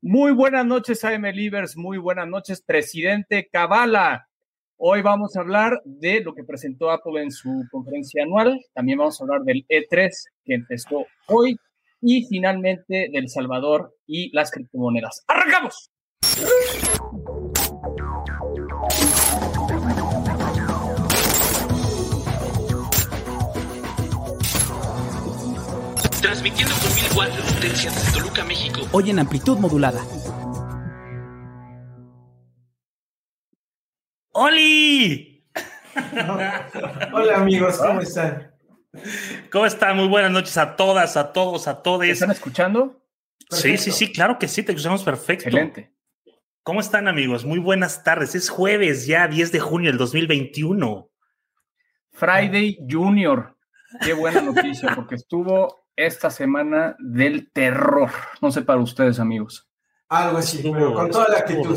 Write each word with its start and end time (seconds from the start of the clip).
Muy 0.00 0.30
buenas 0.30 0.64
noches, 0.64 1.02
AM 1.02 1.24
Livers. 1.24 1.76
Muy 1.76 1.98
buenas 1.98 2.28
noches, 2.28 2.62
presidente 2.62 3.48
Cabala. 3.50 4.28
Hoy 4.76 5.02
vamos 5.02 5.34
a 5.34 5.40
hablar 5.40 5.82
de 5.84 6.20
lo 6.20 6.34
que 6.34 6.44
presentó 6.44 6.92
Apple 6.92 7.20
en 7.20 7.32
su 7.32 7.64
conferencia 7.68 8.22
anual. 8.22 8.64
También 8.74 8.98
vamos 8.98 9.20
a 9.20 9.24
hablar 9.24 9.40
del 9.40 9.66
E3 9.68 10.10
que 10.44 10.54
empezó 10.54 11.04
hoy. 11.26 11.58
Y 12.00 12.24
finalmente 12.28 13.10
del 13.12 13.28
Salvador 13.28 13.92
y 14.06 14.30
las 14.32 14.52
criptomonedas. 14.52 15.24
¡Arrancamos! 15.26 15.90
Transmitiendo 26.28 26.74
con 26.74 26.94
mil 26.94 27.06
watts 27.16 27.36
de 27.36 27.54
potencia 27.54 27.90
desde 27.90 28.12
Toluca, 28.12 28.44
México. 28.44 28.82
Hoy 28.92 29.08
en 29.08 29.18
amplitud 29.18 29.56
modulada. 29.56 30.02
¡Oli! 34.32 35.42
Hola 37.14 37.34
amigos, 37.34 37.78
¿cómo 37.78 38.02
están? 38.02 38.54
¿Cómo 39.50 39.64
están? 39.64 39.96
Muy 39.96 40.06
buenas 40.06 40.30
noches 40.30 40.58
a 40.58 40.76
todas, 40.76 41.16
a 41.16 41.32
todos, 41.32 41.66
a 41.66 41.82
todos. 41.82 42.04
¿Están 42.04 42.30
escuchando? 42.30 43.02
Sí, 43.48 43.78
sí, 43.78 43.90
sí, 43.90 44.12
claro 44.12 44.38
que 44.38 44.48
sí, 44.48 44.62
te 44.62 44.72
escuchamos 44.72 45.02
perfecto. 45.02 45.46
Excelente. 45.46 45.94
¿Cómo 46.62 46.80
están 46.80 47.08
amigos? 47.08 47.46
Muy 47.46 47.58
buenas 47.58 48.04
tardes. 48.04 48.34
Es 48.34 48.50
jueves 48.50 49.06
ya, 49.06 49.28
10 49.28 49.50
de 49.50 49.60
junio 49.60 49.90
del 49.90 49.96
2021. 49.96 51.10
Friday 52.12 52.76
Junior. 52.86 53.56
Qué 54.04 54.12
buena 54.12 54.42
noticia, 54.42 54.94
porque 54.94 55.14
estuvo 55.14 55.77
esta 55.98 56.30
semana 56.30 56.96
del 57.00 57.50
terror. 57.50 58.10
No 58.40 58.52
sé 58.52 58.62
para 58.62 58.80
ustedes, 58.80 59.18
amigos. 59.18 59.68
Algo 60.08 60.38
así, 60.38 60.60
pero 60.62 60.94
con 60.94 61.10
toda 61.10 61.28
la 61.28 61.38
actitud. 61.38 61.76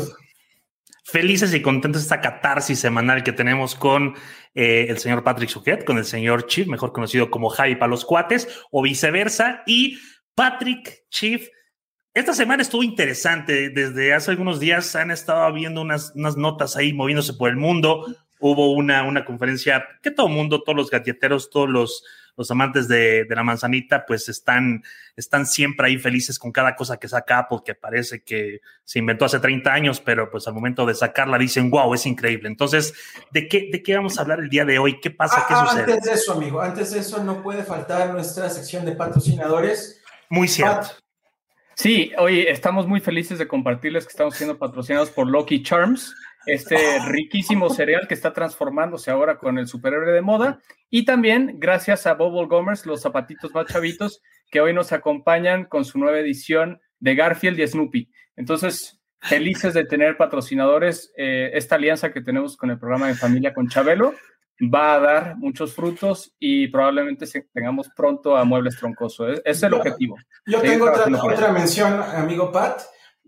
Felices 1.04 1.52
y 1.52 1.60
contentos 1.60 2.02
esta 2.02 2.20
catarsis 2.20 2.78
semanal 2.78 3.24
que 3.24 3.32
tenemos 3.32 3.74
con 3.74 4.14
eh, 4.54 4.86
el 4.88 4.98
señor 4.98 5.24
Patrick 5.24 5.50
Suquet, 5.50 5.84
con 5.84 5.98
el 5.98 6.04
señor 6.04 6.46
Chief, 6.46 6.68
mejor 6.68 6.92
conocido 6.92 7.30
como 7.30 7.50
Javi 7.50 7.74
para 7.74 7.90
los 7.90 8.04
cuates, 8.04 8.48
o 8.70 8.80
viceversa. 8.80 9.64
Y 9.66 9.98
Patrick 10.36 11.04
Chief, 11.10 11.48
esta 12.14 12.32
semana 12.32 12.62
estuvo 12.62 12.84
interesante. 12.84 13.70
Desde 13.70 14.14
hace 14.14 14.30
algunos 14.30 14.60
días 14.60 14.94
han 14.94 15.10
estado 15.10 15.52
viendo 15.52 15.82
unas, 15.82 16.12
unas 16.14 16.36
notas 16.36 16.76
ahí 16.76 16.92
moviéndose 16.92 17.34
por 17.34 17.50
el 17.50 17.56
mundo. 17.56 18.06
Hubo 18.38 18.72
una, 18.72 19.02
una 19.02 19.24
conferencia 19.24 19.84
que 20.00 20.12
todo 20.12 20.28
el 20.28 20.32
mundo, 20.32 20.62
todos 20.62 20.76
los 20.76 20.90
galleteros, 20.90 21.50
todos 21.50 21.68
los 21.68 22.04
los 22.36 22.50
amantes 22.50 22.88
de, 22.88 23.24
de, 23.24 23.34
la 23.34 23.42
manzanita, 23.42 24.04
pues 24.06 24.28
están, 24.28 24.82
están 25.16 25.46
siempre 25.46 25.86
ahí 25.86 25.98
felices 25.98 26.38
con 26.38 26.52
cada 26.52 26.74
cosa 26.74 26.96
que 26.96 27.08
saca 27.08 27.38
Apple, 27.38 27.58
que 27.64 27.74
parece 27.74 28.22
que 28.22 28.60
se 28.84 28.98
inventó 28.98 29.24
hace 29.24 29.38
30 29.38 29.72
años, 29.72 30.00
pero 30.00 30.30
pues 30.30 30.46
al 30.48 30.54
momento 30.54 30.86
de 30.86 30.94
sacarla 30.94 31.38
dicen, 31.38 31.70
wow, 31.70 31.92
es 31.94 32.06
increíble. 32.06 32.48
Entonces, 32.48 32.94
¿de 33.30 33.48
qué, 33.48 33.68
de 33.70 33.82
qué 33.82 33.96
vamos 33.96 34.18
a 34.18 34.22
hablar 34.22 34.40
el 34.40 34.48
día 34.48 34.64
de 34.64 34.78
hoy? 34.78 35.00
¿Qué 35.00 35.10
pasa? 35.10 35.36
Ah, 35.38 35.46
¿Qué 35.48 35.54
sucede? 35.54 35.92
Antes 35.92 36.04
de 36.04 36.12
eso, 36.12 36.32
amigo, 36.32 36.60
antes 36.60 36.90
de 36.92 37.00
eso 37.00 37.22
no 37.22 37.42
puede 37.42 37.62
faltar 37.62 38.12
nuestra 38.12 38.48
sección 38.48 38.84
de 38.84 38.92
patrocinadores. 38.92 40.00
Muy 40.28 40.48
cierto. 40.48 40.88
Pat, 40.88 41.02
Sí, 41.74 42.12
hoy 42.18 42.40
estamos 42.40 42.86
muy 42.86 43.00
felices 43.00 43.38
de 43.38 43.48
compartirles 43.48 44.04
que 44.04 44.10
estamos 44.10 44.36
siendo 44.36 44.58
patrocinados 44.58 45.10
por 45.10 45.26
Lucky 45.26 45.62
Charms, 45.62 46.14
este 46.46 46.76
riquísimo 47.06 47.70
cereal 47.70 48.06
que 48.08 48.14
está 48.14 48.32
transformándose 48.32 49.10
ahora 49.10 49.38
con 49.38 49.58
el 49.58 49.66
superhéroe 49.66 50.12
de 50.12 50.22
moda. 50.22 50.60
Y 50.90 51.04
también 51.04 51.56
gracias 51.58 52.06
a 52.06 52.14
Bubble 52.14 52.46
Gomers, 52.46 52.86
los 52.86 53.00
zapatitos 53.02 53.52
más 53.54 53.66
chavitos, 53.66 54.22
que 54.50 54.60
hoy 54.60 54.72
nos 54.72 54.92
acompañan 54.92 55.64
con 55.64 55.84
su 55.84 55.98
nueva 55.98 56.18
edición 56.18 56.80
de 56.98 57.14
Garfield 57.14 57.58
y 57.58 57.66
Snoopy. 57.66 58.10
Entonces, 58.36 59.00
felices 59.20 59.74
de 59.74 59.84
tener 59.84 60.16
patrocinadores. 60.16 61.12
Eh, 61.16 61.50
esta 61.54 61.76
alianza 61.76 62.12
que 62.12 62.20
tenemos 62.20 62.56
con 62.56 62.70
el 62.70 62.78
programa 62.78 63.08
de 63.08 63.14
familia 63.14 63.54
con 63.54 63.68
Chabelo 63.68 64.14
va 64.62 64.94
a 64.94 65.00
dar 65.00 65.36
muchos 65.36 65.74
frutos 65.74 66.34
y 66.38 66.68
probablemente 66.68 67.26
tengamos 67.52 67.88
pronto 67.96 68.36
a 68.36 68.44
Muebles 68.44 68.76
Troncoso. 68.76 69.28
Ese 69.28 69.42
es 69.44 69.62
el 69.62 69.74
objetivo. 69.74 70.16
Yo 70.46 70.60
tengo 70.60 70.90
otra, 70.90 71.06
otra 71.24 71.52
mención, 71.52 72.00
amigo 72.00 72.52
Pat. 72.52 72.82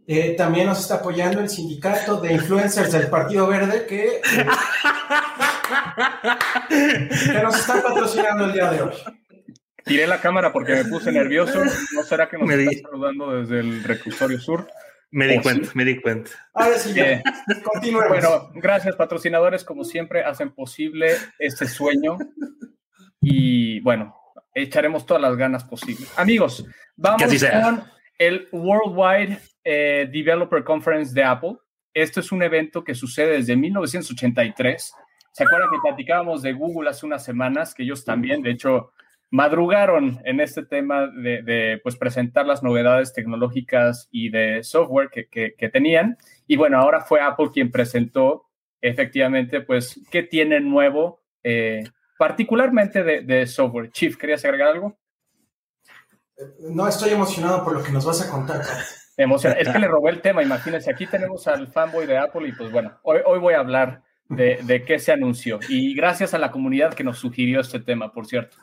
Eh, 0.07 0.35
también 0.37 0.67
nos 0.67 0.81
está 0.81 0.97
apoyando 0.97 1.41
el 1.41 1.49
sindicato 1.49 2.21
de 2.21 2.35
influencers 2.35 2.93
del 2.93 3.07
Partido 3.09 3.47
Verde 3.47 3.87
que, 3.87 4.21
eh, 6.71 7.09
que 7.33 7.43
nos 7.43 7.59
están 7.59 7.83
patrocinando 7.83 8.45
el 8.47 8.53
día 8.53 8.71
de 8.71 8.83
hoy. 8.83 8.93
Tiré 9.85 10.07
la 10.07 10.21
cámara 10.21 10.53
porque 10.53 10.73
me 10.75 10.85
puse 10.87 11.13
nervioso. 11.13 11.63
¿No 11.95 12.03
será 12.03 12.29
que 12.29 12.39
nos 12.39 12.47
Me 12.49 12.57
di- 12.57 12.67
está 12.69 12.89
saludando 12.91 13.33
desde 13.41 13.61
el 13.61 13.85
reclusorio 13.85 14.41
sur? 14.41 14.69
Me 15.11 15.27
di 15.29 15.41
cuenta, 15.41 15.67
sí. 15.67 15.73
me 15.75 15.85
di 15.85 16.01
cuenta. 16.01 16.31
Ahora 16.55 16.77
sí, 16.79 16.93
ya. 16.93 17.13
Eh, 17.13 17.23
Continuemos. 17.63 18.09
Bueno, 18.09 18.51
gracias 18.55 18.97
patrocinadores, 18.97 19.63
como 19.63 19.85
siempre, 19.85 20.25
hacen 20.25 20.51
posible 20.53 21.13
este 21.39 21.67
sueño 21.69 22.19
y 23.21 23.81
bueno, 23.81 24.17
echaremos 24.55 25.07
todas 25.07 25.23
las 25.23 25.37
ganas 25.37 25.65
posibles. 25.65 26.11
Amigos, 26.17 26.65
vamos 26.97 27.23
con 27.23 27.85
el 28.19 28.49
Worldwide 28.53 29.39
eh, 29.65 30.09
Developer 30.13 30.63
Conference 30.65 31.15
de 31.15 31.25
Apple. 31.25 31.57
Esto 31.93 32.21
es 32.21 32.33
un 32.33 32.43
evento 32.43 32.85
que 32.85 32.95
sucede 32.95 33.37
desde 33.37 33.57
1983. 33.57 34.95
¿Se 35.33 35.45
acuerdan 35.45 35.71
que 35.71 35.79
platicábamos 35.83 36.43
de 36.43 36.53
Google 36.53 36.91
hace 36.91 37.07
unas 37.07 37.25
semanas? 37.25 37.75
Que 37.75 37.83
ellos 37.83 38.05
también, 38.05 38.43
de 38.43 38.51
hecho, 38.51 38.93
madrugaron 39.31 40.21
en 40.25 40.41
este 40.41 40.65
tema 40.65 41.09
de, 41.09 41.81
pues, 41.83 41.97
presentar 41.97 42.47
las 42.47 42.63
novedades 42.63 43.13
tecnológicas 43.13 44.09
y 44.13 44.29
de 44.29 44.63
software 44.63 45.11
que, 45.11 45.27
que, 45.27 45.55
que 45.57 45.69
tenían. 45.69 46.17
Y 46.47 46.57
bueno, 46.57 46.79
ahora 46.79 47.01
fue 47.01 47.21
Apple 47.21 47.51
quien 47.53 47.71
presentó 47.71 48.47
efectivamente, 48.81 49.61
pues, 49.63 50.01
qué 50.11 50.23
tiene 50.23 50.61
nuevo, 50.61 51.23
eh, 51.43 51.85
particularmente 52.19 53.03
de, 53.03 53.23
de, 53.23 53.47
software. 53.47 53.91
Chief, 53.91 54.17
¿querías 54.17 54.45
agregar 54.45 54.69
algo? 54.69 54.99
No 56.61 56.89
estoy 56.89 57.11
emocionado 57.11 57.63
por 57.65 57.75
lo 57.75 57.83
que 57.83 57.93
nos 57.93 58.05
vas 58.05 58.21
a 58.21 58.31
contar. 58.31 58.63
Emociona. 59.17 59.57
Es 59.57 59.69
que 59.69 59.79
le 59.79 59.87
robé 59.87 60.11
el 60.11 60.21
tema, 60.21 60.43
imagínense, 60.43 60.91
aquí 60.91 61.07
tenemos 61.07 61.47
al 61.47 61.69
fanboy 61.69 62.07
de 62.07 62.19
Apple 62.19 62.49
y 62.49 62.53
pues 62.53 62.73
bueno, 62.73 62.99
hoy, 63.05 63.21
hoy 63.25 63.39
voy 63.39 63.55
a 63.55 63.61
hablar 63.61 64.03
de, 64.29 64.59
de, 64.65 64.85
qué 64.85 64.99
se 64.99 65.13
anunció 65.13 65.61
y 65.69 65.95
gracias 65.95 66.35
a 66.35 66.39
la 66.39 66.51
comunidad 66.51 66.95
que 66.95 67.05
nos 67.05 67.19
sugirió 67.19 67.61
este 67.61 67.79
tema, 67.79 68.13
por 68.13 68.27
cierto. 68.27 68.57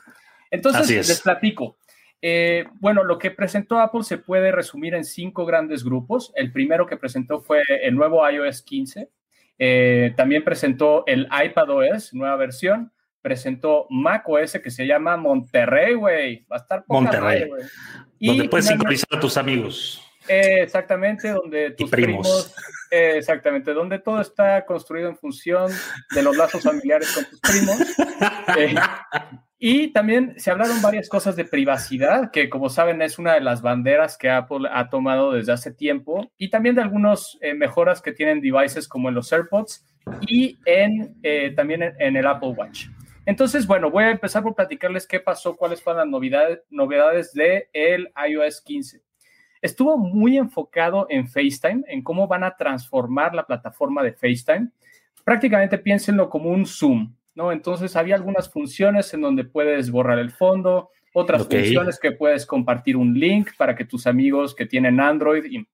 Entonces, 0.52 1.08
les 1.08 1.20
platico. 1.22 1.78
Eh, 2.20 2.66
bueno, 2.74 3.02
lo 3.02 3.18
que 3.18 3.30
presentó 3.32 3.80
Apple 3.80 4.04
se 4.04 4.18
puede 4.18 4.52
resumir 4.52 4.94
en 4.94 5.04
cinco 5.04 5.46
grandes 5.46 5.82
grupos. 5.82 6.30
El 6.36 6.52
primero 6.52 6.86
que 6.86 6.98
presentó 6.98 7.40
fue 7.40 7.62
el 7.82 7.96
nuevo 7.96 8.28
iOS 8.28 8.62
15. 8.62 9.10
Eh, 9.58 10.12
también 10.16 10.44
presentó 10.44 11.04
el 11.06 11.26
iPadOS, 11.32 12.12
nueva 12.12 12.36
versión. 12.36 12.91
Presentó 13.22 13.86
macOS 13.88 14.58
que 14.62 14.70
se 14.70 14.86
llama 14.86 15.16
Monterrey, 15.16 15.94
güey. 15.94 16.44
Va 16.50 16.56
a 16.56 16.60
estar 16.60 16.84
poca 16.84 17.00
Monterrey. 17.00 17.48
madre, 17.48 17.64
y 18.18 18.26
donde 18.28 18.48
puedes 18.48 18.66
sincronizar 18.66 19.08
a 19.16 19.20
tus 19.20 19.36
amigos. 19.36 20.12
Eh, 20.28 20.62
exactamente, 20.62 21.30
donde 21.30 21.72
tus 21.72 21.90
primos. 21.90 22.26
primos 22.26 22.54
eh, 22.90 23.14
exactamente, 23.16 23.72
donde 23.72 23.98
todo 23.98 24.20
está 24.20 24.64
construido 24.64 25.08
en 25.08 25.16
función 25.16 25.72
de 26.14 26.22
los 26.22 26.36
lazos 26.36 26.62
familiares 26.62 27.10
con 27.12 27.24
tus 27.24 27.40
primos. 27.40 27.78
Eh, 28.58 28.74
y 29.58 29.92
también 29.92 30.34
se 30.36 30.50
hablaron 30.50 30.82
varias 30.82 31.08
cosas 31.08 31.36
de 31.36 31.44
privacidad, 31.44 32.30
que 32.32 32.50
como 32.50 32.68
saben 32.68 33.00
es 33.02 33.18
una 33.18 33.34
de 33.34 33.40
las 33.40 33.62
banderas 33.62 34.18
que 34.18 34.28
Apple 34.28 34.68
ha 34.70 34.90
tomado 34.90 35.32
desde 35.32 35.52
hace 35.52 35.72
tiempo, 35.72 36.30
y 36.36 36.50
también 36.50 36.74
de 36.74 36.82
algunas 36.82 37.38
mejoras 37.56 38.02
que 38.02 38.12
tienen 38.12 38.40
devices 38.40 38.88
como 38.88 39.08
en 39.08 39.14
los 39.14 39.32
AirPods 39.32 39.86
y 40.22 40.58
en, 40.66 41.16
también 41.54 41.84
en, 41.84 41.94
en, 42.00 42.16
el 42.16 42.26
Apple 42.26 42.50
Watch. 42.50 42.88
Entonces, 43.24 43.66
bueno, 43.66 43.90
voy 43.90 44.04
a 44.04 44.10
empezar 44.10 44.42
por 44.42 44.54
platicarles 44.54 45.06
qué 45.06 45.20
pasó, 45.20 45.56
cuáles 45.56 45.82
fueron 45.82 46.00
las 46.00 46.08
novedades, 46.08 46.60
novedades 46.70 47.32
de 47.32 47.68
el 47.72 48.12
iOS 48.28 48.60
15 48.60 49.02
estuvo 49.62 49.96
muy 49.96 50.36
enfocado 50.36 51.06
en 51.08 51.28
FaceTime, 51.28 51.84
en 51.86 52.02
cómo 52.02 52.26
van 52.26 52.44
a 52.44 52.56
transformar 52.56 53.34
la 53.34 53.46
plataforma 53.46 54.02
de 54.02 54.12
FaceTime. 54.12 54.68
Prácticamente 55.24 55.78
piénsenlo 55.78 56.28
como 56.28 56.50
un 56.50 56.66
Zoom, 56.66 57.14
¿no? 57.36 57.52
Entonces 57.52 57.94
había 57.94 58.16
algunas 58.16 58.50
funciones 58.50 59.14
en 59.14 59.22
donde 59.22 59.44
puedes 59.44 59.90
borrar 59.90 60.18
el 60.18 60.32
fondo, 60.32 60.90
otras 61.14 61.42
okay. 61.42 61.60
funciones 61.60 61.98
que 62.00 62.10
puedes 62.10 62.44
compartir 62.44 62.96
un 62.96 63.14
link 63.14 63.50
para 63.56 63.76
que 63.76 63.84
tus 63.84 64.06
amigos 64.06 64.54
que 64.54 64.66
tienen 64.66 64.98
Android, 64.98 65.44
y 65.44 65.64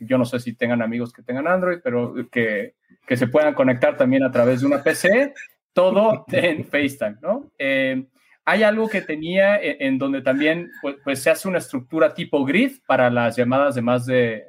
yo 0.00 0.18
no 0.18 0.24
sé 0.24 0.40
si 0.40 0.54
tengan 0.54 0.82
amigos 0.82 1.12
que 1.12 1.22
tengan 1.22 1.46
Android, 1.46 1.78
pero 1.82 2.14
que, 2.30 2.74
que 3.06 3.16
se 3.16 3.28
puedan 3.28 3.54
conectar 3.54 3.96
también 3.96 4.24
a 4.24 4.32
través 4.32 4.60
de 4.60 4.66
una 4.66 4.82
PC, 4.82 5.32
todo 5.78 6.24
en 6.32 6.64
FaceTime, 6.64 7.18
¿no? 7.22 7.52
Eh, 7.56 8.04
hay 8.44 8.62
algo 8.64 8.88
que 8.88 9.02
tenía 9.02 9.60
en, 9.62 9.96
donde 9.96 10.22
también 10.22 10.70
pues, 10.82 10.96
pues, 11.04 11.22
se 11.22 11.30
hace 11.30 11.46
una 11.46 11.58
estructura 11.58 12.14
tipo 12.14 12.44
grid 12.44 12.78
para 12.86 13.10
las 13.10 13.36
llamadas 13.36 13.76
de 13.76 13.82
más 13.82 14.06
de, 14.06 14.46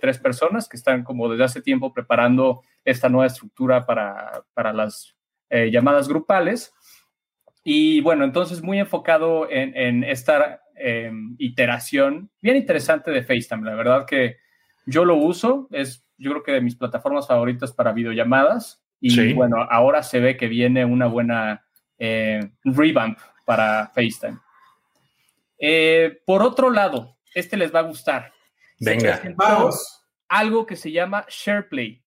tres 0.00 0.18
personas 0.18 0.68
que 0.68 0.76
están 0.76 1.04
como 1.04 1.28
desde 1.28 1.44
hace 1.44 1.62
tiempo 1.62 1.92
preparando 1.92 2.62
esta 2.84 3.08
nueva 3.08 3.26
estructura 3.26 3.86
para, 3.86 4.72
las 4.72 5.14
eh, 5.50 5.70
llamadas 5.70 6.08
grupales. 6.08 6.72
Y 7.62 8.00
bueno, 8.00 8.24
entonces 8.24 8.60
muy 8.60 8.80
enfocado 8.80 9.48
en, 9.48 9.76
en 9.76 10.02
esta 10.02 10.62
eh, 10.74 11.12
iteración 11.38 12.28
bien 12.40 12.56
interesante 12.56 13.12
de 13.12 13.22
FaceTime. 13.22 13.64
La 13.64 13.76
verdad 13.76 14.04
que 14.04 14.38
Yo 14.84 15.04
lo 15.04 15.14
uso, 15.14 15.68
es 15.70 16.04
yo 16.16 16.30
creo 16.32 16.42
que 16.42 16.52
de 16.52 16.60
mis 16.60 16.74
plataformas 16.74 17.28
favoritas 17.28 17.72
para 17.72 17.92
videollamadas. 17.92 18.81
Y 19.04 19.32
bueno, 19.32 19.66
ahora 19.68 20.04
se 20.04 20.20
ve 20.20 20.36
que 20.36 20.46
viene 20.46 20.84
una 20.84 21.06
buena 21.06 21.66
eh, 21.98 22.52
revamp 22.62 23.18
para 23.44 23.88
FaceTime. 23.88 24.38
Eh, 25.58 26.20
por 26.24 26.40
otro 26.40 26.70
lado, 26.70 27.16
este 27.34 27.56
les 27.56 27.74
va 27.74 27.80
a 27.80 27.82
gustar. 27.82 28.32
Venga. 28.78 29.20
Vamos. 29.34 30.04
Algo 30.28 30.64
que 30.64 30.76
se 30.76 30.92
llama 30.92 31.26
SharePlay. 31.28 32.00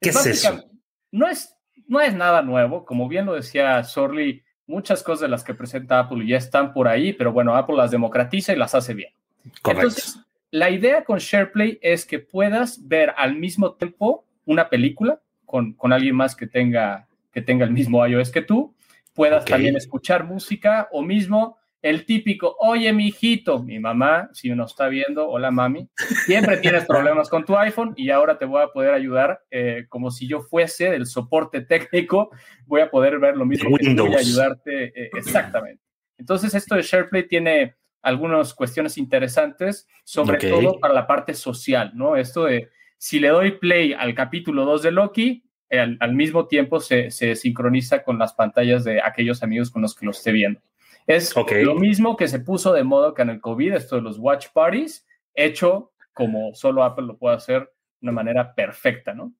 ¿Qué 0.00 0.08
es, 0.08 0.26
eso? 0.26 0.64
No 1.10 1.28
es, 1.28 1.54
no 1.86 2.00
es 2.00 2.14
nada 2.14 2.40
nuevo, 2.40 2.86
como 2.86 3.08
bien 3.08 3.26
lo 3.26 3.34
decía 3.34 3.84
Sorley, 3.84 4.42
muchas 4.66 5.02
cosas 5.02 5.20
de 5.20 5.28
las 5.28 5.44
que 5.44 5.54
presenta 5.54 5.98
Apple 5.98 6.26
ya 6.26 6.38
están 6.38 6.72
por 6.72 6.88
ahí, 6.88 7.12
pero 7.12 7.30
bueno, 7.30 7.56
Apple 7.56 7.76
las 7.76 7.90
democratiza 7.90 8.54
y 8.54 8.56
las 8.56 8.74
hace 8.74 8.94
bien. 8.94 9.12
Correcto. 9.60 9.88
Entonces, 9.88 10.20
la 10.50 10.70
idea 10.70 11.04
con 11.04 11.18
SharePlay 11.18 11.78
es 11.82 12.06
que 12.06 12.20
puedas 12.20 12.88
ver 12.88 13.12
al 13.18 13.36
mismo 13.36 13.74
tiempo 13.74 14.24
una 14.46 14.70
película 14.70 15.20
con, 15.48 15.72
con 15.72 15.94
alguien 15.94 16.14
más 16.14 16.36
que 16.36 16.46
tenga, 16.46 17.08
que 17.32 17.40
tenga 17.40 17.64
el 17.64 17.72
mismo 17.72 18.06
iOS 18.06 18.30
que 18.30 18.42
tú, 18.42 18.76
puedas 19.14 19.46
también 19.46 19.76
escuchar 19.76 20.24
música 20.24 20.88
o 20.92 21.00
mismo 21.00 21.56
el 21.80 22.04
típico, 22.04 22.54
oye, 22.60 22.92
mi 22.92 23.06
hijito, 23.06 23.62
mi 23.62 23.78
mamá, 23.78 24.28
si 24.34 24.50
uno 24.50 24.66
está 24.66 24.88
viendo, 24.88 25.26
hola 25.26 25.50
mami, 25.50 25.88
siempre 26.26 26.58
tienes 26.58 26.84
problemas 26.86 27.30
con 27.30 27.46
tu 27.46 27.56
iPhone 27.56 27.94
y 27.96 28.10
ahora 28.10 28.36
te 28.36 28.44
voy 28.44 28.62
a 28.62 28.68
poder 28.68 28.92
ayudar 28.92 29.40
eh, 29.50 29.86
como 29.88 30.10
si 30.10 30.28
yo 30.28 30.42
fuese 30.42 30.90
del 30.90 31.06
soporte 31.06 31.62
técnico, 31.62 32.30
voy 32.66 32.82
a 32.82 32.90
poder 32.90 33.18
ver 33.18 33.34
lo 33.34 33.46
mismo 33.46 33.70
que 33.78 33.84
tú 33.84 33.84
y 33.84 33.88
Windows. 33.88 34.16
ayudarte 34.16 34.84
eh, 34.84 35.10
exactamente. 35.16 35.82
Entonces, 36.18 36.52
esto 36.54 36.74
de 36.74 36.82
SharePlay 36.82 37.26
tiene 37.26 37.76
algunas 38.02 38.52
cuestiones 38.52 38.98
interesantes, 38.98 39.88
sobre 40.04 40.50
todo 40.50 40.78
para 40.78 40.92
la 40.92 41.06
parte 41.06 41.32
social, 41.32 41.92
¿no? 41.94 42.16
Esto 42.16 42.44
de 42.44 42.68
si 42.98 43.18
le 43.20 43.28
doy 43.28 43.52
play 43.52 43.92
al 43.94 44.14
capítulo 44.14 44.64
2 44.64 44.82
de 44.82 44.90
Loki, 44.90 45.44
al, 45.70 45.96
al 46.00 46.14
mismo 46.14 46.46
tiempo 46.46 46.80
se, 46.80 47.10
se 47.10 47.34
sincroniza 47.36 48.02
con 48.02 48.18
las 48.18 48.32
pantallas 48.34 48.84
de 48.84 49.00
aquellos 49.00 49.42
amigos 49.42 49.70
con 49.70 49.82
los 49.82 49.94
que 49.94 50.04
lo 50.04 50.10
esté 50.12 50.32
viendo. 50.32 50.60
Es 51.06 51.34
lo 51.36 51.74
mismo 51.74 52.16
que 52.16 52.28
se 52.28 52.40
puso 52.40 52.72
de 52.74 52.84
moda 52.84 53.14
que 53.14 53.22
en 53.22 53.30
el 53.30 53.40
COVID, 53.40 53.72
esto 53.72 53.96
de 53.96 54.02
los 54.02 54.18
watch 54.18 54.48
parties, 54.52 55.06
hecho 55.34 55.92
como 56.12 56.54
solo 56.54 56.84
Apple 56.84 57.06
lo 57.06 57.16
puede 57.16 57.36
hacer 57.36 57.60
de 57.62 57.68
una 58.02 58.12
manera 58.12 58.54
perfecta, 58.54 59.14
¿no? 59.14 59.32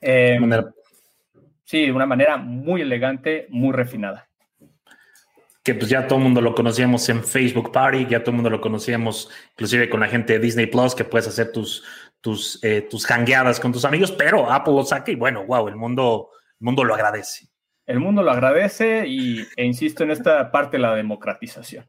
Eh, 0.00 0.38
manera- 0.40 0.72
sí, 1.64 1.86
de 1.86 1.92
una 1.92 2.06
manera 2.06 2.36
muy 2.38 2.80
elegante, 2.82 3.46
muy 3.50 3.72
refinada. 3.74 4.28
que 5.62 5.74
pues 5.74 5.90
ya 5.90 6.06
todo 6.06 6.18
el 6.20 6.22
mundo 6.24 6.40
lo 6.40 6.54
conocíamos 6.54 7.08
en 7.08 7.24
Facebook 7.24 7.72
Party, 7.72 8.06
ya 8.06 8.20
todo 8.20 8.30
el 8.30 8.36
mundo 8.36 8.50
lo 8.50 8.60
conocíamos 8.60 9.28
inclusive 9.50 9.88
con 9.90 9.98
la 9.98 10.06
gente 10.06 10.34
de 10.34 10.38
Disney 10.38 10.66
Plus, 10.66 10.94
que 10.94 11.02
puedes 11.02 11.26
hacer 11.26 11.50
tus, 11.50 11.82
tus, 12.26 12.58
eh, 12.64 12.82
tus 12.90 13.08
hangueadas 13.08 13.60
con 13.60 13.72
tus 13.72 13.84
amigos, 13.84 14.10
pero 14.10 14.50
Apple 14.50 14.74
lo 14.74 14.82
saca 14.82 15.12
y 15.12 15.14
bueno, 15.14 15.46
wow, 15.46 15.68
el 15.68 15.76
mundo, 15.76 16.30
el 16.58 16.64
mundo 16.64 16.82
lo 16.82 16.92
agradece. 16.92 17.46
El 17.86 18.00
mundo 18.00 18.24
lo 18.24 18.32
agradece 18.32 19.06
y, 19.06 19.46
e 19.56 19.64
insisto 19.64 20.02
en 20.02 20.10
esta 20.10 20.50
parte 20.50 20.76
la 20.76 20.96
democratización. 20.96 21.86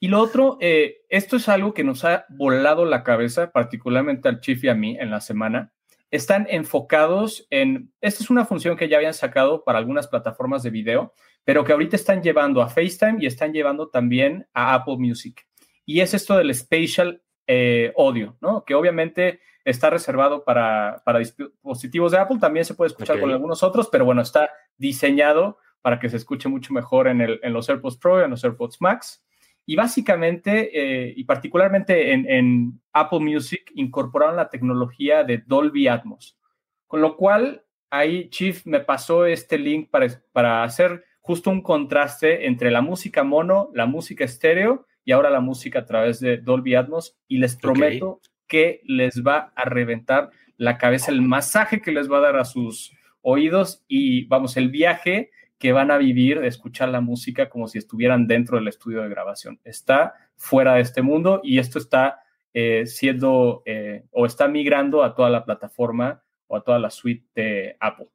Y 0.00 0.08
lo 0.08 0.18
otro, 0.20 0.58
eh, 0.60 1.02
esto 1.08 1.36
es 1.36 1.48
algo 1.48 1.72
que 1.72 1.84
nos 1.84 2.04
ha 2.04 2.26
volado 2.30 2.84
la 2.84 3.04
cabeza, 3.04 3.52
particularmente 3.52 4.28
al 4.28 4.40
Chief 4.40 4.64
y 4.64 4.68
a 4.70 4.74
mí 4.74 4.96
en 4.98 5.12
la 5.12 5.20
semana. 5.20 5.72
Están 6.10 6.48
enfocados 6.50 7.46
en, 7.50 7.92
esta 8.00 8.24
es 8.24 8.30
una 8.30 8.44
función 8.44 8.76
que 8.76 8.88
ya 8.88 8.96
habían 8.96 9.14
sacado 9.14 9.62
para 9.62 9.78
algunas 9.78 10.08
plataformas 10.08 10.64
de 10.64 10.70
video, 10.70 11.14
pero 11.44 11.62
que 11.62 11.70
ahorita 11.70 11.94
están 11.94 12.24
llevando 12.24 12.60
a 12.60 12.68
FaceTime 12.68 13.18
y 13.20 13.26
están 13.26 13.52
llevando 13.52 13.88
también 13.88 14.48
a 14.52 14.74
Apple 14.74 14.96
Music. 14.98 15.46
Y 15.84 16.00
es 16.00 16.12
esto 16.12 16.36
del 16.36 16.52
spatial 16.52 17.22
eh, 17.46 17.92
audio, 17.96 18.36
¿no? 18.40 18.64
Que 18.64 18.74
obviamente 18.74 19.38
está 19.66 19.90
reservado 19.90 20.44
para, 20.44 21.02
para 21.04 21.18
dispositivos 21.18 22.12
de 22.12 22.18
Apple, 22.18 22.38
también 22.40 22.64
se 22.64 22.74
puede 22.74 22.88
escuchar 22.88 23.20
con 23.20 23.30
algunos 23.30 23.64
otros, 23.64 23.88
pero 23.90 24.04
bueno, 24.04 24.22
está 24.22 24.48
diseñado 24.78 25.58
para 25.82 25.98
que 25.98 26.08
se 26.08 26.16
escuche 26.16 26.48
mucho 26.48 26.72
mejor 26.72 27.08
en, 27.08 27.20
el, 27.20 27.40
en 27.42 27.52
los 27.52 27.68
AirPods 27.68 27.96
Pro 27.96 28.20
y 28.20 28.24
en 28.24 28.30
los 28.30 28.44
AirPods 28.44 28.80
Max. 28.80 29.24
Y 29.66 29.74
básicamente, 29.74 30.70
eh, 30.72 31.14
y 31.16 31.24
particularmente 31.24 32.12
en, 32.12 32.30
en, 32.30 32.80
Apple 32.92 33.18
Music, 33.18 33.72
incorporaron 33.74 34.36
la 34.36 34.50
tecnología 34.50 35.24
de 35.24 35.38
Dolby 35.38 35.88
Atmos. 35.88 36.38
Con 36.86 37.00
lo 37.00 37.16
cual, 37.16 37.64
ahí 37.90 38.30
Chief 38.30 38.64
me 38.66 38.78
pasó 38.78 39.26
este 39.26 39.58
link 39.58 39.90
para, 39.90 40.06
para 40.30 40.62
hacer 40.62 41.04
justo 41.20 41.50
un 41.50 41.60
contraste 41.60 42.46
entre 42.46 42.70
la 42.70 42.82
música 42.82 43.24
mono, 43.24 43.70
la 43.74 43.86
música 43.86 44.24
estéreo 44.24 44.86
y 45.04 45.10
ahora 45.10 45.28
la 45.28 45.40
música 45.40 45.80
a 45.80 45.84
través 45.84 46.20
de 46.20 46.36
Dolby 46.36 46.76
Atmos. 46.76 47.18
Y 47.26 47.38
les 47.38 47.56
prometo 47.56 48.10
okay. 48.10 48.30
Que 48.46 48.80
les 48.84 49.22
va 49.22 49.52
a 49.54 49.64
reventar 49.64 50.30
la 50.56 50.78
cabeza, 50.78 51.10
el 51.10 51.22
masaje 51.22 51.82
que 51.82 51.92
les 51.92 52.10
va 52.10 52.18
a 52.18 52.22
dar 52.22 52.36
a 52.36 52.44
sus 52.44 52.92
oídos 53.20 53.84
y 53.88 54.24
vamos, 54.26 54.56
el 54.56 54.70
viaje 54.70 55.30
que 55.58 55.72
van 55.72 55.90
a 55.90 55.98
vivir 55.98 56.40
de 56.40 56.48
escuchar 56.48 56.88
la 56.90 57.00
música 57.00 57.48
como 57.48 57.66
si 57.66 57.78
estuvieran 57.78 58.26
dentro 58.26 58.58
del 58.58 58.68
estudio 58.68 59.02
de 59.02 59.08
grabación. 59.08 59.60
Está 59.64 60.14
fuera 60.36 60.74
de 60.74 60.82
este 60.82 61.02
mundo 61.02 61.40
y 61.42 61.58
esto 61.58 61.78
está 61.78 62.20
eh, 62.52 62.86
siendo 62.86 63.62
eh, 63.64 64.04
o 64.10 64.26
está 64.26 64.48
migrando 64.48 65.02
a 65.02 65.14
toda 65.14 65.30
la 65.30 65.44
plataforma 65.44 66.22
o 66.46 66.56
a 66.56 66.62
toda 66.62 66.78
la 66.78 66.90
suite 66.90 67.26
de 67.34 67.76
Apple. 67.80 68.08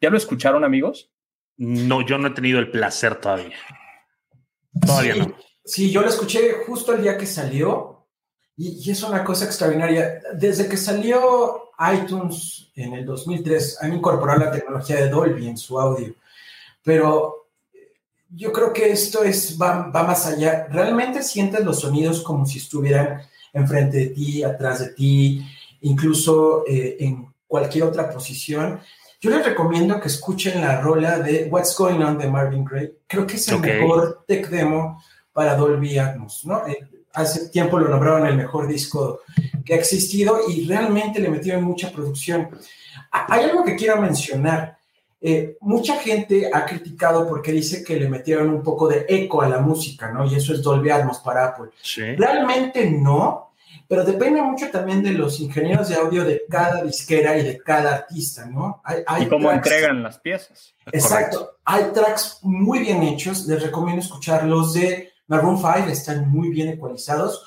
¿Ya 0.00 0.10
lo 0.10 0.16
escucharon, 0.16 0.64
amigos? 0.64 1.10
No, 1.56 2.04
yo 2.06 2.18
no 2.18 2.28
he 2.28 2.30
tenido 2.32 2.58
el 2.58 2.70
placer 2.70 3.16
todavía. 3.16 3.56
Todavía 4.80 5.14
sí, 5.14 5.20
no. 5.20 5.36
Sí, 5.64 5.90
yo 5.90 6.02
lo 6.02 6.08
escuché 6.08 6.52
justo 6.66 6.94
el 6.94 7.02
día 7.02 7.16
que 7.16 7.26
salió 7.26 8.01
y, 8.56 8.82
y, 8.84 8.90
es 8.90 9.02
una 9.02 9.24
cosa 9.24 9.44
extraordinaria. 9.44 10.20
Desde 10.34 10.68
que 10.68 10.76
salió 10.76 11.70
iTunes 11.94 12.70
en 12.76 12.94
el 12.94 13.06
2003, 13.06 13.78
han 13.82 13.94
incorporado 13.94 14.40
la 14.40 14.50
tecnología 14.52 14.96
de 14.96 15.08
Dolby 15.08 15.48
en 15.48 15.56
su 15.56 15.78
audio 15.78 16.14
pero 16.82 17.48
yo 18.30 18.52
creo 18.52 18.72
que 18.72 18.90
esto 18.90 19.22
es, 19.22 19.58
va, 19.60 19.88
va, 19.88 20.02
más 20.04 20.26
allá. 20.26 20.66
Realmente 20.70 21.22
sientes 21.22 21.64
los 21.64 21.80
sonidos 21.80 22.22
como 22.22 22.46
si 22.46 22.58
estuvieran 22.58 23.22
enfrente 23.52 23.98
de 23.98 24.06
ti, 24.06 24.42
atrás 24.42 24.80
de 24.80 24.88
ti, 24.88 25.46
incluso 25.82 26.64
eh, 26.66 26.96
en 27.00 27.28
cualquier 27.46 27.84
otra 27.84 28.10
posición. 28.10 28.80
Yo 29.20 29.30
les 29.30 29.44
recomiendo 29.44 30.00
que 30.00 30.08
escuchen 30.08 30.60
la 30.60 30.80
rola 30.80 31.18
de 31.18 31.46
What's 31.50 31.76
Going 31.76 32.00
On 32.00 32.18
de 32.18 32.28
Marvin 32.28 32.64
Gaye. 32.64 32.94
Creo 33.06 33.26
que 33.26 33.36
es 33.36 33.46
el 33.48 33.56
okay. 33.56 33.80
mejor 33.80 34.24
tech 34.26 34.48
demo 34.48 35.02
para 35.32 35.54
Dolby 35.54 35.98
Atmos, 35.98 36.44
¿no? 36.44 36.66
Eh, 36.66 36.88
hace 37.12 37.48
tiempo 37.48 37.78
lo 37.78 37.88
nombraron 37.88 38.26
el 38.26 38.36
mejor 38.36 38.66
disco 38.66 39.20
que 39.64 39.74
ha 39.74 39.76
existido 39.76 40.40
y 40.48 40.66
realmente 40.66 41.20
le 41.20 41.30
metieron 41.30 41.64
mucha 41.64 41.90
producción. 41.90 42.50
Hay 43.10 43.44
algo 43.44 43.64
que 43.64 43.76
quiero 43.76 44.00
mencionar. 44.00 44.78
Eh, 45.20 45.56
mucha 45.60 45.96
gente 45.96 46.50
ha 46.52 46.66
criticado 46.66 47.28
porque 47.28 47.52
dice 47.52 47.84
que 47.84 47.96
le 47.96 48.08
metieron 48.08 48.50
un 48.50 48.62
poco 48.62 48.88
de 48.88 49.06
eco 49.08 49.40
a 49.40 49.48
la 49.48 49.58
música, 49.58 50.10
¿no? 50.10 50.26
Y 50.26 50.34
eso 50.34 50.52
es 50.52 50.62
Dolby 50.62 50.90
Atmos 50.90 51.20
para 51.20 51.46
Apple. 51.46 51.70
Sí. 51.80 52.02
Realmente 52.16 52.90
no, 52.90 53.52
pero 53.86 54.04
depende 54.04 54.42
mucho 54.42 54.68
también 54.70 55.02
de 55.02 55.12
los 55.12 55.38
ingenieros 55.38 55.90
de 55.90 55.94
audio 55.94 56.24
de 56.24 56.42
cada 56.48 56.82
disquera 56.82 57.38
y 57.38 57.44
de 57.44 57.58
cada 57.58 57.96
artista, 57.96 58.46
¿no? 58.46 58.80
Hay, 58.82 59.02
hay 59.06 59.22
y 59.24 59.28
cómo 59.28 59.48
tracks, 59.48 59.66
entregan 59.66 60.02
las 60.02 60.18
piezas. 60.18 60.74
Exacto. 60.90 61.38
Correcto. 61.38 61.58
Hay 61.66 61.84
tracks 61.92 62.38
muy 62.42 62.80
bien 62.80 63.02
hechos. 63.04 63.46
Les 63.46 63.62
recomiendo 63.62 64.02
escuchar 64.02 64.44
los 64.44 64.72
de 64.72 65.11
Maroon 65.32 65.56
5, 65.56 65.88
están 65.88 66.30
muy 66.30 66.50
bien 66.50 66.68
ecualizados. 66.68 67.44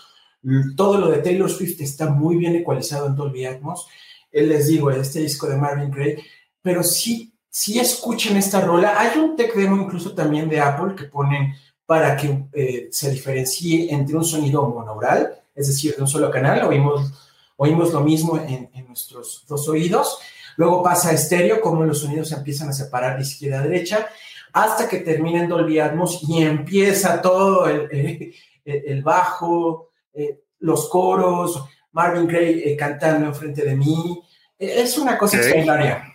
Todo 0.75 0.98
lo 0.98 1.10
de 1.10 1.20
Taylor 1.20 1.50
Swift 1.50 1.80
está 1.82 2.10
muy 2.10 2.36
bien 2.36 2.56
ecualizado 2.56 3.08
en 3.08 3.15
Dolby 3.15 3.46
Atmos. 3.46 3.88
Eh, 4.32 4.44
les 4.44 4.68
digo, 4.68 4.92
este 4.92 5.20
disco 5.20 5.48
de 5.48 5.58
Marvin 5.58 5.92
Gaye, 5.92 6.24
pero 6.62 6.84
sí 6.84 7.32
si 7.56 7.80
escuchen 7.80 8.36
esta 8.36 8.60
rola, 8.60 9.00
hay 9.00 9.18
un 9.18 9.38
tech 9.38 9.56
demo 9.56 9.77
incluso 9.77 10.13
también 10.13 10.50
de 10.50 10.60
Apple 10.60 10.94
que 10.94 11.06
ponen 11.06 11.56
para 11.86 12.18
que 12.18 12.48
eh, 12.51 12.89
se 12.92 13.10
diferencie 13.10 13.94
entre 13.94 14.18
un 14.18 14.25
sonido 14.25 14.68
monaural, 14.68 15.42
es 15.56 15.68
decir, 15.68 15.96
de 15.96 16.01
un 16.01 16.08
solo 16.10 16.30
canal, 16.30 16.65
oímos, 16.65 17.13
oímos 17.56 17.94
lo 17.94 18.01
mismo 18.01 18.38
en, 18.38 18.70
en, 18.74 18.88
nuestros 18.88 19.46
dos 19.48 19.70
oídos, 19.70 20.18
luego 20.58 20.84
pasa 20.84 21.12
a 21.12 21.13
estéreo, 21.13 21.62
como 21.62 21.86
los 21.86 22.00
sonidos 22.00 22.27
se 22.27 22.36
empiezan 22.36 22.68
a 22.68 22.74
separar 22.74 23.15
de 23.15 23.24
izquierda 23.24 23.60
a 23.60 23.63
derecha, 23.63 24.10
hasta 24.55 24.88
que 24.88 25.00
termina 25.00 25.41
en 25.43 25.50
Dolby 25.50 25.79
Atmos 25.79 26.21
y 26.29 26.41
empieza 26.41 27.21
todo 27.21 27.67
el, 27.67 27.89
el, 27.91 28.33
el 28.63 29.03
bajo, 29.03 29.91
eh, 30.13 30.43
los 30.59 30.89
coros, 30.89 31.67
Marvin 31.91 32.25
Gaye 32.25 32.71
eh, 32.71 32.77
cantando 32.77 33.27
enfrente 33.27 33.65
de 33.65 33.75
mí, 33.75 34.24
es 34.57 34.97
una 34.97 35.17
cosa 35.17 35.35
okay. 35.35 35.50
extraordinaria. 35.50 36.05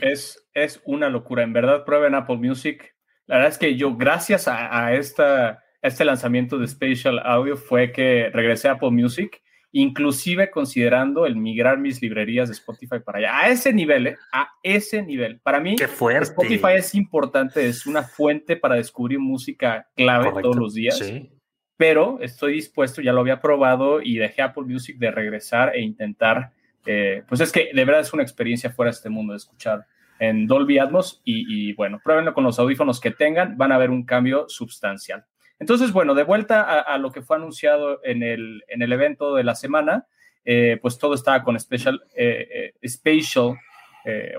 Es, 0.00 0.40
es 0.54 0.80
una 0.84 1.08
locura. 1.08 1.42
En 1.42 1.52
verdad, 1.52 1.84
prueben 1.84 2.14
Apple 2.14 2.36
Music. 2.36 2.94
La 3.26 3.38
verdad 3.38 3.50
es 3.50 3.58
que 3.58 3.74
yo, 3.74 3.96
gracias 3.96 4.46
a, 4.46 4.86
a, 4.86 4.94
esta, 4.94 5.48
a 5.48 5.58
este 5.82 6.04
lanzamiento 6.04 6.58
de 6.58 6.68
Spatial 6.68 7.18
Audio, 7.24 7.56
fue 7.56 7.90
que 7.90 8.30
regresé 8.32 8.68
a 8.68 8.72
Apple 8.74 8.92
Music, 8.92 9.41
inclusive 9.72 10.50
considerando 10.50 11.26
el 11.26 11.36
migrar 11.36 11.78
mis 11.78 12.00
librerías 12.00 12.48
de 12.48 12.54
Spotify 12.54 13.00
para 13.04 13.18
allá. 13.18 13.38
A 13.38 13.48
ese 13.48 13.72
nivel, 13.72 14.06
¿eh? 14.06 14.16
A 14.32 14.48
ese 14.62 15.02
nivel. 15.02 15.40
Para 15.40 15.60
mí. 15.60 15.76
Spotify 15.80 16.74
es 16.76 16.94
importante, 16.94 17.66
es 17.66 17.86
una 17.86 18.02
fuente 18.02 18.56
para 18.56 18.76
descubrir 18.76 19.18
música 19.18 19.88
clave 19.96 20.26
Correcto. 20.26 20.50
todos 20.50 20.56
los 20.56 20.74
días. 20.74 20.98
Sí. 20.98 21.30
Pero 21.76 22.18
estoy 22.20 22.54
dispuesto, 22.54 23.02
ya 23.02 23.12
lo 23.12 23.20
había 23.20 23.40
probado 23.40 24.00
y 24.00 24.16
dejé 24.16 24.42
Apple 24.42 24.64
Music 24.64 24.98
de 24.98 25.10
regresar 25.10 25.74
e 25.74 25.80
intentar 25.80 26.52
eh, 26.86 27.22
pues 27.28 27.40
es 27.40 27.52
que 27.52 27.70
de 27.72 27.84
verdad 27.84 28.00
es 28.00 28.12
una 28.12 28.22
experiencia 28.22 28.70
fuera 28.70 28.90
de 28.90 28.96
este 28.96 29.08
mundo 29.08 29.32
de 29.32 29.38
escuchar 29.38 29.86
en 30.18 30.46
Dolby 30.46 30.78
Atmos 30.78 31.20
y, 31.24 31.72
bueno, 31.74 32.00
pruébenlo 32.02 32.32
con 32.32 32.44
los 32.44 32.58
audífonos 32.58 33.00
que 33.00 33.10
tengan, 33.10 33.56
van 33.56 33.72
a 33.72 33.78
ver 33.78 33.90
un 33.90 34.04
cambio 34.04 34.48
sustancial. 34.48 35.24
Entonces, 35.62 35.92
bueno, 35.92 36.16
de 36.16 36.24
vuelta 36.24 36.80
a, 36.80 36.98
lo 36.98 37.12
que 37.12 37.22
fue 37.22 37.36
anunciado 37.36 38.00
en 38.02 38.24
el, 38.24 38.64
en 38.66 38.82
el 38.82 38.92
evento 38.92 39.36
de 39.36 39.44
la 39.44 39.54
semana, 39.54 40.08
eh, 40.44 40.76
pues 40.82 40.98
todo 40.98 41.14
estaba 41.14 41.44
con 41.44 41.58
special, 41.60 42.02
eh, 42.16 42.74
spatial 42.84 43.56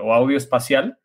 o 0.02 0.12
audio 0.12 0.36
espacial. 0.36 0.98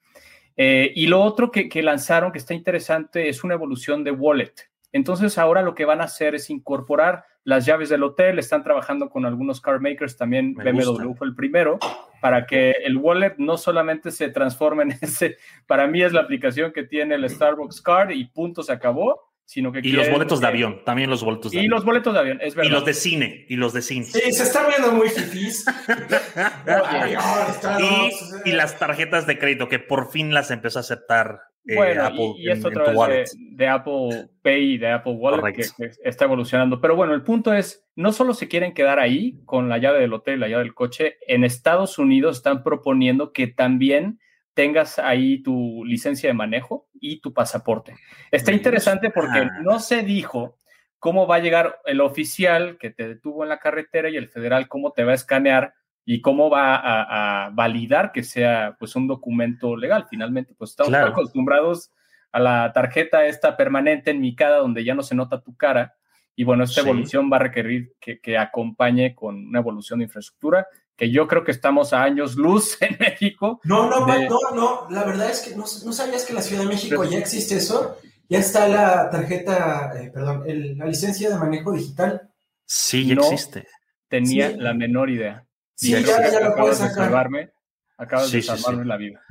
y 0.58 1.08
lo 1.08 1.22
otro 1.22 1.52
que, 1.52 1.70
que 1.70 1.82
lanzaron 1.82 2.34
que 2.34 2.38
está 2.38 2.54
interesante 2.54 3.30
es 3.30 3.46
una 3.46 3.54
evolución 3.54 4.04
de 4.04 4.12
Wallet. 4.12 4.54
Entonces 4.92 5.38
ahora 5.38 5.62
lo 5.62 5.74
que 5.74 5.86
van 5.86 6.02
a 6.02 6.06
hacer 6.06 6.36
es 6.36 6.50
incorporar 6.50 7.24
las 7.44 7.66
llaves 7.66 7.90
del 7.90 8.04
hotel, 8.04 8.40
están 8.40 8.64
trabajando 8.64 9.10
con 9.10 9.26
algunos 9.26 9.62
car 9.62 9.80
makers, 9.80 10.18
también 10.18 10.54
BMW 10.54 11.14
fue 11.14 11.28
el 11.28 11.36
primero, 11.36 11.80
para 12.22 12.46
que 12.46 12.72
el 12.84 12.98
wallet 12.98 13.36
no 13.38 13.58
solamente 13.58 14.12
se 14.12 14.30
transforme 14.30 14.84
en 14.84 14.92
ese, 15.02 15.38
para 15.66 15.88
mí 15.88 16.02
es 16.02 16.14
la 16.14 16.22
aplicación 16.22 16.72
que 16.72 16.84
tiene 16.84 17.16
el 17.16 17.30
Starbucks 17.30 17.82
Card 17.82 18.12
y 18.12 18.26
punto, 18.26 18.62
se 18.62 18.74
acabó, 18.74 19.29
sino 19.50 19.72
que... 19.72 19.80
Y 19.82 19.94
los 19.94 20.08
boletos 20.12 20.40
de 20.40 20.46
avión, 20.46 20.84
también 20.86 21.10
los 21.10 21.24
boletos 21.24 21.52
de 21.52 21.58
y 21.58 21.60
avión. 21.62 21.66
Y 21.66 21.76
los 21.76 21.84
boletos 21.84 22.14
de 22.14 22.20
avión, 22.20 22.40
es 22.40 22.54
verdad. 22.54 22.70
Y 22.70 22.72
los 22.72 22.86
de 22.86 22.94
cine, 22.94 23.46
y 23.50 23.56
los 23.56 23.74
de 23.74 23.82
cine. 23.82 24.06
Sí, 24.06 24.32
se 24.32 24.44
está 24.44 24.68
viendo 24.68 24.92
muy 24.92 25.10
fifís. 25.10 25.66
y, 28.46 28.50
y 28.50 28.52
las 28.52 28.78
tarjetas 28.78 29.26
de 29.26 29.40
crédito, 29.40 29.68
que 29.68 29.80
por 29.80 30.12
fin 30.12 30.36
las 30.36 30.52
empezó 30.52 30.78
a 30.78 30.82
aceptar 30.82 31.40
eh, 31.66 31.76
bueno, 31.76 32.12
y, 32.38 32.48
esto 32.48 32.68
otra 32.68 33.08
vez 33.08 33.36
de, 33.38 33.68
Apple 33.68 34.30
Pay 34.44 34.74
y 34.74 34.78
de 34.78 34.92
Apple 34.92 35.14
Wallet 35.14 35.54
que, 35.54 35.66
está 36.04 36.26
evolucionando. 36.26 36.80
Pero 36.80 36.96
bueno, 36.96 37.16
el 37.16 37.24
punto 37.24 37.52
es, 37.52 37.84
no 37.96 38.12
solo 38.12 38.36
se 38.36 38.48
quieren 38.48 38.76
quedar 38.76 39.00
ahí 39.00 39.42
con 39.46 39.68
la 39.68 39.80
llave 39.80 40.00
del 40.00 40.14
hotel, 40.14 40.42
la 40.42 40.48
llave 40.48 40.64
del 40.64 40.76
coche, 40.76 41.18
en 41.28 41.44
Estados 41.44 41.98
Unidos 41.98 42.38
están 42.38 42.62
proponiendo 42.62 43.34
que 43.34 43.48
también 43.48 44.20
tengas 44.60 45.00
ahí 45.00 45.42
tu 45.42 45.86
licencia 45.86 46.28
de 46.28 46.34
manejo 46.34 46.90
y 46.94 47.22
tu 47.22 47.34
pasaporte. 47.34 47.96
Está 48.30 48.52
interesante 48.52 49.10
porque 49.10 49.48
no 49.62 49.80
se 49.80 50.02
dijo 50.02 50.58
cómo 51.00 51.26
va 51.28 51.38
a 51.38 51.40
llegar 51.40 51.80
el 51.86 52.02
oficial 52.02 52.78
que 52.78 52.90
te 52.90 53.08
detuvo 53.08 53.44
en 53.44 53.50
la 53.50 53.60
carretera 53.60 54.10
y 54.10 54.18
el 54.18 54.28
federal 54.28 54.68
cómo 54.68 54.92
te 54.92 55.06
va 55.06 55.14
a 55.14 55.16
escanear 55.16 55.76
y 56.04 56.20
cómo 56.20 56.50
va 56.50 56.76
a, 56.76 57.52
validar 57.52 58.12
que 58.12 58.22
sea 58.22 58.76
pues 58.78 58.98
un 58.98 59.08
documento 59.08 59.78
legal. 59.78 60.08
Finalmente, 60.10 60.54
pues 60.58 60.72
estamos 60.72 60.94
acostumbrados 60.94 61.94
a 62.34 62.42
la 62.42 62.74
tarjeta 62.74 63.28
esta 63.28 63.56
permanente 63.56 64.12
en 64.12 64.20
mi 64.20 64.36
cara 64.36 64.58
donde 64.58 64.84
ya 64.84 64.94
no 64.94 65.04
se 65.04 65.16
nota 65.16 65.42
tu 65.42 65.56
cara. 65.56 65.96
Y 66.36 66.44
bueno, 66.44 66.66
esta 66.66 66.82
evolución 66.82 67.30
va 67.32 67.38
a 67.38 67.44
requerir 67.44 67.94
que, 68.02 68.38
acompañe 68.38 69.16
con 69.16 69.48
una 69.48 69.60
evolución 69.60 70.00
de 70.00 70.06
infraestructura, 70.06 70.68
que 71.00 71.10
yo 71.10 71.28
creo 71.28 71.46
que 71.46 71.52
estamos 71.52 71.94
a 71.94 72.04
años 72.04 72.36
luz 72.36 72.78
en 72.82 72.98
México. 73.00 73.62
No, 73.64 73.90
no, 73.90 74.06
no, 74.06 74.40
no, 74.54 74.88
la 74.92 75.04
verdad 75.06 75.32
es 75.32 75.40
que 75.40 75.56
no, 75.56 75.66
sabías 75.66 76.26
que 76.26 76.32
en 76.32 76.36
la 76.36 76.42
Ciudad 76.42 76.64
de 76.64 76.68
México 76.68 77.04
ya 77.06 77.18
existe 77.18 77.56
eso. 77.56 77.98
Ya 78.28 78.38
está 78.38 78.68
la 78.68 79.10
tarjeta, 79.10 79.92
eh, 80.00 80.12
perdón, 80.14 80.44
la 80.78 80.86
licencia 80.86 81.30
de 81.30 81.38
manejo 81.38 81.72
digital. 81.72 82.30
Sí, 82.66 83.08
ya 83.08 83.16
existe. 83.16 83.68
Tenía 84.08 84.52
la 84.52 84.74
menor 84.74 85.10
idea. 85.10 85.48
Sí, 85.74 85.92
ya, 85.92 86.30
ya 86.30 86.42
lo 86.42 86.56
puedes 86.56 86.78
sacar. 86.78 86.96
De 86.96 87.04
salvarme, 87.06 87.52
acabas 87.98 88.32
de 88.32 88.42
salvarme 88.44 88.86
la 88.86 88.98
vida. 88.98 89.22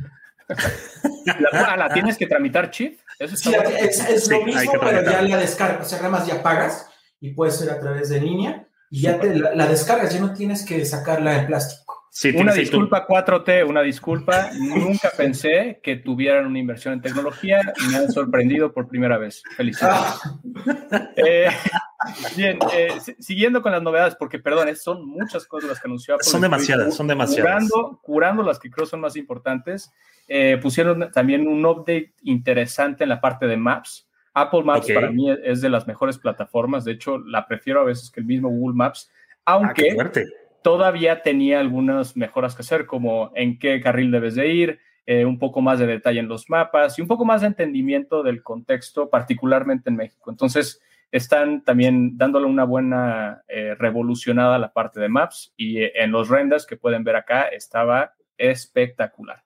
la, 1.52 1.76
la, 1.76 1.88
tienes 1.94 2.16
que 2.16 2.26
tramitar, 2.26 2.70
Chief? 2.70 2.98
Eso 3.18 3.37
sí, 3.37 3.52
es, 3.54 4.28
lo 4.28 4.44
mismo, 4.44 4.72
pero 4.80 5.04
ya 5.04 5.22
la 5.22 5.37
descargas. 5.37 5.87
O 5.87 5.88
sea, 5.88 5.98
además 6.00 6.26
ya 6.26 6.42
pagas 6.42 6.88
y 7.20 7.32
puede 7.34 7.52
ser 7.52 7.70
a 7.70 7.78
través 7.78 8.08
de 8.08 8.20
línea 8.20 8.67
y 8.90 9.02
ya 9.02 9.18
te 9.18 9.35
la, 9.35 9.66
descargas, 9.66 10.12
ya 10.12 10.21
no 10.21 10.33
tienes 10.33 10.64
que 10.64 10.85
sacarla 10.85 11.38
en 11.38 11.47
plástico. 11.47 11.88
Sí, 12.11 12.30
una 12.35 12.52
disculpa 12.52 13.07
4T, 13.07 13.68
una 13.68 13.83
disculpa. 13.83 14.50
Nunca 14.59 15.11
pensé 15.16 15.80
que 15.83 15.97
tuvieran 15.97 16.47
una 16.47 16.59
inversión 16.59 16.95
en 16.95 17.00
tecnología 17.00 17.61
y 17.80 17.92
me 17.92 17.99
han 17.99 18.11
sorprendido 18.11 18.73
por 18.73 18.88
primera 18.88 19.18
vez. 19.18 19.42
Felicidades. 19.57 20.21
Ah. 20.25 21.11
Eh, 21.16 21.49
bien, 22.37 22.59
eh, 22.73 22.88
siguiendo 23.21 23.62
con 23.62 23.73
las 23.73 23.83
novedades, 23.83 24.16
porque 24.16 24.38
perdón, 24.38 24.75
son 24.75 25.07
muchas 25.07 25.47
cosas 25.47 25.68
las 25.71 25.80
que 25.80 25.87
anunció 25.87 26.14
Apple. 26.14 26.28
Son 26.28 26.40
demasiadas, 26.40 26.97
son 26.97 27.07
demasiadas. 27.07 27.68
Curando, 27.68 28.00
curando 28.02 28.42
las 28.42 28.59
que 28.59 28.71
creo 28.71 28.87
son 28.87 29.00
más 29.00 29.14
importantes. 29.14 29.92
Eh, 30.26 30.59
pusieron 30.61 31.12
también 31.12 31.47
un 31.47 31.64
update 31.64 32.14
interesante 32.23 33.04
en 33.04 33.11
la 33.11 33.21
parte 33.21 33.47
de 33.47 33.57
Maps. 33.57 34.07
Apple 34.40 34.62
Maps 34.62 34.90
para 34.92 35.11
mí 35.11 35.30
es 35.45 35.61
de 35.61 35.68
las 35.68 35.87
mejores 35.87 36.18
plataformas. 36.18 36.85
De 36.85 36.92
hecho, 36.92 37.18
la 37.18 37.47
prefiero 37.47 37.80
a 37.80 37.85
veces 37.85 38.11
que 38.11 38.21
el 38.21 38.26
mismo 38.26 38.49
Google 38.49 38.76
Maps. 38.76 39.11
Aunque. 39.45 39.97
Ah, 39.99 40.11
todavía 40.62 41.23
tenía 41.23 41.61
algunas 41.61 42.16
mejoras 42.16 42.54
que 42.54 42.62
hacer, 42.62 42.87
como 42.87 43.33
en 43.35 43.59
qué 43.59 43.80
carril 43.80 44.11
debes 44.11 44.35
de 44.35 44.49
ir, 44.49 44.80
eh, 45.07 45.25
un 45.25 45.38
poco 45.38 45.61
más 45.61 45.78
de 45.78 45.87
detalle 45.87 46.21
en 46.21 46.28
los 46.28 46.50
mapas 46.50 46.99
y 46.99 47.02
un 47.02 47.09
poco 47.09 47.25
más 47.25 47.40
de 47.40 47.47
entendimiento 47.47 48.23
del 48.23 48.42
contexto, 48.42 49.09
particularmente 49.09 49.88
en 49.88 49.97
México. 49.97 50.30
Entonces, 50.30 50.83
están 51.11 51.64
también 51.64 52.18
dándole 52.18 52.47
una 52.47 52.64
buena 52.64 53.42
eh, 53.49 53.75
revolucionada 53.78 54.57
a 54.57 54.59
la 54.59 54.73
parte 54.73 55.00
de 55.00 55.09
maps 55.09 55.54
y 55.57 55.78
eh, 55.78 55.92
en 55.95 56.11
los 56.11 56.28
renders 56.28 56.66
que 56.66 56.76
pueden 56.76 57.02
ver 57.02 57.16
acá 57.16 57.45
estaba 57.45 58.12
espectacular. 58.37 59.42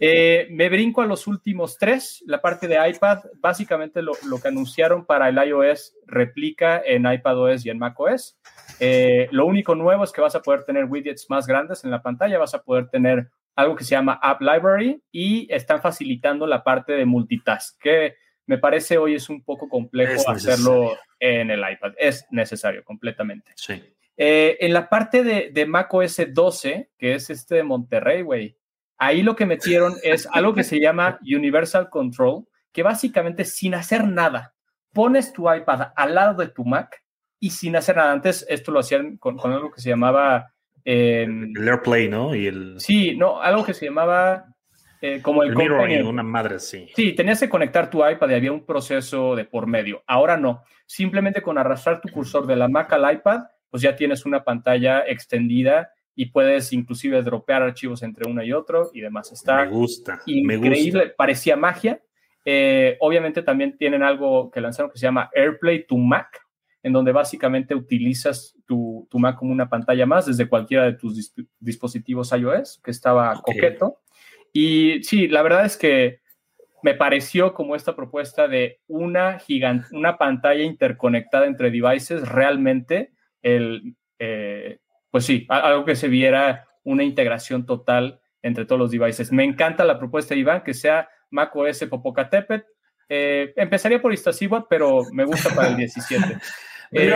Me 0.00 0.68
brinco 0.68 1.02
a 1.02 1.06
los 1.06 1.26
últimos 1.26 1.78
tres. 1.78 2.22
La 2.26 2.40
parte 2.40 2.68
de 2.68 2.76
iPad, 2.88 3.20
básicamente 3.36 4.02
lo, 4.02 4.12
lo, 4.26 4.40
que 4.40 4.48
anunciaron 4.48 5.04
para 5.04 5.28
el 5.28 5.36
iOS 5.36 5.94
replica 6.06 6.82
en 6.84 7.10
iPadOS 7.10 7.66
y 7.66 7.70
en 7.70 7.78
macOS. 7.78 8.38
Eh, 8.80 9.28
lo 9.32 9.46
único 9.46 9.74
nuevo 9.74 10.04
es 10.04 10.12
que 10.12 10.20
vas 10.20 10.34
a 10.34 10.42
poder 10.42 10.64
tener 10.64 10.84
widgets 10.84 11.28
más 11.28 11.46
grandes 11.46 11.84
en 11.84 11.90
la 11.90 12.02
pantalla, 12.02 12.38
vas 12.38 12.54
a 12.54 12.62
poder 12.62 12.88
tener 12.88 13.28
algo 13.56 13.74
que 13.74 13.84
se 13.84 13.90
llama 13.90 14.20
App 14.22 14.40
Library 14.40 15.02
y 15.10 15.52
están 15.52 15.82
facilitando 15.82 16.46
la 16.46 16.62
parte 16.62 16.92
de 16.92 17.04
multitask, 17.04 17.80
que 17.80 18.14
me 18.46 18.58
parece 18.58 18.98
hoy 18.98 19.14
es 19.16 19.28
un 19.28 19.42
poco 19.42 19.68
complejo 19.68 20.30
hacerlo 20.30 20.96
en 21.18 21.50
el 21.50 21.60
iPad. 21.60 21.92
Es 21.98 22.24
necesario 22.30 22.84
completamente. 22.84 23.50
Sí. 23.56 23.82
Eh, 24.16 24.56
en 24.60 24.72
la 24.72 24.88
parte 24.88 25.22
de, 25.22 25.50
de 25.52 25.66
Mac 25.66 25.92
OS 25.92 26.20
12, 26.32 26.90
que 26.96 27.14
es 27.14 27.30
este 27.30 27.56
de 27.56 27.62
Monterrey, 27.62 28.22
güey, 28.22 28.56
ahí 28.98 29.22
lo 29.22 29.36
que 29.36 29.46
metieron 29.46 29.94
es 30.02 30.28
algo 30.32 30.54
que 30.54 30.64
se 30.64 30.80
llama 30.80 31.18
Universal 31.22 31.88
Control, 31.88 32.44
que 32.72 32.82
básicamente 32.82 33.44
sin 33.44 33.74
hacer 33.74 34.06
nada, 34.06 34.54
pones 34.92 35.32
tu 35.32 35.52
iPad 35.52 35.92
al 35.96 36.14
lado 36.14 36.34
de 36.34 36.48
tu 36.48 36.64
Mac 36.64 37.02
y 37.40 37.50
sin 37.50 37.76
hacer 37.76 37.96
nada. 37.96 38.12
Antes 38.12 38.44
esto 38.48 38.72
lo 38.72 38.80
hacían 38.80 39.16
con, 39.16 39.38
algo 39.40 39.70
que 39.70 39.80
se 39.80 39.88
llamaba... 39.88 40.52
Em, 40.84 41.52
el 41.56 41.68
AirPlay, 41.68 42.08
¿no? 42.08 42.34
Y 42.34 42.46
el... 42.46 42.80
Sí, 42.80 43.16
no, 43.16 43.40
algo 43.40 43.64
que 43.64 43.74
se 43.74 43.86
llamaba 43.86 44.46
eh, 45.00 45.22
como 45.22 45.42
el... 45.42 45.58
el 45.60 46.04
una 46.04 46.22
madre, 46.22 46.58
sí. 46.58 46.88
Sí, 46.94 47.12
tenías 47.12 47.40
que 47.40 47.48
conectar 47.48 47.88
tu 47.88 48.06
iPad 48.06 48.30
y 48.30 48.34
había 48.34 48.52
un 48.52 48.66
proceso 48.66 49.36
de 49.36 49.44
por 49.44 49.66
medio. 49.66 50.02
Ahora 50.06 50.36
no. 50.36 50.62
Simplemente 50.86 51.42
con 51.42 51.58
arrastrar 51.58 52.00
tu 52.00 52.08
cursor 52.08 52.46
de 52.46 52.56
la 52.56 52.68
Mac 52.68 52.92
al 52.92 53.12
iPad, 53.12 53.42
pues 53.70 53.82
ya 53.82 53.94
tienes 53.94 54.26
una 54.26 54.42
pantalla 54.42 55.04
extendida 55.06 55.92
y 56.20 56.26
puedes 56.26 56.72
inclusive 56.72 57.22
dropear 57.22 57.62
archivos 57.62 58.02
entre 58.02 58.28
uno 58.28 58.42
y 58.42 58.52
otro 58.52 58.90
y 58.92 59.00
demás. 59.02 59.30
Está 59.30 59.66
me 59.66 59.70
gusta, 59.70 60.20
increíble, 60.26 61.14
parecía 61.16 61.54
magia. 61.56 62.02
Eh, 62.44 62.96
obviamente 62.98 63.40
también 63.40 63.78
tienen 63.78 64.02
algo 64.02 64.50
que 64.50 64.60
lanzaron 64.60 64.90
que 64.90 64.98
se 64.98 65.06
llama 65.06 65.30
AirPlay 65.32 65.86
to 65.86 65.96
Mac, 65.96 66.44
en 66.82 66.92
donde 66.92 67.12
básicamente 67.12 67.72
utilizas 67.72 68.56
tu, 68.66 69.06
Mac 69.12 69.36
como 69.38 69.52
una 69.52 69.68
pantalla 69.68 70.06
más 70.06 70.26
desde 70.26 70.48
cualquiera 70.48 70.86
de 70.86 70.94
tus 70.94 71.32
dispositivos 71.60 72.32
iOS, 72.32 72.80
que 72.82 72.90
estaba 72.90 73.40
coqueto. 73.40 74.00
Y 74.52 75.04
sí, 75.04 75.28
la 75.28 75.42
verdad 75.42 75.66
es 75.66 75.76
que 75.76 76.18
me 76.82 76.94
pareció 76.94 77.54
como 77.54 77.76
esta 77.76 77.94
propuesta 77.94 78.48
de 78.48 78.80
una, 78.88 79.38
una 79.92 80.18
pantalla 80.18 80.64
interconectada 80.64 81.46
entre 81.46 81.70
devices, 81.70 82.28
realmente, 82.28 83.12
el, 83.40 83.94
eh, 84.18 84.80
pues 85.10 85.24
sí, 85.24 85.46
algo 85.48 85.84
que 85.84 85.96
se 85.96 86.08
viera 86.08 86.66
una 86.84 87.04
integración 87.04 87.66
total 87.66 88.20
entre 88.42 88.64
todos 88.64 88.78
los 88.78 88.90
devices. 88.90 89.32
Me 89.32 89.44
encanta 89.44 89.84
la 89.84 89.98
propuesta 89.98 90.34
de 90.34 90.40
Iván, 90.40 90.62
que 90.62 90.74
sea 90.74 91.08
Mac 91.30 91.54
OS 91.54 91.84
Popocatépetl. 91.88 92.66
Eh, 93.08 93.52
empezaría 93.56 94.00
por 94.00 94.12
Iztaccíhuatl, 94.12 94.66
pero 94.68 95.02
me 95.12 95.24
gusta 95.24 95.54
para 95.54 95.68
el 95.68 95.76
17. 95.76 96.38
Eh, 96.90 97.06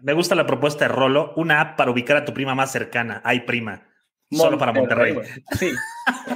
me, 0.00 0.14
gusta, 0.14 0.34
la 0.34 0.46
propuesta 0.46 0.86
de 0.86 0.94
Rolo, 0.94 1.34
una 1.36 1.60
app 1.60 1.76
para 1.76 1.90
ubicar 1.90 2.16
a 2.16 2.24
tu 2.24 2.32
prima 2.32 2.54
más 2.54 2.72
cercana. 2.72 3.20
Ay, 3.22 3.40
prima. 3.40 3.86
Solo 4.30 4.56
para 4.56 4.72
Monterrey. 4.72 5.14
Sí, 5.58 5.66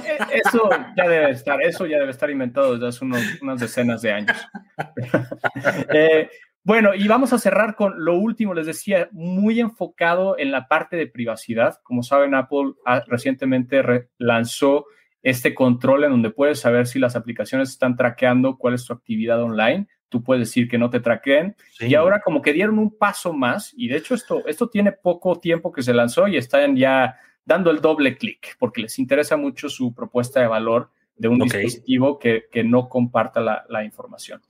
e, 0.05 0.39
eso 0.45 0.69
ya 0.95 1.07
debe 1.07 1.31
estar, 1.31 1.59
eso 1.63 1.87
ya 1.87 1.97
debe 1.97 2.11
estar 2.11 2.29
inventado 2.29 2.73
desde 2.73 2.87
hace 2.89 3.05
unas 3.41 3.59
decenas 3.59 4.03
de 4.03 4.11
años. 4.11 4.37
Eh, 5.91 6.29
bueno, 6.67 6.93
y 6.93 7.07
vamos 7.07 7.31
a 7.31 7.39
cerrar 7.39 7.75
con 7.75 8.03
lo 8.03 8.15
último, 8.17 8.53
les 8.53 8.65
decía, 8.65 9.07
muy 9.13 9.61
enfocado 9.61 10.37
en 10.37 10.51
la 10.51 10.67
parte 10.67 10.97
de 10.97 11.07
privacidad. 11.07 11.79
Como 11.81 12.03
saben, 12.03 12.35
Apple 12.35 12.73
recientemente 13.07 13.81
lanzó 14.17 14.85
este 15.23 15.55
control 15.55 16.03
en 16.03 16.11
donde 16.11 16.29
puedes 16.29 16.59
saber 16.59 16.85
si 16.85 16.99
las 16.99 17.15
aplicaciones 17.15 17.69
están 17.69 17.95
traqueando 17.95 18.57
cuál 18.57 18.73
es 18.73 18.85
tu 18.85 18.91
actividad 18.91 19.41
online 19.41 19.87
tú 20.09 20.23
puedes 20.23 20.47
decir 20.47 20.67
que 20.67 20.77
no 20.77 20.89
te 20.89 20.99
traqueen. 20.99 21.55
Y 21.79 21.95
ahora 21.95 22.21
como 22.21 22.41
que 22.41 22.53
dieron 22.53 22.79
un 22.79 22.97
paso 22.97 23.33
más, 23.33 23.73
y 23.75 23.87
de 23.87 23.97
hecho 23.97 24.15
esto, 24.15 24.45
esto 24.47 24.69
tiene 24.69 24.91
poco 24.91 25.39
tiempo 25.39 25.71
que 25.71 25.83
se 25.83 25.93
lanzó 25.93 26.27
y 26.27 26.37
están 26.37 26.75
ya 26.75 27.17
dando 27.45 27.71
el 27.71 27.81
doble 27.81 28.17
clic, 28.17 28.55
porque 28.59 28.81
les 28.81 28.99
interesa 28.99 29.37
mucho 29.37 29.69
su 29.69 29.93
propuesta 29.93 30.39
de 30.39 30.47
valor 30.47 30.91
de 31.15 31.27
un 31.27 31.39
dispositivo 31.39 32.19
que, 32.19 32.45
no 32.63 32.89
comparta 32.89 33.41
la, 33.41 33.83
información. 33.83 34.41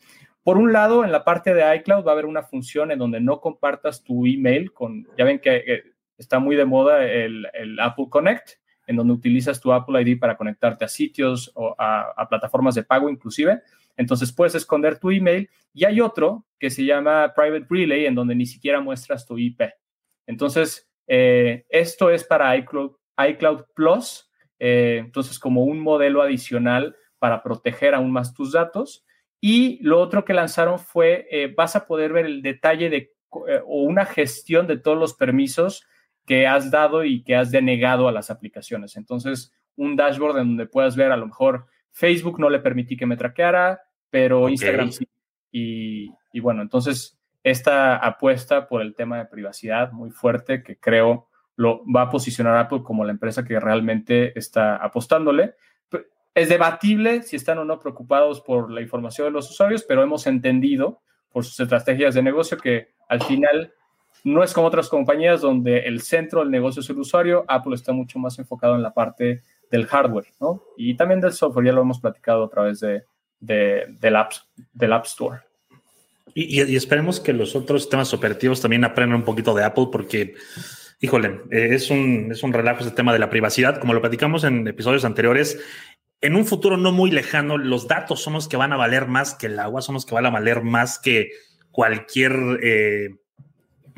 Por 0.48 0.58
un 0.58 0.72
lado, 0.72 1.04
en 1.04 1.12
la 1.12 1.26
parte 1.26 1.54
de 1.54 1.76
iCloud 1.76 2.06
va 2.06 2.12
a 2.12 2.14
haber 2.14 2.26
una 2.26 2.42
función 2.42 2.90
en 2.92 3.00
donde 3.00 3.20
no 3.20 3.42
compartas 3.42 4.02
tu 4.02 4.26
email 4.26 4.72
con, 4.72 5.06
ya 5.18 5.26
ven 5.26 5.40
que 5.40 5.58
eh, 5.58 5.84
está 6.18 6.40
muy 6.40 6.56
de 6.56 6.64
moda 6.64 7.04
el, 7.04 7.46
Apple 7.82 8.06
Connect, 8.10 8.52
en 8.86 8.96
donde 8.96 9.12
utilizas 9.12 9.60
tu 9.60 9.74
Apple 9.74 10.02
ID 10.02 10.18
para 10.18 10.38
conectarte 10.38 10.86
a 10.86 10.88
sitios 10.88 11.52
o 11.54 11.76
a, 11.78 12.26
plataformas 12.30 12.76
de 12.76 12.84
pago 12.84 13.10
inclusive. 13.10 13.62
Entonces 13.98 14.32
puedes 14.32 14.56
esconder 14.56 14.98
tu 14.98 15.12
email 15.12 15.50
y 15.74 15.84
hay 15.84 16.00
otro 16.00 16.46
que 16.58 16.70
se 16.70 16.86
llama 16.86 17.34
Private 17.36 17.68
Relay 17.70 18.06
en 18.06 18.16
donde 18.16 18.34
ni 18.34 18.46
siquiera 18.46 18.80
muestras 18.80 19.26
tu 19.26 19.38
IP. 19.38 19.64
Entonces, 20.28 20.90
eh, 21.08 21.66
esto 21.68 22.10
es 22.10 22.24
para 22.24 22.56
iCloud, 22.56 22.94
iCloud 23.32 23.66
Plus, 23.76 24.32
eh, 24.60 25.02
entonces 25.04 25.40
como 25.40 25.66
un 25.66 25.82
modelo 25.82 26.22
adicional 26.22 26.96
para 27.20 27.44
proteger 27.44 27.94
aún 27.94 28.14
más 28.14 28.34
tus 28.34 28.54
datos. 28.54 29.04
Y 29.40 29.80
lo 29.84 30.00
otro 30.00 30.26
que 30.26 30.34
lanzaron 30.34 30.80
fue, 30.80 31.28
eh, 31.32 31.54
vas 31.56 31.76
a 31.76 31.86
poder 31.86 32.14
ver 32.14 32.26
el 32.26 32.42
detalle 32.42 32.90
de 32.90 33.14
o 33.30 33.84
una 33.84 34.06
gestión 34.06 34.68
de 34.68 34.78
todos 34.78 34.98
los 34.98 35.14
permisos 35.14 35.86
que 36.26 36.48
has 36.48 36.72
dado 36.72 37.04
y 37.04 37.24
que 37.24 37.36
has 37.36 37.52
denegado 37.52 38.08
a 38.08 38.12
las 38.12 38.30
aplicaciones. 38.30 38.96
Entonces, 38.96 39.54
un 39.76 39.96
dashboard 39.96 40.40
en 40.40 40.48
donde 40.50 40.66
puedas 40.66 40.96
ver 40.96 41.12
a 41.12 41.18
lo 41.18 41.28
mejor 41.28 41.68
Facebook 41.92 42.40
no 42.40 42.50
le 42.50 42.60
permití 42.60 42.98
que 42.98 43.06
me 43.06 43.18
traqueara, 43.18 43.82
pero 44.10 44.50
Instagram 44.50 44.92
sí. 44.92 45.08
Y, 45.52 46.12
y, 46.34 46.40
bueno, 46.40 46.62
entonces 46.62 47.18
esta 47.44 47.96
apuesta 47.96 48.68
por 48.68 48.82
el 48.82 48.94
tema 48.94 49.18
de 49.18 49.26
privacidad 49.26 49.92
muy 49.94 50.12
fuerte 50.12 50.62
que 50.62 50.78
creo 50.78 51.30
lo 51.56 51.82
va 51.92 52.04
a 52.04 52.10
posicionar 52.10 52.58
Apple 52.58 52.84
como 52.84 53.04
la 53.04 53.12
empresa 53.12 53.44
que 53.44 53.60
realmente 53.60 54.38
está 54.38 54.76
apostándole. 54.76 55.56
Es 56.38 56.50
debatible 56.50 57.24
si 57.24 57.36
están 57.36 57.58
o 57.58 57.66
no 57.66 57.80
preocupados 57.80 58.42
por 58.42 58.72
la 58.72 58.80
información 58.80 59.26
de 59.26 59.32
los 59.32 59.50
usuarios, 59.50 59.82
pero 59.82 60.04
hemos 60.04 60.28
entendido 60.28 61.02
por 61.32 61.44
sus 61.44 61.60
estrategias 61.60 62.14
de 62.14 62.22
negocio 62.22 62.60
que 62.60 62.90
al 63.10 63.24
final 63.24 63.74
no 64.24 64.44
es 64.44 64.54
como 64.54 64.68
otras 64.68 64.88
compañías 64.88 65.42
donde 65.42 65.80
el 65.80 66.00
centro 66.02 66.42
del 66.42 66.52
negocio 66.52 66.82
es 66.82 66.90
el 66.92 67.00
usuario, 67.00 67.44
Apple 67.48 67.74
está 67.74 67.92
mucho 67.92 68.20
más 68.20 68.38
enfocado 68.38 68.76
en 68.76 68.84
la 68.84 68.94
parte 68.94 69.42
del 69.72 69.88
hardware, 69.88 70.28
¿no? 70.40 70.62
Y 70.78 70.96
también 70.96 71.22
del 71.22 71.32
software, 71.32 71.66
ya 71.66 71.72
lo 71.72 71.82
hemos 71.82 72.00
platicado 72.00 72.44
a 72.44 72.50
través 72.52 72.82
de, 72.82 73.06
del, 73.40 74.16
app, 74.16 74.34
del 74.74 74.94
App 74.94 75.06
Store. 75.06 75.40
Y, 76.36 76.76
esperemos 76.76 77.20
que 77.20 77.34
los 77.34 77.56
otros 77.56 77.82
sistemas 77.82 78.14
operativos 78.14 78.62
también 78.62 78.84
aprendan 78.84 79.22
un 79.22 79.26
poquito 79.26 79.56
de 79.56 79.64
Apple 79.64 79.88
porque, 79.92 80.36
híjole, 81.00 81.42
eh, 81.50 81.70
es, 81.72 81.90
un, 81.90 82.30
es 82.32 82.44
un 82.44 82.54
relajo 82.54 82.82
ese 82.82 82.92
tema 82.92 83.12
de 83.12 83.18
la 83.18 83.32
privacidad. 83.32 83.80
Como 83.80 83.96
lo 83.96 84.02
platicamos 84.02 84.44
en 84.44 84.68
episodios 84.68 85.04
anteriores, 85.04 85.60
en 86.22 86.36
un 86.36 86.46
futuro 86.46 86.78
no 86.78 86.92
muy 86.92 87.12
lejano, 87.12 87.58
los 87.58 87.88
datos 87.88 88.22
son 88.22 88.34
los 88.34 88.48
que 88.48 88.58
van 88.58 88.74
a 88.74 88.78
valer 88.78 89.08
más 89.08 89.36
que 89.36 89.48
el 89.48 89.60
agua, 89.60 89.82
son 89.82 89.94
los 89.94 90.06
que 90.06 90.16
van 90.16 90.26
a 90.26 90.32
valer 90.32 90.64
más 90.64 91.00
que 91.00 91.32
cualquier, 91.72 92.60
eh, 92.64 93.16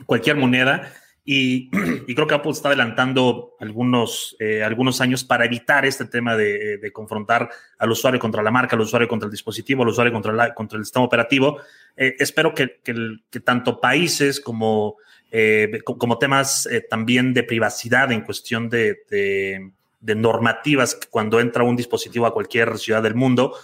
cualquier 0.05 0.35
moneda. 0.35 0.91
Y, 1.31 1.69
creo 2.15 2.25
que 2.25 2.33
Apple 2.33 2.51
está 2.51 2.69
adelantando 2.69 3.55
algunos, 3.59 4.35
eh, 4.39 4.63
algunos 4.63 4.99
años 4.99 5.23
para 5.23 5.45
evitar 5.45 5.85
este 5.85 6.05
tema 6.05 6.35
de, 6.35 6.89
confrontar 6.91 7.49
al 7.77 7.91
usuario 7.91 8.19
contra 8.19 8.41
la 8.41 8.49
marca, 8.49 8.75
al 8.75 8.81
usuario 8.81 9.07
contra 9.07 9.27
el 9.27 9.31
dispositivo, 9.31 9.83
al 9.83 9.89
usuario 9.89 10.11
contra, 10.11 10.33
la, 10.33 10.53
contra 10.55 10.79
el 10.79 10.85
sistema 10.85 11.05
operativo. 11.05 11.59
Eh, 11.95 12.15
espero 12.17 12.53
que, 12.53 12.79
que, 12.83 13.39
tanto 13.41 13.79
países 13.79 14.41
como, 14.41 14.97
eh, 15.31 15.79
como 15.83 16.17
temas 16.17 16.67
también 16.89 17.33
de 17.33 17.43
privacidad 17.43 18.11
en 18.11 18.21
cuestión 18.21 18.67
de, 18.67 18.97
de, 19.09 19.71
normativas 20.01 20.97
cuando 21.09 21.39
entra 21.39 21.63
un 21.63 21.75
dispositivo 21.75 22.25
a 22.25 22.33
cualquier 22.33 22.77
ciudad 22.77 23.03
del 23.03 23.15
mundo, 23.15 23.55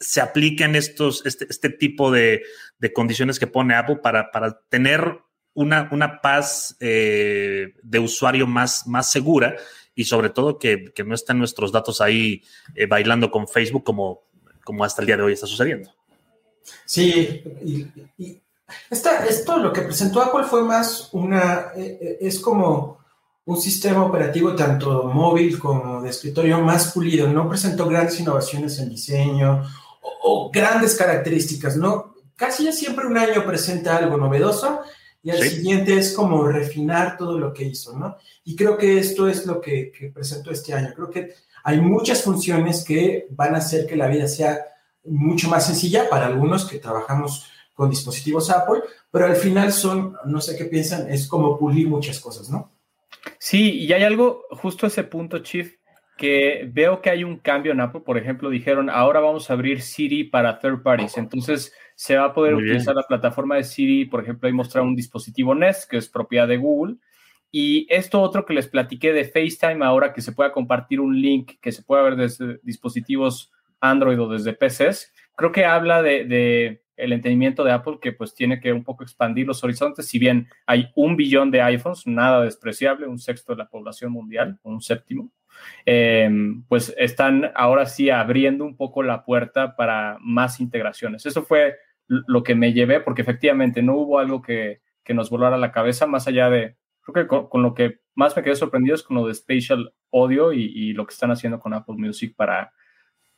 se 0.00 0.20
apliquen 0.20 0.74
estos, 0.74 1.24
este, 1.26 1.46
este 1.48 1.70
tipo 1.70 2.10
de, 2.10 2.42
de 2.78 2.92
condiciones 2.92 3.38
que 3.38 3.46
pone 3.46 3.74
Apple 3.74 3.96
para, 4.02 4.30
para 4.30 4.60
tener 4.68 5.20
una, 5.54 5.88
una 5.92 6.20
paz 6.20 6.76
eh, 6.80 7.74
de 7.82 7.98
usuario 7.98 8.46
más, 8.46 8.86
más 8.86 9.10
segura 9.10 9.56
y 9.94 10.04
sobre 10.04 10.30
todo 10.30 10.58
que, 10.58 10.92
no 11.04 11.14
estén 11.14 11.38
nuestros 11.38 11.72
datos 11.72 12.00
ahí 12.00 12.42
eh, 12.74 12.86
bailando 12.86 13.30
con 13.30 13.46
Facebook 13.46 13.84
como, 13.84 14.24
como 14.64 14.84
hasta 14.84 15.02
el 15.02 15.06
día 15.06 15.16
de 15.16 15.22
hoy 15.22 15.34
está 15.34 15.46
sucediendo. 15.46 15.94
Sí, 16.84 17.42
y, 17.64 18.40
esto 18.88 19.58
lo 19.58 19.70
que 19.70 19.82
presentó 19.82 20.22
Apple 20.22 20.44
fue 20.44 20.62
más 20.62 21.10
una, 21.12 21.72
eh, 21.76 22.18
es 22.22 22.40
como 22.40 23.01
un 23.44 23.60
sistema 23.60 24.04
operativo 24.04 24.54
tanto 24.54 25.04
móvil 25.04 25.58
como 25.58 26.00
de 26.02 26.10
escritorio 26.10 26.60
más 26.60 26.92
pulido, 26.92 27.28
no 27.28 27.48
presentó 27.48 27.88
grandes 27.88 28.20
innovaciones 28.20 28.78
en 28.78 28.88
diseño 28.88 29.62
o, 30.00 30.46
o 30.46 30.50
grandes 30.50 30.94
características, 30.94 31.76
¿no? 31.76 32.14
Casi 32.36 32.72
siempre 32.72 33.06
un 33.06 33.18
año 33.18 33.44
presenta 33.44 33.96
algo 33.96 34.16
novedoso 34.16 34.80
y 35.22 35.30
al 35.30 35.42
siguiente 35.42 35.96
es 35.96 36.12
como 36.12 36.44
refinar 36.48 37.16
todo 37.16 37.38
lo 37.38 37.52
que 37.52 37.64
hizo, 37.64 37.96
¿no? 37.96 38.16
Y 38.44 38.56
creo 38.56 38.76
que 38.76 38.98
esto 38.98 39.28
es 39.28 39.46
lo 39.46 39.60
que, 39.60 40.10
presentó 40.12 40.50
este 40.50 40.74
año. 40.74 40.92
Creo 40.94 41.10
que 41.10 41.34
hay 41.62 41.80
muchas 41.80 42.22
funciones 42.22 42.84
que 42.84 43.28
van 43.30 43.54
a 43.54 43.58
hacer 43.58 43.86
que 43.86 43.94
la 43.94 44.08
vida 44.08 44.26
sea 44.26 44.58
mucho 45.04 45.48
más 45.48 45.66
sencilla 45.66 46.08
para 46.10 46.26
algunos 46.26 46.64
que 46.64 46.78
trabajamos 46.78 47.46
con 47.74 47.88
dispositivos 47.88 48.50
Apple, 48.50 48.82
pero 49.10 49.26
al 49.26 49.36
final 49.36 49.72
son, 49.72 50.16
no 50.24 50.40
sé 50.40 50.56
qué 50.56 50.64
piensan, 50.64 51.08
es 51.08 51.28
como 51.28 51.56
pulir 51.56 51.88
muchas 51.88 52.18
cosas, 52.18 52.50
¿no? 52.50 52.71
Sí, 53.38 53.78
y 53.78 53.92
hay 53.92 54.02
algo, 54.02 54.44
justo 54.50 54.86
ese 54.86 55.04
punto, 55.04 55.38
Chief, 55.38 55.76
que 56.16 56.68
veo 56.70 57.00
que 57.00 57.10
hay 57.10 57.24
un 57.24 57.38
cambio 57.38 57.72
en 57.72 57.80
Apple. 57.80 58.02
Por 58.02 58.18
ejemplo, 58.18 58.50
dijeron, 58.50 58.90
ahora 58.90 59.20
vamos 59.20 59.50
a 59.50 59.54
abrir 59.54 59.80
Siri 59.80 60.24
para 60.24 60.58
third 60.58 60.82
parties. 60.82 61.16
Entonces, 61.16 61.72
se 61.94 62.16
va 62.16 62.26
a 62.26 62.34
poder 62.34 62.54
utilizar 62.54 62.94
la 62.94 63.06
plataforma 63.06 63.56
de 63.56 63.64
Siri, 63.64 64.04
por 64.04 64.22
ejemplo, 64.22 64.46
ahí 64.46 64.52
mostrar 64.52 64.84
un 64.84 64.96
dispositivo 64.96 65.54
Nest, 65.54 65.90
que 65.90 65.96
es 65.96 66.08
propiedad 66.08 66.48
de 66.48 66.58
Google. 66.58 66.96
Y 67.50 67.86
esto 67.90 68.20
otro 68.20 68.46
que 68.46 68.54
les 68.54 68.66
platiqué 68.66 69.12
de 69.12 69.24
FaceTime 69.24 69.84
ahora, 69.84 70.12
que 70.12 70.22
se 70.22 70.32
pueda 70.32 70.52
compartir 70.52 71.00
un 71.00 71.20
link, 71.20 71.52
que 71.60 71.72
se 71.72 71.82
pueda 71.82 72.02
ver 72.02 72.16
desde 72.16 72.58
dispositivos 72.62 73.52
Android 73.80 74.20
o 74.20 74.28
desde 74.28 74.54
PCs, 74.54 75.12
creo 75.36 75.52
que 75.52 75.64
habla 75.64 76.02
de, 76.02 76.81
el 76.96 77.12
entendimiento 77.12 77.64
de 77.64 77.72
Apple 77.72 77.98
que 78.00 78.12
pues 78.12 78.34
tiene 78.34 78.60
que 78.60 78.72
un 78.72 78.84
poco 78.84 79.02
expandir 79.02 79.46
los 79.46 79.62
horizontes. 79.64 80.06
Si 80.06 80.18
bien 80.18 80.48
hay 80.66 80.90
un 80.94 81.16
billón 81.16 81.50
de 81.50 81.62
iPhones, 81.62 82.06
nada 82.06 82.44
despreciable, 82.44 83.06
un 83.06 83.18
sexto 83.18 83.52
de 83.52 83.58
la 83.58 83.68
población 83.68 84.12
mundial, 84.12 84.58
un 84.62 84.80
séptimo, 84.80 85.30
eh, 85.86 86.30
pues 86.68 86.94
están 86.98 87.50
ahora 87.54 87.86
sí 87.86 88.10
abriendo 88.10 88.64
un 88.64 88.76
poco 88.76 89.02
la 89.02 89.24
puerta 89.24 89.76
para 89.76 90.18
más 90.20 90.60
integraciones. 90.60 91.26
Eso 91.26 91.42
fue 91.42 91.76
lo 92.06 92.42
que 92.42 92.54
me 92.54 92.72
llevé, 92.72 93.00
porque 93.00 93.22
efectivamente 93.22 93.82
no 93.82 93.96
hubo 93.96 94.18
algo 94.18 94.42
que, 94.42 94.80
nos 95.08 95.28
volara 95.28 95.58
la 95.58 95.72
cabeza 95.72 96.06
más 96.06 96.26
allá 96.26 96.48
de, 96.48 96.76
creo 97.02 97.28
que 97.28 97.48
con, 97.48 97.62
lo 97.62 97.74
que 97.74 98.00
más 98.14 98.34
me 98.34 98.42
quedé 98.42 98.56
sorprendido 98.56 98.94
es 98.94 99.02
con 99.02 99.16
lo 99.16 99.26
de 99.26 99.34
Spatial 99.34 99.92
Audio 100.10 100.54
y, 100.54 100.94
lo 100.94 101.06
que 101.06 101.12
están 101.12 101.30
haciendo 101.30 101.60
con 101.60 101.74
Apple 101.74 101.96
Music 101.98 102.34
para, 102.34 102.72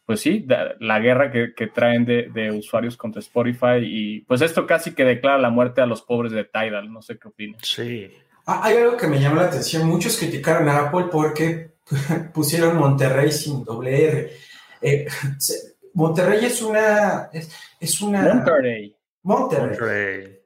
pues 0.07 0.21
sí, 0.21 0.47
la 0.81 0.99
guerra 0.99 1.33
que, 1.33 1.67
traen 1.67 2.05
de, 2.05 2.51
usuarios 2.53 2.97
contra 2.97 3.21
Spotify 3.21 3.79
y 3.83 4.21
pues 4.23 4.43
esto 4.43 4.67
casi 4.67 4.93
que 4.95 5.05
declara 5.05 5.39
la 5.39 5.51
muerte 5.51 5.81
a 5.81 5.87
los 5.87 6.03
pobres 6.03 6.33
de 6.33 6.45
Tidal, 6.45 6.93
no 6.93 7.01
sé 7.01 7.19
qué 7.19 7.29
opinas. 7.29 7.63
Sí. 7.63 8.11
Ah, 8.47 8.61
hay 8.65 8.77
algo 8.77 8.97
que 8.97 9.07
me 9.07 9.19
llama 9.19 9.43
la 9.43 9.49
atención, 9.49 9.89
muchos 9.89 10.19
criticaron 10.19 10.69
a 10.69 10.81
Apple 10.81 11.07
porque 11.11 11.75
pusieron 12.35 12.77
Monterrey 12.77 13.33
sin 13.33 13.65
doble 13.65 14.05
R. 14.07 14.33
Eh, 14.83 15.07
Monterrey 15.95 16.45
es 16.45 16.61
una. 16.61 17.31
Es, 17.33 18.01
una 18.03 18.35
Monterrey. 18.35 18.97
Monterrey. 19.23 20.41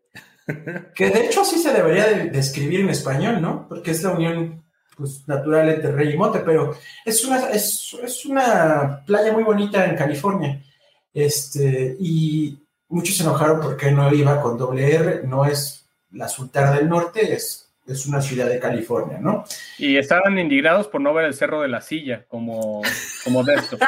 Que 0.94 1.10
de 1.10 1.26
hecho 1.26 1.42
así 1.42 1.58
se 1.58 1.72
debería 1.72 2.06
de, 2.06 2.38
escribir 2.38 2.80
en 2.80 2.90
español, 2.90 3.40
¿no? 3.42 3.66
Porque 3.68 3.90
es 3.90 4.02
la 4.02 4.10
unión 4.10 4.64
pues, 4.98 5.26
natural 5.28 5.68
entre 5.68 5.92
Rey 5.92 6.12
y 6.12 6.16
Monte, 6.16 6.40
pero 6.40 6.76
es 7.04 7.24
una, 7.24 7.48
es, 7.50 8.24
una 8.26 9.02
playa 9.06 9.32
muy 9.32 9.44
bonita 9.44 9.86
en 9.86 9.96
California. 9.96 10.60
Este, 11.14 11.96
y 11.98 12.58
muchos 12.88 13.16
se 13.16 13.22
enojaron 13.22 13.60
porque 13.60 13.92
no 13.92 14.12
iba 14.12 14.42
con 14.42 14.58
doble 14.58 14.92
R, 14.94 15.22
no 15.24 15.46
es 15.46 15.86
la 16.10 16.28
Sultana 16.28 16.72
del 16.72 16.88
Norte, 16.88 17.32
es 17.32 17.68
es 17.88 18.06
una 18.06 18.20
ciudad 18.20 18.48
de 18.48 18.58
California, 18.58 19.18
¿no? 19.18 19.44
Y 19.78 19.96
estaban 19.96 20.38
indignados 20.38 20.88
por 20.88 21.00
no 21.00 21.14
ver 21.14 21.24
el 21.24 21.34
Cerro 21.34 21.62
de 21.62 21.68
la 21.68 21.80
Silla, 21.80 22.24
como, 22.28 22.82
como 23.24 23.42
de 23.42 23.54
esto. 23.54 23.78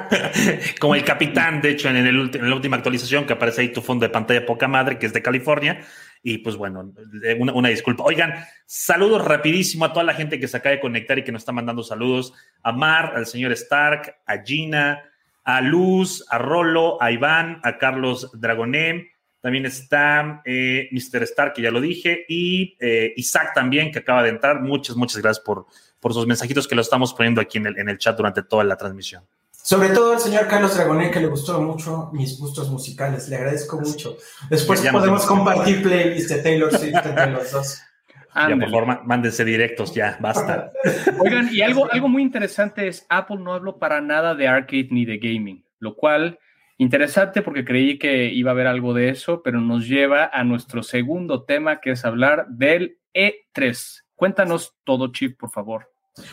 como 0.80 0.94
el 0.94 1.04
capitán, 1.04 1.62
de 1.62 1.70
hecho, 1.70 1.88
en, 1.88 1.96
el, 1.96 2.30
en, 2.34 2.50
la 2.50 2.54
última 2.54 2.76
actualización 2.76 3.26
que 3.26 3.32
aparece 3.32 3.62
ahí 3.62 3.72
tu 3.72 3.80
fondo 3.80 4.04
de 4.04 4.10
pantalla 4.10 4.44
poca 4.44 4.68
madre, 4.68 4.98
que 4.98 5.06
es 5.06 5.12
de 5.12 5.22
California. 5.22 5.80
Y 6.22 6.38
pues 6.38 6.56
bueno, 6.56 6.92
una, 7.38 7.52
una, 7.52 7.68
disculpa. 7.70 8.04
Oigan, 8.04 8.34
saludos 8.66 9.24
rapidísimo 9.24 9.86
a 9.86 9.92
toda 9.92 10.04
la 10.04 10.14
gente 10.14 10.38
que 10.38 10.48
se 10.48 10.56
acaba 10.56 10.74
de 10.74 10.80
conectar 10.80 11.18
y 11.18 11.24
que 11.24 11.32
nos 11.32 11.42
está 11.42 11.52
mandando 11.52 11.82
saludos. 11.82 12.34
A 12.62 12.72
Mar, 12.72 13.14
al 13.16 13.26
señor 13.26 13.52
Stark, 13.52 14.16
a 14.26 14.38
Gina, 14.42 15.02
a 15.44 15.60
Luz, 15.60 16.24
a 16.28 16.38
Rolo, 16.38 17.02
a 17.02 17.10
Iván, 17.10 17.60
a 17.62 17.78
Carlos 17.78 18.30
Dragoné, 18.34 19.12
También 19.40 19.64
está 19.64 20.42
eh, 20.44 20.90
Mr. 20.92 21.22
Star, 21.22 21.52
que 21.54 21.62
ya 21.62 21.70
lo 21.70 21.80
dije, 21.80 22.26
y 22.28 22.76
eh, 22.78 23.14
Isaac 23.16 23.52
también, 23.54 23.90
que 23.90 24.00
acaba 24.00 24.22
de 24.22 24.28
entrar. 24.28 24.60
Muchas, 24.60 24.96
muchas 24.96 25.22
gracias 25.22 25.42
por, 25.42 25.66
por 25.98 26.12
sus 26.12 26.26
mensajitos 26.26 26.68
que 26.68 26.74
lo 26.74 26.82
estamos 26.82 27.14
poniendo 27.14 27.40
aquí 27.40 27.56
en 27.56 27.66
el, 27.66 27.78
en 27.78 27.88
el 27.88 27.96
chat 27.96 28.16
durante 28.16 28.42
toda 28.42 28.64
la 28.64 28.76
transmisión. 28.76 29.24
Sobre 29.62 29.90
todo 29.90 30.12
al 30.14 30.20
señor 30.20 30.48
Carlos 30.48 30.74
Dragonet, 30.74 31.12
que 31.12 31.20
le 31.20 31.26
gustó 31.28 31.60
mucho 31.60 32.10
mis 32.12 32.38
gustos 32.38 32.70
musicales. 32.70 33.28
Le 33.28 33.36
agradezco 33.36 33.80
mucho. 33.80 34.16
Después 34.48 34.80
podemos 34.90 35.26
compartir 35.26 35.82
playlists 35.82 36.28
de 36.34 36.42
Taylor 36.42 36.70
Swift 36.76 36.94
entre 37.04 37.30
los 37.30 37.52
dos. 37.52 37.80
Ya, 38.34 38.48
por 38.50 38.64
favor, 38.70 38.86
má- 38.86 39.02
mándense 39.04 39.44
directos, 39.44 39.92
ya, 39.92 40.16
basta. 40.20 40.70
Oigan, 41.18 41.48
y 41.52 41.62
algo, 41.62 41.90
algo 41.90 42.08
muy 42.08 42.22
interesante 42.22 42.86
es 42.86 43.04
Apple 43.08 43.38
no 43.38 43.52
habló 43.52 43.78
para 43.78 44.00
nada 44.00 44.34
de 44.36 44.46
arcade 44.46 44.88
ni 44.92 45.04
de 45.04 45.18
gaming, 45.18 45.64
lo 45.80 45.96
cual 45.96 46.38
interesante 46.78 47.42
porque 47.42 47.64
creí 47.64 47.98
que 47.98 48.26
iba 48.32 48.52
a 48.52 48.54
haber 48.54 48.68
algo 48.68 48.94
de 48.94 49.08
eso, 49.08 49.42
pero 49.42 49.60
nos 49.60 49.86
lleva 49.88 50.30
a 50.32 50.44
nuestro 50.44 50.82
segundo 50.84 51.42
tema 51.44 51.80
que 51.80 51.90
es 51.90 52.04
hablar 52.04 52.46
del 52.48 52.98
E3. 53.14 54.02
Cuéntanos 54.14 54.74
todo, 54.84 55.12
Chip, 55.12 55.38
por 55.38 55.50
favor. 55.50 55.90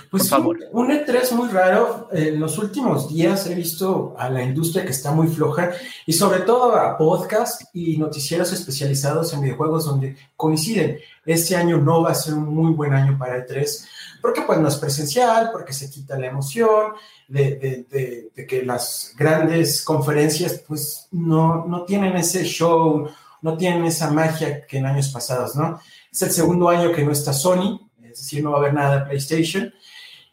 Pues 0.09 0.23
Por 0.23 0.39
favor. 0.39 0.57
Un, 0.73 0.85
un 0.85 0.91
E3 0.91 1.31
muy 1.33 1.49
raro. 1.49 2.09
En 2.11 2.39
los 2.39 2.57
últimos 2.57 3.07
días 3.09 3.45
he 3.47 3.55
visto 3.55 4.15
a 4.17 4.29
la 4.29 4.43
industria 4.43 4.83
que 4.83 4.91
está 4.91 5.11
muy 5.11 5.27
floja 5.27 5.71
y 6.05 6.13
sobre 6.13 6.41
todo 6.41 6.75
a 6.75 6.97
podcast 6.97 7.61
y 7.73 7.97
noticieros 7.97 8.51
especializados 8.51 9.33
en 9.33 9.41
videojuegos 9.41 9.85
donde 9.85 10.17
coinciden. 10.35 10.97
Este 11.25 11.55
año 11.55 11.77
no 11.77 12.01
va 12.01 12.11
a 12.11 12.15
ser 12.15 12.33
un 12.33 12.53
muy 12.53 12.71
buen 12.73 12.93
año 12.93 13.17
para 13.17 13.45
E3 13.45 13.85
porque 14.21 14.41
pues 14.41 14.59
no 14.59 14.67
es 14.67 14.75
presencial, 14.77 15.51
porque 15.53 15.73
se 15.73 15.89
quita 15.91 16.17
la 16.17 16.27
emoción 16.27 16.93
de, 17.27 17.55
de- 17.55 17.85
de- 17.89 18.29
de 18.35 18.47
que 18.47 18.63
las 18.65 19.13
grandes 19.17 19.83
conferencias 19.83 20.63
pues 20.67 21.07
no, 21.11 21.65
no 21.65 21.83
tienen 21.85 22.17
ese 22.17 22.43
show, 22.43 23.07
no 23.43 23.57
tienen 23.57 23.85
esa 23.85 24.09
magia 24.11 24.65
que 24.65 24.79
en 24.79 24.87
años 24.87 25.09
pasados, 25.09 25.55
¿no? 25.55 25.79
Es 26.11 26.21
el 26.23 26.31
segundo 26.31 26.67
año 26.67 26.91
que 26.91 27.05
no 27.05 27.11
está 27.11 27.31
Sony, 27.31 27.86
es 28.17 28.23
decir, 28.23 28.43
no 28.43 28.51
va 28.51 28.57
a 28.57 28.59
haber 28.61 28.73
nada 28.73 28.99
de 28.99 29.05
PlayStation. 29.05 29.73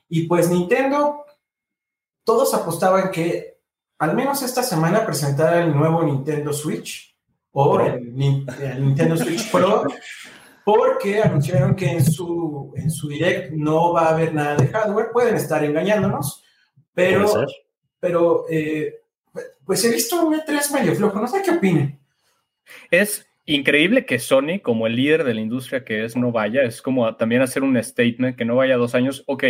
Y 0.09 0.27
pues 0.27 0.49
Nintendo, 0.51 1.25
todos 2.25 2.55
apostaban 2.55 3.11
que 3.11 3.59
al 3.99 4.15
menos 4.15 4.43
esta 4.43 4.63
semana 4.63 5.05
presentara 5.07 5.63
el 5.65 5.75
nuevo 5.75 6.03
Nintendo 6.03 6.53
Switch 6.53 7.17
o 7.53 7.81
el, 7.81 8.15
Nin- 8.15 8.45
el 8.61 8.85
Nintendo 8.85 9.17
Switch 9.17 9.51
Pro, 9.51 9.85
porque 10.65 11.23
anunciaron 11.23 11.75
que 11.77 11.91
en 11.91 12.05
su, 12.05 12.73
en 12.77 12.91
su 12.91 13.09
direct 13.09 13.53
no 13.53 13.93
va 13.93 14.07
a 14.07 14.15
haber 14.15 14.35
nada 14.35 14.57
de 14.57 14.67
hardware. 14.69 15.11
Pueden 15.13 15.37
estar 15.37 15.63
engañándonos, 15.65 16.43
pero, 16.93 17.27
pero 18.01 18.47
eh, 18.51 19.03
pues 19.65 19.85
he 19.85 19.91
visto 19.91 20.25
un 20.27 20.35
E3 20.35 20.73
medio 20.73 20.95
flojo. 20.95 21.21
No 21.21 21.29
sé 21.29 21.43
qué 21.43 21.53
opinen. 21.53 22.01
Es 22.91 23.27
increíble 23.47 24.07
que 24.07 24.19
Sony, 24.19 24.61
como 24.63 24.87
el 24.87 24.97
líder 24.97 25.25
de 25.25 25.35
la 25.35 25.41
industria 25.41 25.85
que 25.85 26.05
es, 26.05 26.17
no 26.17 26.33
vaya. 26.33 26.63
Es 26.63 26.81
como 26.83 27.15
también 27.17 27.43
hacer 27.43 27.63
un 27.63 27.83
statement 27.83 28.37
que 28.37 28.45
no 28.45 28.57
vaya 28.57 28.77
dos 28.77 28.95
años. 28.95 29.23
Ok, 29.27 29.45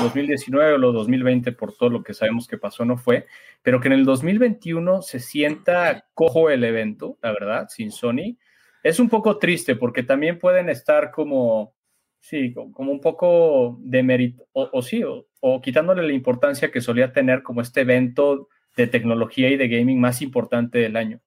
2019 0.00 0.72
o 0.74 0.78
lo 0.78 0.92
2020, 0.92 1.52
por 1.52 1.76
todo 1.76 1.90
lo 1.90 2.02
que 2.02 2.14
sabemos 2.14 2.46
que 2.48 2.58
pasó, 2.58 2.84
no 2.84 2.96
fue. 2.96 3.26
Pero 3.62 3.80
que 3.80 3.88
en 3.88 3.94
el 3.94 4.04
2021 4.04 5.02
se 5.02 5.20
sienta 5.20 6.06
cojo 6.14 6.50
el 6.50 6.64
evento, 6.64 7.18
la 7.22 7.32
verdad, 7.32 7.66
sin 7.68 7.90
Sony. 7.92 8.36
Es 8.82 8.98
un 9.00 9.08
poco 9.08 9.38
triste 9.38 9.76
porque 9.76 10.02
también 10.02 10.38
pueden 10.38 10.68
estar 10.68 11.10
como, 11.10 11.74
sí, 12.20 12.52
co- 12.52 12.70
como 12.72 12.92
un 12.92 13.00
poco 13.00 13.78
de 13.80 14.02
mérito, 14.02 14.46
o, 14.52 14.68
o 14.72 14.82
sí, 14.82 15.02
o 15.04 15.60
quitándole 15.62 16.02
la 16.06 16.12
importancia 16.12 16.70
que 16.70 16.80
solía 16.80 17.12
tener 17.12 17.42
como 17.42 17.60
este 17.60 17.82
evento 17.82 18.48
de 18.76 18.86
tecnología 18.86 19.48
y 19.50 19.56
de 19.56 19.68
gaming 19.68 20.00
más 20.00 20.20
importante 20.22 20.78
del 20.78 20.96
año. 20.96 21.20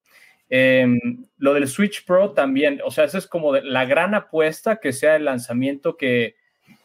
Eh, 0.49 0.87
lo 1.37 1.53
del 1.53 1.67
Switch 1.67 2.05
Pro 2.05 2.31
también, 2.31 2.79
o 2.85 2.91
sea, 2.91 3.03
eso 3.03 3.17
es 3.17 3.27
como 3.27 3.55
la 3.55 3.85
gran 3.85 4.15
apuesta 4.15 4.77
que 4.77 4.93
sea 4.93 5.15
el 5.15 5.25
lanzamiento 5.25 5.97
que, 5.97 6.35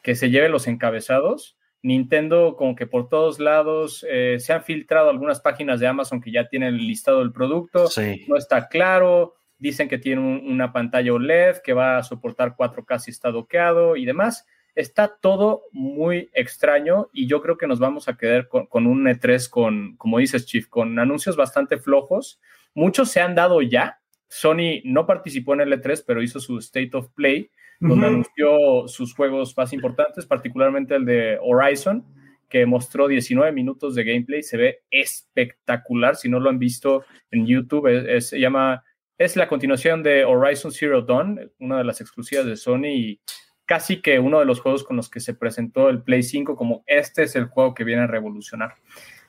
que 0.02 0.14
se 0.14 0.30
lleve 0.30 0.48
los 0.48 0.66
encabezados. 0.66 1.56
Nintendo, 1.84 2.54
como 2.56 2.76
que 2.76 2.86
por 2.86 3.08
todos 3.08 3.40
lados 3.40 4.06
eh, 4.08 4.36
se 4.38 4.52
han 4.52 4.62
filtrado 4.62 5.10
algunas 5.10 5.40
páginas 5.40 5.80
de 5.80 5.88
Amazon 5.88 6.20
que 6.20 6.30
ya 6.30 6.48
tienen 6.48 6.74
el 6.74 6.86
listado 6.86 7.18
del 7.18 7.32
producto. 7.32 7.88
Sí. 7.88 8.24
No 8.28 8.36
está 8.36 8.68
claro. 8.68 9.34
Dicen 9.58 9.88
que 9.88 9.98
tiene 9.98 10.20
un- 10.20 10.42
una 10.48 10.72
pantalla 10.72 11.12
OLED 11.12 11.56
que 11.64 11.72
va 11.72 11.98
a 11.98 12.02
soportar 12.04 12.54
4K 12.56 12.98
si 13.00 13.10
está 13.10 13.30
doqueado 13.32 13.96
y 13.96 14.04
demás. 14.04 14.46
Está 14.76 15.08
todo 15.20 15.64
muy 15.72 16.30
extraño 16.34 17.08
y 17.12 17.26
yo 17.26 17.42
creo 17.42 17.58
que 17.58 17.66
nos 17.66 17.78
vamos 17.80 18.08
a 18.08 18.16
quedar 18.16 18.46
con, 18.48 18.66
con 18.66 18.86
un 18.86 19.04
E3 19.06 19.48
con, 19.50 19.96
como 19.96 20.18
dices, 20.18 20.46
Chief, 20.46 20.68
con 20.68 20.98
anuncios 21.00 21.36
bastante 21.36 21.78
flojos. 21.78 22.40
Muchos 22.74 23.10
se 23.10 23.20
han 23.20 23.34
dado 23.34 23.60
ya. 23.62 23.98
Sony 24.28 24.80
no 24.84 25.06
participó 25.06 25.54
en 25.54 25.60
el 25.62 25.72
E3, 25.72 26.04
pero 26.06 26.22
hizo 26.22 26.40
su 26.40 26.58
State 26.58 26.90
of 26.94 27.10
Play, 27.14 27.50
donde 27.80 28.06
anunció 28.06 28.88
sus 28.88 29.14
juegos 29.14 29.56
más 29.56 29.72
importantes, 29.72 30.24
particularmente 30.24 30.94
el 30.94 31.04
de 31.04 31.38
Horizon, 31.42 32.04
que 32.48 32.64
mostró 32.64 33.08
19 33.08 33.50
minutos 33.52 33.94
de 33.94 34.04
gameplay. 34.04 34.42
Se 34.42 34.56
ve 34.56 34.82
espectacular. 34.90 36.16
Si 36.16 36.28
no 36.28 36.38
lo 36.40 36.50
han 36.50 36.58
visto 36.58 37.04
en 37.30 37.46
YouTube, 37.46 37.86
es- 37.88 38.04
es- 38.08 38.28
se 38.28 38.40
llama, 38.40 38.84
es 39.18 39.36
la 39.36 39.48
continuación 39.48 40.02
de 40.02 40.24
Horizon 40.24 40.72
Zero 40.72 41.02
Dawn, 41.02 41.50
una 41.58 41.78
de 41.78 41.84
las 41.84 42.00
exclusivas 42.00 42.46
de 42.46 42.56
Sony 42.56 42.86
y 42.86 43.20
casi 43.66 44.00
que 44.02 44.18
uno 44.18 44.38
de 44.38 44.44
los 44.44 44.60
juegos 44.60 44.84
con 44.84 44.96
los 44.96 45.08
que 45.08 45.20
se 45.20 45.34
presentó 45.34 45.88
el 45.88 46.02
Play 46.02 46.22
5, 46.22 46.56
como 46.56 46.84
este 46.86 47.22
es 47.24 47.36
el 47.36 47.46
juego 47.46 47.74
que 47.74 47.84
viene 47.84 48.02
a 48.02 48.06
revolucionar. 48.06 48.74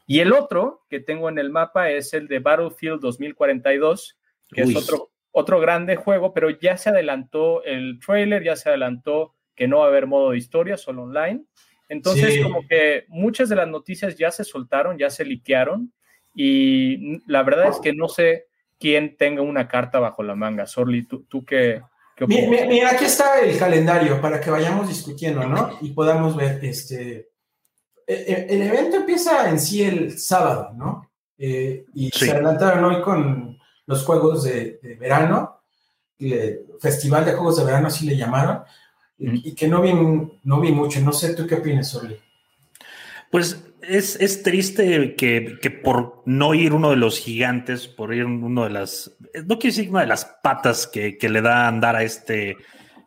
Y 0.05 0.19
el 0.19 0.33
otro 0.33 0.81
que 0.89 0.99
tengo 0.99 1.29
en 1.29 1.37
el 1.37 1.49
mapa 1.49 1.89
es 1.91 2.13
el 2.13 2.27
de 2.27 2.39
Battlefield 2.39 2.99
2042, 3.01 4.17
que 4.49 4.63
Uy. 4.63 4.75
es 4.75 4.83
otro, 4.83 5.11
otro 5.31 5.59
grande 5.59 5.95
juego, 5.95 6.33
pero 6.33 6.49
ya 6.49 6.77
se 6.77 6.89
adelantó 6.89 7.63
el 7.63 7.99
trailer, 8.05 8.43
ya 8.43 8.55
se 8.55 8.69
adelantó 8.69 9.33
que 9.55 9.67
no 9.67 9.79
va 9.79 9.85
a 9.85 9.87
haber 9.87 10.07
modo 10.07 10.31
de 10.31 10.37
historia, 10.37 10.77
solo 10.77 11.03
online. 11.03 11.45
Entonces, 11.89 12.33
Sí. 12.35 12.41
como 12.41 12.67
que 12.67 13.05
muchas 13.07 13.49
de 13.49 13.55
las 13.55 13.67
noticias 13.67 14.17
ya 14.17 14.31
se 14.31 14.43
soltaron, 14.43 14.97
ya 14.97 15.09
se 15.09 15.25
liquearon, 15.25 15.93
y 16.35 17.21
la 17.31 17.43
verdad 17.43 17.69
es 17.69 17.79
que 17.79 17.93
no 17.93 18.07
sé 18.09 18.47
quién 18.79 19.15
tenga 19.17 19.41
una 19.41 19.67
carta 19.67 19.99
bajo 19.99 20.23
la 20.23 20.35
manga. 20.35 20.65
Sorly, 20.65 21.05
¿tú, 21.07 21.23
tú 21.29 21.45
qué, 21.45 21.81
qué 22.15 22.25
Mi- 22.25 22.35
opinas? 22.45 22.61
mi- 22.63 22.67
Mira, 22.73 22.91
aquí 22.91 23.05
está 23.05 23.39
el 23.41 23.57
calendario 23.57 24.19
para 24.19 24.41
que 24.41 24.49
vayamos 24.49 24.87
discutiendo, 24.87 25.45
¿no? 25.47 25.77
Y 25.81 25.91
podamos 25.91 26.35
ver, 26.35 26.59
este, 26.65 27.29
el 28.07 28.61
evento 28.61 28.97
empieza 28.97 29.49
en 29.49 29.59
sí 29.59 29.83
el 29.83 30.17
sábado, 30.19 30.71
¿no? 30.75 31.09
Eh, 31.37 31.85
y 31.93 32.09
Sí. 32.13 32.25
se 32.25 32.31
adelantaron 32.31 32.83
hoy 32.85 33.01
con 33.01 33.57
los 33.85 34.03
juegos 34.05 34.43
de, 34.43 34.79
de 34.81 34.95
verano, 34.95 35.61
le- 36.19 36.61
Festival 36.79 37.25
de 37.25 37.33
Juegos 37.33 37.57
de 37.57 37.65
Verano, 37.65 37.87
así 37.87 38.05
le 38.05 38.15
llamaron, 38.17 38.63
y, 39.17 39.27
Ujú. 39.27 39.37
y 39.43 39.55
que 39.55 39.67
no 39.67 39.81
vi, 39.81 39.93
no 40.43 40.59
vi 40.61 40.71
mucho. 40.71 40.99
No 41.01 41.11
sé, 41.11 41.33
¿tú 41.35 41.45
qué 41.47 41.55
opinas, 41.55 41.93
Oli? 41.95 42.17
Pues 43.31 43.63
es, 43.81 44.15
es 44.21 44.43
triste 44.43 45.15
que, 45.15 45.57
que 45.61 45.71
por 45.71 46.21
no 46.25 46.53
ir 46.53 46.73
uno 46.73 46.91
de 46.91 46.95
los 46.97 47.17
gigantes, 47.19 47.87
por 47.87 48.13
ir 48.13 48.25
uno 48.25 48.63
de 48.65 48.69
las, 48.69 49.11
no 49.45 49.57
quiero 49.59 49.75
decir 49.75 49.89
una 49.89 50.01
de 50.01 50.07
las 50.07 50.25
patas 50.43 50.87
que, 50.87 51.17
que 51.17 51.29
le 51.29 51.41
da 51.41 51.65
a 51.65 51.67
andar 51.67 51.95
a 51.95 52.03
este, 52.03 52.57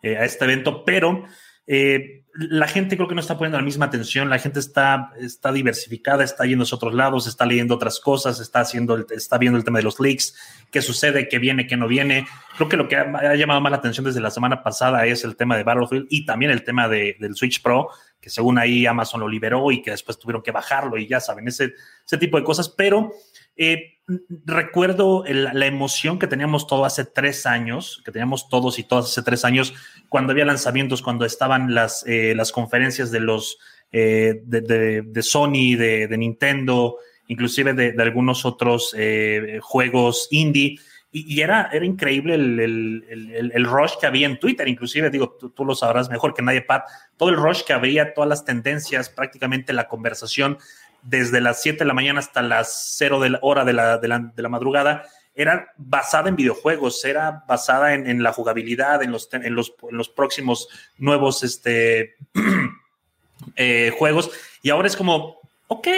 eh, 0.03 0.17
a 0.17 0.25
este 0.25 0.45
evento, 0.45 0.85
pero 0.85 1.25
eh, 1.67 2.25
la 2.39 2.69
gente 2.69 2.97
creo 2.97 3.09
que 3.09 3.15
no 3.15 3.21
está 3.21 3.39
poniendo 3.39 3.59
la 3.59 3.65
misma 3.65 3.87
atención, 3.87 4.29
la 4.29 4.39
gente 4.39 4.61
está, 4.61 5.11
está 5.19 5.53
diversificada, 5.53 6.23
está 6.23 6.45
yendo 6.45 6.65
a 6.71 6.75
otros 6.75 6.93
lados, 6.93 7.27
está 7.27 7.47
leyendo 7.47 7.75
otras 7.75 7.99
cosas, 7.99 8.41
está, 8.41 8.61
haciendo 8.61 9.07
está 9.11 9.39
viendo 9.39 9.59
el 9.59 9.65
tema 9.65 9.79
de 9.79 9.85
los 9.85 9.99
leaks, 9.99 10.35
qué 10.71 10.83
sucede, 10.83 11.29
qué 11.29 11.39
viene, 11.39 11.67
qué 11.67 11.77
no 11.77 11.89
viene. 11.89 12.27
Creo 12.57 12.69
que 12.69 12.77
lo 12.77 12.89
que 12.89 12.97
ha, 12.97 13.35
llamado 13.37 13.61
más 13.61 13.71
la 13.71 13.79
atención 13.79 14.05
desde 14.05 14.21
la 14.21 14.31
semana 14.31 14.63
pasada 14.63 15.07
es 15.07 15.25
el 15.25 15.37
tema 15.37 15.57
de 15.57 15.65
Battlefield 15.65 16.07
y 16.11 16.27
también 16.27 16.51
el 16.51 16.63
tema 16.63 16.89
de- 16.89 17.17
del 17.19 17.35
Switch 17.37 17.63
Pro, 17.63 17.89
que 18.21 18.29
según 18.29 18.59
ahí 18.59 18.87
Amazon 18.87 19.21
lo 19.21 19.29
liberó 19.29 19.71
y 19.71 19.83
que 19.83 19.93
después 19.93 20.19
tuvieron 20.19 20.43
que 20.43 20.51
bajarlo 20.51 20.99
y 20.99 21.07
ya 21.07 21.21
saben, 21.21 21.49
ese, 21.49 21.73
ese 22.05 22.19
tipo 22.19 22.37
de 22.37 22.45
cosas. 22.45 22.69
Pero 22.69 23.13
eh, 23.57 24.01
recuerdo 24.45 25.25
la 25.27 25.67
emoción 25.67 26.19
que 26.19 26.27
teníamos 26.27 26.67
todo 26.67 26.85
hace 26.85 27.05
tres 27.05 27.47
años, 27.47 28.03
que 28.05 28.13
teníamos 28.13 28.49
todos 28.49 28.79
y 28.79 28.85
todas 28.85 29.07
hace 29.07 29.23
tres 29.23 29.45
años, 29.45 29.75
cuando 30.17 30.33
había 30.33 30.47
lanzamientos, 30.47 31.03
cuando 31.03 31.27
estaban 31.27 31.75
las, 31.75 32.03
eh, 32.07 32.33
las 32.35 32.51
conferencias 32.51 33.11
de 33.11 33.21
los 33.21 33.59
eh, 33.93 34.41
de, 34.47 34.63
de- 34.63 35.03
de 35.03 35.23
Sony, 35.23 35.77
de, 35.77 36.09
de 36.09 36.17
Nintendo, 36.17 36.97
inclusive 37.29 37.75
de, 37.75 37.95
algunos 38.03 38.47
otros 38.47 38.95
eh, 38.97 39.59
juegos 39.61 40.29
indie. 40.31 40.79
Y, 41.13 41.35
y 41.35 41.43
era, 41.43 41.69
era 41.71 41.85
increíble 41.85 42.35
el, 42.35 42.59
el- 42.59 43.05
el- 43.11 43.53
el 43.55 43.65
rush 43.67 43.93
que 44.01 44.07
había 44.07 44.27
en 44.27 44.39
Twitter, 44.39 44.67
inclusive, 44.69 45.11
digo, 45.11 45.37
tú, 45.39 45.51
tú 45.51 45.67
lo 45.67 45.75
sabrás 45.75 46.09
mejor 46.09 46.33
que 46.33 46.41
nadie, 46.41 46.63
Pat, 46.63 46.85
todo 47.19 47.29
el 47.29 47.37
rush 47.37 47.61
que 47.65 47.75
había, 47.75 48.15
todas 48.15 48.29
las 48.31 48.47
tendencias, 48.47 49.11
prácticamente 49.11 49.75
la 49.75 49.87
conversación 49.87 50.57
desde 51.03 51.43
las 51.43 51.61
7 51.61 51.81
de 51.81 51.85
la 51.85 51.93
mañana 51.93 52.21
hasta 52.21 52.41
las 52.41 52.95
0 52.97 53.21
de 53.21 53.29
la 53.29 53.39
hora 53.43 53.67
de 53.67 53.75
la, 53.75 53.99
de 53.99 54.09
la, 54.09 54.33
la 54.35 54.49
madrugada, 54.49 55.05
era 55.37 55.73
basada 55.77 56.31
en 56.31 56.37
videojuegos, 56.37 57.05
era 57.05 57.45
basada 57.47 57.95
en, 57.95 58.09
en 58.09 58.23
la 58.23 58.33
jugabilidad, 58.33 59.03
en 59.03 59.13
los, 59.13 59.29
en 59.33 59.55
los, 59.55 59.75
en 59.89 59.97
los 59.97 60.09
próximos 60.09 60.69
nuevos 60.97 61.45
este, 61.45 62.17
eh, 63.57 63.93
juegos. 63.97 64.31
Y 64.63 64.71
ahora 64.71 64.89
es 64.89 64.97
como, 64.97 65.39
ok, 65.69 65.89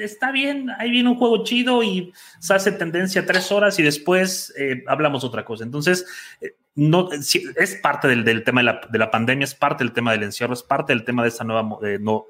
está 0.00 0.32
bien, 0.32 0.70
ahí 0.78 0.90
viene 0.90 1.08
un 1.08 1.16
juego 1.16 1.44
chido 1.44 1.84
y 1.84 2.12
se 2.40 2.52
hace 2.52 2.72
tendencia 2.72 3.24
tres 3.24 3.52
horas 3.52 3.78
y 3.78 3.84
después 3.84 4.52
eh, 4.58 4.82
hablamos 4.88 5.22
otra 5.22 5.44
cosa. 5.44 5.62
Entonces, 5.62 6.04
eh, 6.40 6.56
no, 6.74 7.10
es 7.12 7.76
parte 7.82 8.08
del, 8.08 8.42
tema 8.42 8.60
de 8.90 8.98
la, 8.98 9.10
pandemia, 9.10 9.44
es 9.44 9.54
parte 9.54 9.84
del 9.84 9.92
tema 9.92 10.12
del 10.12 10.24
encierro, 10.24 10.54
es 10.54 10.64
parte 10.64 10.92
del 10.92 11.04
tema 11.04 11.22
de 11.22 11.28
esta 11.28 11.44
nueva 11.44 11.78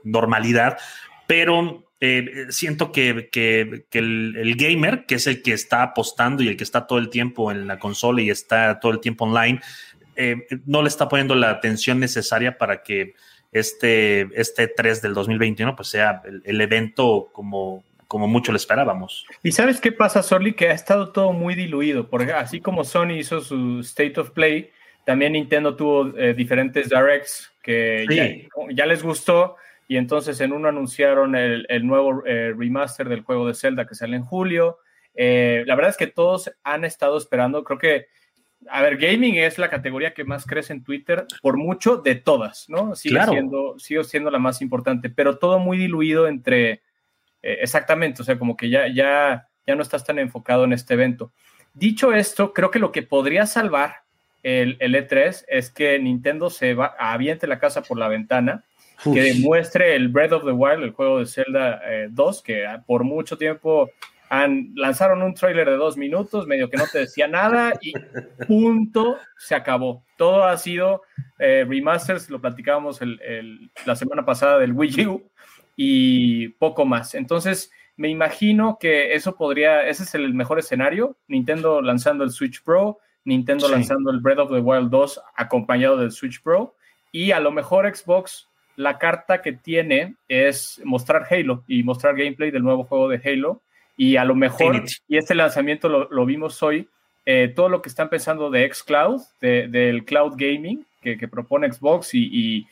normalidad, 0.05 0.77
pero 1.27 1.90
eh, 2.01 2.47
siento 2.51 2.93
que, 2.93 3.31
el, 3.93 4.55
gamer, 4.57 5.05
que 5.07 5.17
es 5.17 5.27
el 5.27 5.43
que 5.43 5.53
está 5.53 5.83
apostando 5.83 6.43
y 6.43 6.49
el 6.49 6.57
que 6.57 6.65
está 6.65 6.87
todo 6.87 6.99
el 6.99 7.11
tiempo 7.11 7.51
en 7.51 7.67
la 7.67 7.79
consola 7.79 8.23
y 8.23 8.31
está 8.31 8.81
todo 8.81 8.93
el 8.93 9.01
tiempo 9.01 9.25
online, 9.25 9.61
no 10.67 10.83
le 10.83 10.89
está 10.89 11.09
poniendo 11.09 11.35
la 11.35 11.49
atención 11.49 11.99
necesaria 11.99 12.59
para 12.59 12.83
que 12.83 13.15
este, 13.53 14.29
este 14.41 14.69
3 14.69 15.03
del 15.03 15.15
2021 15.15 15.75
pues 15.75 15.89
sea 15.89 16.23
el, 16.45 16.61
evento 16.61 17.31
como, 17.33 17.85
como 18.07 18.29
mucho 18.29 18.53
lo 18.53 18.57
esperábamos. 18.57 19.27
¿Y 19.43 19.53
sabes 19.53 19.81
qué 19.81 19.93
pasa, 19.93 20.23
Sorly? 20.23 20.53
Que 20.53 20.69
ha 20.69 20.75
estado 20.75 21.11
todo 21.11 21.33
muy 21.33 21.55
diluido, 21.55 22.09
porque 22.09 22.33
así 22.33 22.61
como 22.61 22.85
Sony 22.85 23.19
hizo 23.19 23.41
su 23.41 23.81
State 23.81 24.21
of 24.21 24.31
Play, 24.31 24.71
también 25.05 25.33
Nintendo 25.33 25.75
tuvo 25.75 26.17
eh, 26.17 26.35
diferentes 26.35 26.89
directs 26.89 27.51
que 27.63 28.49
ya, 28.71 28.87
les 28.87 29.03
gustó 29.03 29.57
y 29.91 29.97
entonces 29.97 30.41
en 30.41 30.53
uno 30.53 30.69
anunciaron 30.69 31.35
el, 31.35 31.67
nuevo 31.85 32.25
eh, 32.25 32.55
remaster 32.57 33.09
del 33.09 33.23
juego 33.23 33.49
de 33.49 33.55
Zelda 33.55 33.89
que 33.89 33.97
sale 33.97 34.15
en 34.15 34.23
julio. 34.23 34.79
Eh, 35.15 35.65
la 35.67 35.75
verdad 35.75 35.91
es 35.91 35.97
que 35.97 36.07
todos 36.07 36.53
han 36.63 36.85
estado 36.85 37.19
esperando, 37.19 37.65
creo 37.65 37.77
que 37.77 38.07
a 38.69 38.83
ver, 38.83 38.99
gaming 38.99 39.35
es 39.35 39.59
la 39.59 39.69
categoría 39.69 40.15
que 40.15 40.23
más 40.23 40.47
crece 40.47 40.75
en 40.75 40.85
Twitter 40.85 41.27
por 41.43 41.57
mucho 41.57 41.97
de 41.97 42.15
todas, 42.15 42.69
¿no? 42.69 42.95
Sigue, 42.95 43.21
siendo, 43.25 43.81
sigue 43.81 44.05
siendo 44.05 44.31
la 44.31 44.39
más 44.39 44.63
importante, 44.63 45.11
pero 45.11 45.39
todo 45.39 45.59
muy 45.59 45.77
diluido 45.77 46.29
entre, 46.29 46.71
eh, 47.43 47.59
exactamente, 47.61 48.23
o 48.23 48.25
sea, 48.25 48.39
como 48.39 48.57
que 48.57 48.71
ya, 48.71 48.87
ya, 48.87 49.49
ya 49.67 49.75
no 49.75 49.83
estás 49.83 50.05
tan 50.05 50.21
enfocado 50.21 50.63
en 50.63 50.73
este 50.73 50.95
evento. 50.95 51.33
Dicho 51.75 52.13
esto, 52.13 52.53
creo 52.53 52.71
que 52.71 52.79
lo 52.79 52.93
que 52.93 53.03
podría 53.03 53.45
salvar 53.45 54.05
el, 54.45 54.79
E3 54.79 55.47
es 55.49 55.69
que 55.71 55.99
Nintendo 55.99 56.49
se 56.49 56.75
va, 56.75 56.95
aviente 56.97 57.49
la 57.49 57.59
casa 57.59 57.83
por 57.83 57.99
la 57.99 58.07
ventana, 58.07 58.63
que 59.03 59.23
demuestre 59.23 59.95
el 59.95 60.09
Breath 60.09 60.33
of 60.33 60.45
the 60.45 60.53
Wild, 60.53 60.83
el 60.83 60.93
juego 60.93 61.19
de 61.19 61.27
Zelda 61.27 61.81
2, 62.11 62.39
eh, 62.39 62.43
que 62.45 62.67
por 62.87 63.05
mucho 63.05 63.37
tiempo 63.39 63.91
lanzaron 64.75 65.23
un 65.23 65.35
trailer 65.35 65.69
de 65.69 65.77
dos 65.77 65.97
minutos, 65.97 66.47
medio 66.47 66.71
que 66.71 66.77
no 66.77 66.85
te 66.87 67.01
decía 67.01 67.27
nada 67.27 67.73
y 67.81 67.93
punto, 68.47 69.17
se 69.37 69.55
acabó. 69.55 70.05
Todo 70.17 70.45
ha 70.45 70.57
sido 70.57 71.03
eh, 71.39 71.65
remasters, 71.69 72.31
lo 72.31 72.41
platicábamos 72.41 73.01
la 73.85 73.97
semana 73.97 74.25
pasada 74.25 74.59
del 74.59 74.73
Wii 74.73 75.07
U 75.07 75.31
y 75.75 76.49
poco 76.51 76.85
más. 76.85 77.15
Entonces, 77.15 77.73
me 77.97 78.09
imagino 78.09 78.79
que 78.79 79.15
eso 79.15 79.37
podría, 79.37 79.89
ese 79.89 80.05
es 80.05 80.15
el 80.15 80.33
mejor 80.33 80.59
escenario, 80.59 81.17
Nintendo 81.27 81.83
lanzando 81.83 82.23
el 82.23 82.31
Switch 82.31 82.63
Pro, 82.63 82.99
Nintendo 83.25 83.69
lanzando 83.69 84.11
el 84.11 84.21
Breath 84.21 84.39
of 84.39 84.53
the 84.53 84.61
Wild 84.61 84.91
2 84.91 85.21
acompañado 85.37 85.97
del 85.97 86.13
Switch 86.13 86.43
Pro 86.43 86.77
y 87.13 87.33
a 87.33 87.41
lo 87.41 87.51
mejor 87.51 87.95
Xbox 87.95 88.50
la 88.81 88.99
carta 88.99 89.43
que 89.43 89.53
tiene 89.53 90.15
es 90.27 90.81
mostrar 90.85 91.27
Halo 91.31 91.65
y 91.69 91.83
mostrar 91.83 92.17
gameplay 92.17 92.51
del 92.51 92.63
nuevo 92.63 92.85
juego 92.85 93.09
de 93.09 93.21
Halo 93.23 93.61
y 93.95 94.17
a 94.17 94.25
lo 94.25 94.35
mejor, 94.35 94.83
y 95.07 95.19
este 95.19 95.35
lanzamiento 95.35 95.89
lo, 95.89 96.25
vimos 96.25 96.63
hoy, 96.63 96.89
eh, 97.27 97.53
todo 97.55 97.69
lo 97.69 97.83
que 97.83 97.91
están 97.91 98.09
pensando 98.09 98.51
de 98.51 98.73
xCloud, 98.73 99.21
del 99.41 100.07
cloud 100.07 100.33
gaming 100.37 100.87
que, 101.03 101.29
propone 101.29 101.71
Xbox 101.71 102.15
y, 102.15 102.67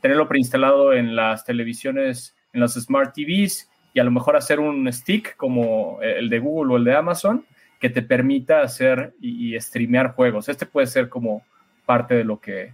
tenerlo 0.00 0.26
preinstalado 0.26 0.92
en 0.92 1.14
las 1.14 1.44
televisiones, 1.44 2.34
en 2.52 2.60
las 2.60 2.74
smart 2.74 3.14
TVs 3.14 3.68
y 3.94 4.00
a 4.00 4.04
lo 4.04 4.10
mejor 4.10 4.36
hacer 4.36 4.58
un 4.58 4.92
stick 4.92 5.36
como 5.36 6.00
el 6.02 6.28
de 6.28 6.40
Google 6.40 6.74
o 6.74 6.76
el 6.76 6.84
de 6.84 6.94
Amazon 6.96 7.44
que 7.80 7.88
te 7.88 8.02
permita 8.02 8.62
hacer 8.62 9.14
y, 9.20 9.58
streamear 9.60 10.14
juegos. 10.14 10.48
Este 10.48 10.66
puede 10.66 10.88
ser 10.88 11.08
como 11.08 11.44
parte 11.86 12.16
de 12.16 12.24
lo 12.24 12.40
que... 12.40 12.72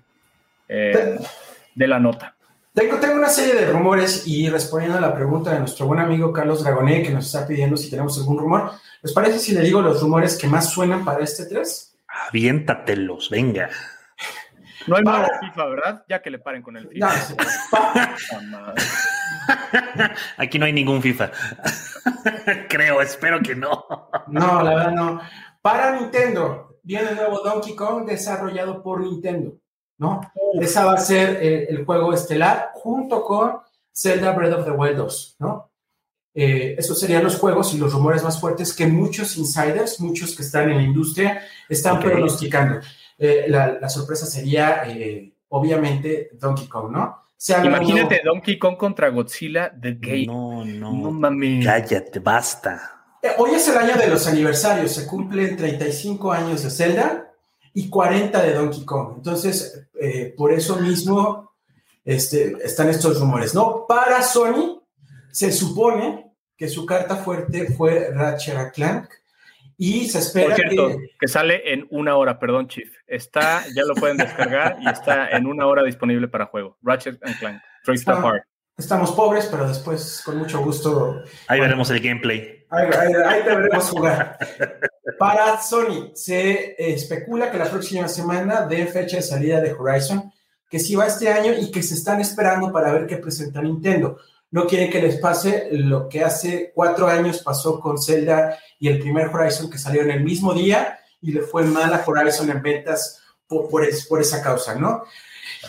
Eh, 0.68 1.18
de 1.74 1.86
la 1.86 2.00
nota. 2.00 2.35
Tengo, 2.76 2.98
una 3.16 3.30
serie 3.30 3.54
de 3.54 3.72
rumores 3.72 4.26
y 4.26 4.50
respondiendo 4.50 4.98
a 4.98 5.00
la 5.00 5.14
pregunta 5.14 5.50
de 5.50 5.60
nuestro 5.60 5.86
buen 5.86 5.98
amigo 5.98 6.30
Carlos 6.30 6.62
Dragoné, 6.62 7.02
que 7.02 7.08
nos 7.08 7.24
está 7.24 7.46
pidiendo 7.46 7.74
si 7.74 7.88
tenemos 7.88 8.18
algún 8.18 8.36
rumor, 8.36 8.72
¿les 9.00 9.14
parece 9.14 9.38
si 9.38 9.54
le 9.54 9.62
digo 9.62 9.80
los 9.80 10.02
rumores 10.02 10.36
que 10.36 10.46
más 10.46 10.68
suenan 10.68 11.02
para 11.02 11.24
este 11.24 11.46
3? 11.46 11.98
Aviéntatelos, 12.28 13.30
venga. 13.30 13.70
No 14.86 14.96
hay 14.96 15.04
para... 15.04 15.26
FIFA, 15.40 15.66
¿verdad? 15.68 16.04
Ya 16.06 16.20
que 16.20 16.30
le 16.30 16.38
paren 16.38 16.60
con 16.60 16.76
el 16.76 16.86
FIFA. 16.90 17.08
Aquí 20.36 20.58
no 20.58 20.66
hay 20.66 20.74
ningún 20.74 21.00
FIFA. 21.00 21.30
Creo, 22.68 23.00
espero 23.00 23.40
que 23.40 23.54
no. 23.54 23.86
no, 24.26 24.62
la 24.62 24.74
verdad 24.74 24.92
no. 24.92 25.20
Para 25.62 25.98
Nintendo, 25.98 26.78
viene 26.82 27.08
el 27.08 27.16
nuevo 27.16 27.38
Donkey 27.38 27.74
Kong 27.74 28.04
desarrollado 28.04 28.82
por 28.82 29.00
Nintendo. 29.00 29.56
¿No? 29.98 30.20
Esa 30.60 30.84
va 30.84 30.94
a 30.94 30.98
ser 30.98 31.38
eh, 31.42 31.66
el, 31.68 31.84
juego 31.84 32.12
estelar 32.12 32.70
junto 32.74 33.24
con 33.24 33.58
Zelda 33.94 34.32
Breath 34.32 34.54
of 34.54 34.64
the 34.64 34.70
Wild 34.70 34.96
2, 34.96 35.36
¿no? 35.40 35.70
Eh, 36.34 36.74
esos 36.78 37.00
serían 37.00 37.24
los 37.24 37.36
juegos 37.38 37.72
y 37.72 37.78
los 37.78 37.92
rumores 37.94 38.22
más 38.22 38.38
fuertes 38.38 38.74
que 38.74 38.86
muchos 38.86 39.38
insiders, 39.38 40.00
muchos 40.00 40.36
que 40.36 40.42
están 40.42 40.70
en 40.70 40.76
la 40.76 40.82
industria, 40.82 41.42
están 41.66 41.98
pronosticando. 41.98 42.80
Eh, 43.16 43.46
la, 43.48 43.88
sorpresa 43.88 44.26
sería, 44.26 44.82
obviamente, 45.48 46.30
Donkey 46.34 46.66
Kong, 46.66 46.92
¿no? 46.92 47.22
Imagínate 47.64 48.20
Donkey 48.22 48.58
Kong 48.58 48.76
contra 48.76 49.08
Godzilla 49.08 49.70
de 49.70 49.94
Game. 49.94 50.26
No, 50.26 50.62
no. 50.62 50.92
No 50.92 51.10
mames. 51.10 51.64
Cállate, 51.64 52.18
basta. 52.18 52.96
Hoy 53.38 53.52
es 53.54 53.66
el 53.68 53.78
año 53.78 53.96
de 53.96 54.08
los 54.08 54.26
aniversarios, 54.26 54.92
se 54.92 55.06
cumplen 55.06 55.56
35 55.56 56.32
años 56.32 56.62
de 56.62 56.70
Zelda 56.70 57.25
y 57.76 57.90
40 57.90 58.42
de 58.42 58.54
Donkey 58.54 58.86
Kong. 58.86 59.16
Entonces, 59.18 59.86
eh, 60.00 60.32
por 60.34 60.50
eso 60.50 60.76
mismo 60.76 61.52
este, 62.02 62.56
están 62.64 62.88
estos 62.88 63.20
rumores, 63.20 63.54
¿no? 63.54 63.84
Para 63.86 64.22
Sony, 64.22 64.82
se 65.30 65.52
supone 65.52 66.32
que 66.56 66.70
su 66.70 66.86
carta 66.86 67.16
fuerte 67.16 67.70
fue 67.74 68.10
Ratchet 68.14 68.72
Clank 68.72 69.10
y 69.76 70.08
se 70.08 70.20
espera 70.20 70.46
por 70.46 70.56
cierto, 70.56 70.96
que... 71.20 71.28
sale 71.28 71.70
en 71.70 71.86
una 71.90 72.16
hora, 72.16 72.38
perdón, 72.38 72.66
Chief. 72.66 72.90
Está, 73.06 73.62
ya 73.74 73.84
lo 73.84 73.94
pueden 73.94 74.16
descargar 74.16 74.78
y 74.80 74.88
está 74.88 75.28
en 75.28 75.46
una 75.46 75.66
hora 75.66 75.82
disponible 75.82 76.28
para 76.28 76.46
juego. 76.46 76.78
Ratchet 76.80 77.20
Clank, 77.38 77.60
Trace 77.84 78.10
Apart. 78.10 78.42
Estamos 78.78 79.12
pobres, 79.12 79.48
pero 79.50 79.68
después, 79.68 80.22
con 80.24 80.38
mucho 80.38 80.62
gusto. 80.62 81.22
Ahí 81.46 81.60
veremos 81.60 81.90
el 81.90 82.00
gameplay. 82.00 82.64
Ahí, 82.70 82.88
ahí, 83.26 83.42
te 83.42 83.54
veremos 83.54 83.90
jugar. 83.90 84.38
Para 85.18 85.62
Sony, 85.62 86.10
se 86.14 86.74
especula 86.78 87.50
que 87.50 87.58
la 87.58 87.70
próxima 87.70 88.08
semana 88.08 88.66
dé 88.66 88.86
fecha 88.86 89.18
de 89.18 89.22
salida 89.22 89.60
de 89.60 89.72
Horizon, 89.72 90.32
que 90.68 90.80
sí 90.80 90.96
va 90.96 91.06
este 91.06 91.28
año 91.28 91.52
y 91.56 91.70
que 91.70 91.82
se 91.82 91.94
están 91.94 92.20
esperando 92.20 92.72
para 92.72 92.92
ver 92.92 93.06
qué 93.06 93.18
presenta 93.18 93.62
Nintendo. 93.62 94.18
No 94.50 94.66
quieren 94.66 94.90
que 94.90 95.00
les 95.00 95.20
pase 95.20 95.68
lo 95.70 96.08
que 96.08 96.24
hace 96.24 96.72
cuatro 96.74 97.06
años 97.06 97.40
pasó 97.40 97.78
con 97.78 98.02
Zelda 98.02 98.58
y 98.80 98.88
el 98.88 98.98
primer 98.98 99.28
Horizon 99.28 99.70
que 99.70 99.78
salió 99.78 100.02
en 100.02 100.10
el 100.10 100.24
mismo 100.24 100.52
día 100.52 100.98
y 101.20 101.30
le 101.30 101.42
fue 101.42 101.62
mal 101.62 101.94
a 101.94 102.02
Horizon 102.04 102.50
en 102.50 102.60
ventas 102.60 103.22
por, 103.46 103.68
por, 103.68 104.20
esa 104.20 104.42
causa, 104.42 104.74
¿no? 104.74 105.04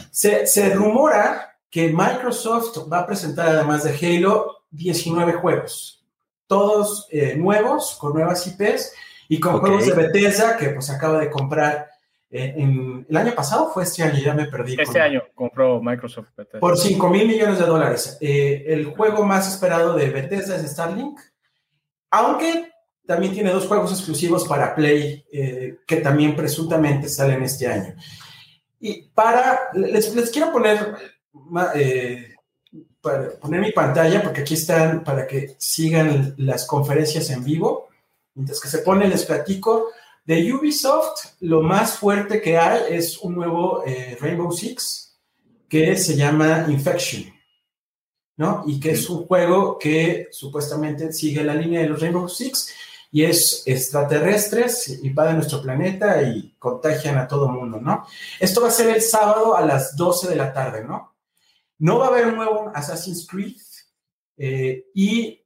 Se, 0.10 0.48
se 0.48 0.74
rumora 0.74 1.60
que 1.70 1.90
Microsoft 1.90 2.92
va 2.92 3.00
a 3.00 3.06
presentar 3.06 3.50
además 3.50 3.84
de 3.84 3.92
Halo 3.92 4.64
19 4.72 5.34
juegos, 5.34 6.04
todos 6.48 7.08
eh, 7.12 7.36
nuevos, 7.36 7.96
con 8.00 8.14
nuevas 8.14 8.48
IPs 8.48 8.94
y 9.30 9.40
con 9.40 9.60
juegos 9.60 9.86
de 9.86 9.94
Bethesda 9.94 10.58
que 10.58 10.70
pues 10.70 10.90
acaba 10.90 11.20
de 11.20 11.30
comprar 11.30 11.90
eh, 12.30 12.54
en, 12.58 13.06
el 13.10 13.18
año 13.18 13.34
pasado 13.34 13.72
fue 13.74 13.84
este 13.84 14.04
año, 14.04 14.20
ya 14.20 14.34
me 14.34 14.48
perdí. 14.48 14.76
Este 14.80 15.00
año 15.00 15.24
compró 15.34 15.82
Microsoft 15.82 16.30
Bethesda. 16.36 16.60
Por 16.60 16.78
5 16.78 17.10
mil 17.10 17.28
millones 17.28 17.60
de 17.60 17.66
dólares. 17.66 18.18
Eh, 18.20 18.66
el 18.68 18.86
juego 18.86 19.24
más 19.24 19.48
esperado 19.48 19.96
de 19.96 20.10
Bethesda 20.10 20.56
es 20.56 20.70
Starlink, 20.70 21.20
aunque 22.12 22.72
también 23.06 23.34
tiene 23.34 23.52
dos 23.52 23.66
juegos 23.68 23.92
exclusivos 23.92 24.46
para 24.48 24.76
Play 24.76 25.24
que 25.88 25.96
también 25.98 26.36
presuntamente 26.36 27.08
salen 27.08 27.44
este 27.44 27.68
año. 27.68 27.96
Y 28.80 29.04
para, 29.14 29.70
les, 29.74 30.14
les 30.14 30.30
quiero 30.30 30.52
poner 30.52 30.96
eh, 31.76 32.36
para 33.02 33.32
poner 33.40 33.62
mi 33.62 33.72
pantalla, 33.72 34.22
porque 34.22 34.42
aquí 34.42 34.56
están 34.56 35.04
para 35.04 35.28
que 35.28 35.56
sigan 35.58 36.36
las 36.38 36.66
conferencias 36.66 37.30
en 37.30 37.44
vivo. 37.44 37.87
Mientras 38.38 38.62
que 38.62 38.70
se 38.70 38.80
pone, 38.80 39.08
les 39.08 39.26
platico. 39.26 39.90
De 40.24 40.54
Ubisoft, 40.54 41.38
lo 41.40 41.62
más 41.62 41.98
fuerte 41.98 42.40
que 42.40 42.58
hay 42.58 42.94
es 42.94 43.18
un 43.18 43.34
nuevo 43.34 43.84
eh, 43.86 44.16
Rainbow 44.22 44.52
Six 44.52 45.18
que 45.68 45.98
se 45.98 46.16
llama 46.16 46.68
Infection, 46.70 47.26
¿no? 48.36 48.64
Y 48.68 48.80
que 48.80 48.92
es 48.92 49.10
un 49.10 49.26
juego 49.26 49.80
que 49.80 50.28
supuestamente 50.32 51.12
sigue 51.12 51.44
la 51.44 51.56
línea 51.56 51.82
de 51.82 51.90
los 51.90 52.00
Rainbow 52.00 52.30
Six 52.30 52.74
y 53.12 53.24
es 53.24 53.64
extraterrestres, 53.66 55.02
de 55.02 55.34
nuestro 55.34 55.62
planeta 55.62 56.22
y 56.22 56.56
contagian 56.60 57.18
a 57.18 57.28
todo 57.28 57.48
mundo, 57.48 57.80
¿no? 57.82 58.06
Esto 58.40 58.62
va 58.62 58.68
a 58.68 58.72
ser 58.72 58.90
el 58.96 59.02
sábado 59.02 59.58
a 59.58 59.66
las 59.66 59.96
12 59.96 60.30
de 60.30 60.36
la 60.36 60.54
tarde, 60.54 60.84
¿no? 60.84 61.16
No 61.80 61.98
va 61.98 62.06
a 62.06 62.10
haber 62.10 62.28
un 62.28 62.36
nuevo 62.36 62.72
Assassin's 62.76 63.26
Creed, 63.26 63.56
eh, 64.38 64.86
y 64.94 65.42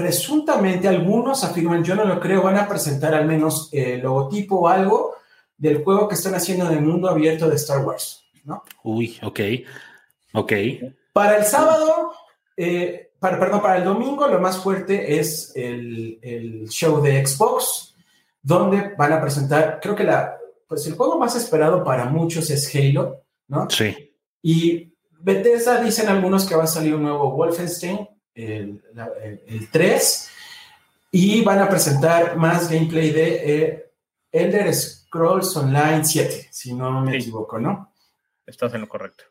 presuntamente 0.00 0.88
algunos 0.88 1.44
afirman, 1.44 1.84
yo 1.84 1.94
no 1.94 2.06
lo 2.06 2.18
creo, 2.18 2.42
van 2.42 2.56
a 2.56 2.66
presentar 2.66 3.14
al 3.14 3.26
menos 3.26 3.68
el 3.70 4.00
logotipo 4.00 4.60
o 4.60 4.68
algo 4.68 5.14
del 5.58 5.84
juego 5.84 6.08
que 6.08 6.14
están 6.14 6.34
haciendo 6.34 6.66
en 6.70 6.78
el 6.78 6.82
mundo 6.82 7.06
abierto 7.06 7.50
de 7.50 7.56
Star 7.56 7.84
Wars, 7.84 8.24
¿no? 8.44 8.64
Uy, 8.82 9.18
ok, 9.22 9.40
ok. 10.32 10.52
Para 11.12 11.36
el 11.36 11.44
sábado, 11.44 12.12
eh, 12.56 13.10
para, 13.18 13.38
perdón, 13.38 13.60
para 13.60 13.76
el 13.76 13.84
domingo 13.84 14.26
lo 14.26 14.40
más 14.40 14.56
fuerte 14.56 15.18
es 15.18 15.52
el, 15.54 16.18
el, 16.22 16.66
show 16.70 17.02
de 17.02 17.26
Xbox, 17.26 17.94
donde 18.40 18.94
van 18.96 19.12
a 19.12 19.20
presentar, 19.20 19.80
creo 19.82 19.94
que 19.94 20.04
la, 20.04 20.34
pues 20.66 20.86
el 20.86 20.94
juego 20.94 21.18
más 21.18 21.36
esperado 21.36 21.84
para 21.84 22.06
muchos 22.06 22.48
es 22.48 22.74
Halo, 22.74 23.22
¿no? 23.48 23.68
Sí. 23.68 24.14
Y 24.40 24.94
Bethesda 25.20 25.82
dicen 25.82 26.08
algunos 26.08 26.46
que 26.46 26.56
va 26.56 26.64
a 26.64 26.68
salir 26.68 26.94
un 26.94 27.02
nuevo 27.02 27.32
Wolfenstein, 27.32 28.08
el, 28.34 28.82
el, 29.46 29.70
3, 29.70 30.30
y 31.12 31.42
van 31.42 31.58
a 31.60 31.68
presentar 31.68 32.36
más 32.36 32.70
gameplay 32.70 33.10
de 33.10 33.62
eh, 33.62 33.90
Elder 34.32 34.72
Scrolls 34.74 35.56
Online 35.56 36.04
7, 36.04 36.48
si 36.50 36.74
no 36.74 37.00
me 37.00 37.12
Sí. 37.12 37.18
equivoco, 37.18 37.58
¿no? 37.58 37.92
Estás 38.46 38.72
en 38.74 38.82
lo 38.82 38.88
correcto. 38.88 39.24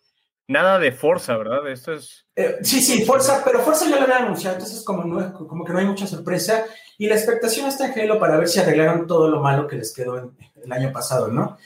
Nada 0.47 0.79
de 0.79 0.91
Forza, 0.91 1.37
¿verdad? 1.37 1.69
Esto 1.69 1.93
es. 1.93 2.25
Eh, 2.35 2.57
sí, 2.63 2.81
sí, 2.81 3.05
Forza, 3.05 3.43
pero 3.45 3.59
Forza 3.59 3.87
ya 3.87 3.97
lo 3.97 4.01
habían 4.03 4.23
anunciado, 4.23 4.55
entonces 4.55 4.83
como, 4.83 5.03
no, 5.03 5.33
como 5.47 5.63
que 5.63 5.71
no 5.73 5.79
hay 5.79 5.85
mucha 5.85 6.07
sorpresa. 6.07 6.65
Y 6.97 7.07
la 7.07 7.15
expectación 7.15 7.67
está 7.67 7.85
en 7.85 7.99
Halo 7.99 8.19
para 8.19 8.35
ver 8.37 8.47
si 8.47 8.59
arreglaron 8.59 9.05
todo 9.07 9.27
lo 9.29 9.39
malo 9.41 9.67
que 9.67 9.75
les 9.77 9.93
quedó 9.93 10.17
en- 10.17 10.31
el 10.63 10.71
año 10.73 10.91
pasado, 10.91 11.27
¿no? 11.29 11.57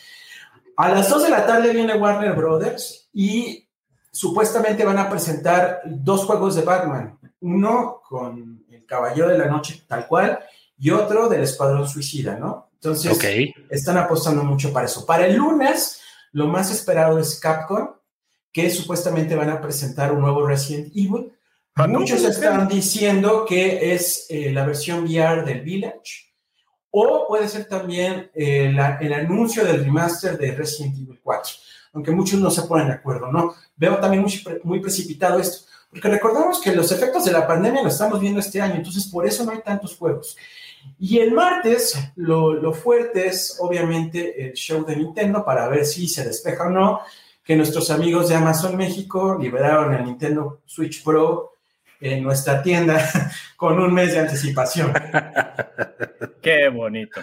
A 0.76 0.90
las 0.90 1.10
2 1.10 1.24
de 1.24 1.30
la 1.30 1.46
tarde 1.46 1.72
viene 1.72 1.96
Warner 1.96 2.34
Brothers 2.34 3.08
y 3.14 3.68
supuestamente 4.12 4.84
van 4.86 4.98
a 5.00 5.10
presentar 5.10 5.82
dos 5.86 6.26
juegos 6.26 6.56
de 6.56 6.62
Batman. 6.64 7.18
Uno 7.44 8.02
con 8.08 8.66
el 8.70 8.86
Caballero 8.86 9.28
de 9.30 9.38
la 9.38 9.46
Noche 9.48 9.84
tal 9.88 10.08
cual 10.08 10.40
y 10.78 10.90
otro 10.90 11.30
del 11.30 11.44
Escuadrón 11.44 11.88
Suicida, 11.88 12.38
¿no? 12.38 12.70
Entonces, 12.76 13.12
están 13.70 13.98
apostando 13.98 14.44
mucho 14.44 14.74
para 14.74 14.88
eso. 14.88 15.06
Para 15.06 15.26
el 15.28 15.36
lunes, 15.36 16.02
lo 16.34 16.48
más 16.48 16.72
esperado 16.72 17.20
es 17.20 17.40
Capcom, 17.40 17.90
que 18.52 18.70
supuestamente 18.70 19.36
van 19.36 19.50
a 19.50 19.62
presentar 19.62 20.12
un 20.12 20.22
nuevo 20.22 20.46
Resident 20.46 20.88
Evil. 20.96 21.32
Ah, 21.76 21.88
Muchos 21.88 22.22
no, 22.22 22.30
están 22.30 22.68
diciendo 22.68 23.46
que 23.46 23.94
es 23.94 24.26
eh, 24.30 24.52
la 24.52 24.66
versión 24.66 25.04
VR 25.06 25.44
del 25.44 25.62
Village, 25.62 26.34
o 26.92 27.26
puede 27.28 27.48
ser 27.48 27.66
también 27.66 28.30
eh, 28.36 28.72
la- 28.72 28.98
el 29.02 29.12
anuncio 29.14 29.66
del 29.66 29.84
remaster 29.84 30.38
de 30.38 30.52
Resident 30.52 30.96
Evil 30.98 31.20
4, 31.24 31.52
aunque 31.94 32.12
muchos 32.12 32.40
no 32.40 32.50
se 32.52 32.64
ponen 32.64 32.88
de 32.88 32.94
acuerdo, 32.94 33.32
¿no? 33.32 33.56
Veo 33.76 33.98
también 34.00 34.22
muy, 34.24 34.38
pre- 34.40 34.60
muy 34.64 34.80
precipitado 34.80 35.40
esto, 35.40 35.66
porque 35.90 36.10
recordamos 36.10 36.60
que 36.60 36.76
los 36.76 36.92
efectos 36.92 37.24
de 37.26 37.32
la 37.32 37.48
pandemia 37.48 37.84
los 37.84 37.94
estamos 37.94 38.20
viendo 38.20 38.40
este 38.40 38.60
año, 38.62 38.76
entonces 38.76 39.08
por 39.08 39.26
eso 39.28 39.44
no 39.46 39.52
hay 39.52 39.62
tantos 39.62 39.96
juegos. 39.96 40.36
Y 41.00 41.20
el 41.20 41.32
martes, 41.32 41.98
lo, 42.16 42.54
lo 42.54 42.74
fuerte 42.74 43.28
es 43.28 43.58
obviamente 43.60 44.46
el 44.48 44.54
show 44.54 44.84
de 44.86 44.98
Nintendo 44.98 45.46
para 45.46 45.68
ver 45.70 45.86
si 45.86 46.08
se 46.08 46.26
despeja 46.26 46.66
o 46.68 46.70
no, 46.70 47.00
que 47.44 47.56
nuestros 47.56 47.90
amigos 47.92 48.30
de 48.30 48.36
Amazon 48.36 48.76
México 48.76 49.38
liberaron 49.40 49.94
el 49.94 50.04
Nintendo 50.06 50.62
Switch 50.66 51.04
Pro 51.04 51.54
en 52.02 52.24
nuestra 52.24 52.62
tienda 52.62 53.00
con 53.56 53.80
un 53.80 53.94
mes 53.94 54.14
de 54.14 54.20
anticipación. 54.20 54.94
Qué 56.42 56.68
bonito. 56.70 57.22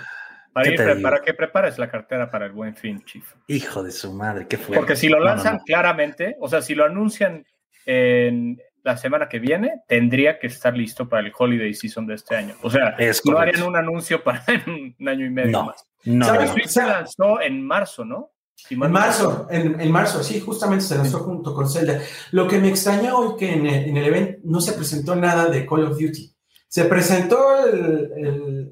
Para, 0.52 0.64
¿Qué 0.64 0.82
ir 0.92 1.02
para 1.02 1.20
que 1.22 1.32
prepares 1.34 1.78
la 1.78 1.88
cartera 1.88 2.30
para 2.30 2.46
el 2.46 2.52
buen 2.52 2.74
fin, 2.74 3.02
Chief. 3.04 3.24
Hijo 3.46 3.82
de 3.82 3.92
su 3.92 4.12
madre, 4.12 4.46
qué 4.48 4.58
fue. 4.58 4.76
Porque 4.76 4.96
si 4.96 5.08
lo 5.08 5.20
lanzan 5.20 5.60
claramente, 5.64 6.36
o 6.40 6.48
sea, 6.48 6.60
si 6.60 6.74
lo 6.74 6.84
anuncian 6.84 7.44
en 7.86 8.60
la 8.82 8.96
semana 8.96 9.28
que 9.28 9.38
viene, 9.38 9.82
tendría 9.86 10.38
que 10.38 10.46
estar 10.48 10.76
listo 10.76 11.08
para 11.08 11.26
el 11.26 11.32
holiday 11.36 11.72
season 11.74 12.06
de 12.06 12.14
este 12.14 12.36
año. 12.36 12.54
O 12.62 12.70
sea, 12.70 12.96
Es 12.98 13.24
no 13.24 13.38
harían 13.38 13.62
un 13.62 13.76
anuncio 13.76 14.22
para 14.24 14.42
en 14.48 14.94
un 14.98 15.08
año 15.08 15.26
y 15.26 15.30
medio 15.30 15.52
No, 15.52 15.64
más. 15.66 15.86
no, 16.04 16.26
¿Sabes? 16.26 16.48
no. 16.48 16.52
Switch 16.54 16.68
se 16.68 16.84
lanzó 16.86 17.40
en 17.40 17.64
marzo, 17.64 18.04
¿no? 18.04 18.32
Si 18.54 18.74
En 18.74 18.90
marzo, 18.92 19.46
en, 19.50 19.80
en 19.80 19.90
marzo, 19.90 20.22
sí, 20.22 20.38
justamente 20.40 20.84
se 20.84 20.96
lanzó 20.96 21.20
junto 21.20 21.54
con 21.54 21.68
Zelda. 21.68 22.00
Lo 22.32 22.46
que 22.46 22.58
me 22.58 22.68
extrañó 22.68 23.16
hoy 23.16 23.36
que 23.38 23.52
en 23.54 23.66
el, 23.66 23.88
en 23.88 23.96
el 23.96 24.04
evento 24.04 24.40
no 24.44 24.60
se 24.60 24.72
presentó 24.72 25.16
nada 25.16 25.46
de 25.46 25.64
Call 25.64 25.84
of 25.84 25.98
Duty. 25.98 26.29
Se 26.70 26.84
presentó 26.84 27.36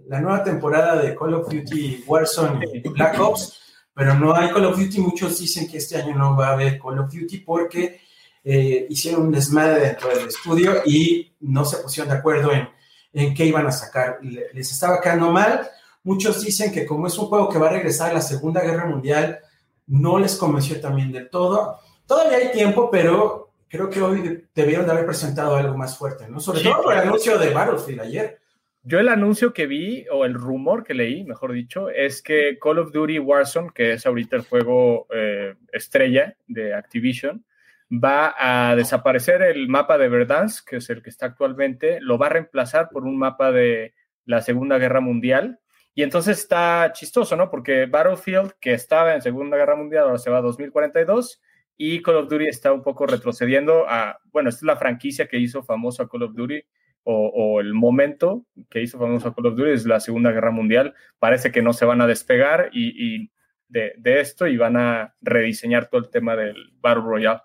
la 0.06 0.20
nueva 0.20 0.44
temporada 0.44 1.02
de 1.02 1.16
Call 1.16 1.34
of 1.34 1.48
Duty 1.52 2.04
Warzone 2.06 2.64
y 2.72 2.88
Black 2.88 3.18
Ops, 3.18 3.58
pero 3.92 4.14
no 4.14 4.32
hay 4.37 4.50
Call 4.50 4.66
of 4.66 4.78
Duty. 4.78 5.00
Muchos 5.00 5.40
dicen 5.40 5.68
que 5.68 5.78
este 5.78 5.96
año 5.96 6.14
no 6.14 6.37
va 6.37 6.50
a 6.50 6.52
haber 6.52 6.78
Call 6.78 7.00
of 7.00 7.12
Duty 7.12 7.38
porque 7.38 8.00
eh, 8.44 8.87
hicieron 8.88 9.22
un 9.22 9.32
desmadre 9.32 9.80
dentro 9.80 10.08
del 10.11 10.28
estudio 10.28 10.74
y 10.87 11.34
no 11.40 11.64
se 11.64 11.78
pusieron 11.78 12.12
de 12.12 12.18
acuerdo 12.18 12.52
en, 12.52 12.68
en 13.12 13.34
qué 13.34 13.44
iban 13.46 13.66
a 13.66 13.72
sacar. 13.72 14.18
Le- 14.22 14.46
Les 14.54 14.70
estaba 14.70 15.00
quedando 15.00 15.32
mal. 15.32 15.68
Muchos 16.04 16.40
dicen 16.42 16.70
que 16.70 16.87
como 16.87 17.08
es 17.08 17.18
un 17.18 17.26
juego 17.26 17.48
que 17.48 17.58
va 17.58 17.66
a 17.66 17.72
regresar 17.72 18.11
a 18.12 18.14
la 18.14 18.20
Segunda 18.22 18.61
Guerra 18.62 18.87
Mundial, 18.87 19.40
no 19.88 20.20
les 20.20 20.37
convenció 20.37 20.80
también 20.80 21.11
del 21.11 21.28
todo. 21.28 21.80
Todavía 22.06 22.38
hay 22.38 22.52
tiempo, 22.52 22.90
pero 22.92 23.47
creo 23.68 23.90
que 23.90 24.00
hoy 24.00 24.44
debieron 24.54 24.87
de 24.87 24.92
haber 24.92 25.07
presentado 25.07 25.57
algo 25.57 25.76
más 25.76 25.96
fuerte, 25.96 26.28
¿no? 26.28 26.40
Sobre 26.40 26.61
Sí, 26.61 26.68
todo 26.68 26.83
por 26.83 26.92
el 26.94 27.00
anuncio 27.00 27.38
de 27.38 27.52
Battlefield 27.52 28.00
ayer. 28.00 28.38
Yo 28.83 28.98
el 28.98 29.09
anuncio 29.09 29.52
que 29.52 29.66
vi, 29.66 30.07
o 30.11 30.24
el 30.24 30.35
rumor 30.35 30.85
que 30.85 30.94
leí, 30.94 31.24
mejor 31.24 31.52
dicho, 31.52 31.90
es 31.90 32.22
que 32.22 32.59
Call 32.59 32.78
of 32.78 32.92
Duty 32.92 33.18
Warzone, 33.18 33.70
que 33.74 33.92
es 33.92 34.07
ahorita 34.07 34.37
el 34.37 34.42
juego 34.42 35.07
eh, 35.11 35.54
estrella 35.72 36.37
de 36.46 36.74
Activision, 36.74 37.44
va 37.92 38.35
a 38.38 38.74
desaparecer 38.76 39.42
el 39.42 39.68
mapa 39.68 39.98
de 39.98 40.09
Verdansk, 40.09 40.68
que 40.68 40.76
es 40.76 40.88
el 40.90 41.02
que 41.02 41.11
está 41.11 41.26
actualmente, 41.26 41.98
lo 42.00 42.18
va 42.18 42.26
a 42.26 42.31
reemplazar 42.31 42.88
por 42.90 43.04
un 43.04 43.18
mapa 43.18 43.50
de 43.52 43.94
la 44.24 44.40
Segunda 44.42 44.78
Guerra 44.78 45.00
Mundial. 45.00 45.59
Y 45.94 46.02
entonces 46.02 46.38
está 46.38 46.92
chistoso, 46.92 47.35
¿no? 47.35 47.50
Porque 47.50 47.87
Battlefield, 47.87 48.52
que 48.61 48.72
estaba 48.72 49.14
en 49.14 49.22
Segunda 49.22 49.57
Guerra 49.57 49.76
Mundial, 49.76 50.04
ahora 50.04 50.18
se 50.18 50.31
va 50.31 50.38
a 50.38 50.42
2042 50.42 51.42
y 51.78 52.02
Call 52.02 52.16
of 52.16 52.28
Duty 52.28 52.46
está 52.46 52.72
un 52.72 52.82
poco 52.82 53.06
retrocediendo 53.06 53.88
a, 53.88 54.18
bueno, 54.32 54.50
esta 54.50 54.58
es 54.58 54.64
la 54.64 54.76
franquicia 54.76 55.28
que 55.28 55.38
hizo 55.38 55.62
famoso 55.62 56.02
a 56.02 56.08
Call 56.08 56.24
of 56.24 56.34
Duty 56.34 56.60
o, 57.04 57.60
el 57.60 57.72
momento 57.72 58.44
que 58.68 58.82
hizo 58.82 58.98
famoso 58.98 59.28
a 59.28 59.34
Call 59.34 59.46
of 59.46 59.56
Duty 59.56 59.70
es 59.70 59.86
la 59.86 59.98
Segunda 59.98 60.30
Guerra 60.30 60.50
Mundial. 60.50 60.92
Parece 61.18 61.50
que 61.50 61.62
no 61.62 61.72
se 61.72 61.86
van 61.86 62.02
a 62.02 62.06
despegar 62.06 62.68
y, 62.72 63.30
de 63.68 64.20
esto 64.20 64.46
y 64.46 64.58
van 64.58 64.76
a 64.76 65.14
rediseñar 65.22 65.88
todo 65.88 66.02
el 66.02 66.10
tema 66.10 66.36
del 66.36 66.72
Battle 66.80 67.04
Royale. 67.04 67.40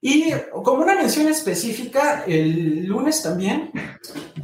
Y 0.00 0.32
como 0.50 0.82
una 0.82 0.96
mención 0.96 1.28
específica, 1.28 2.24
el 2.26 2.86
lunes 2.86 3.22
también 3.22 3.70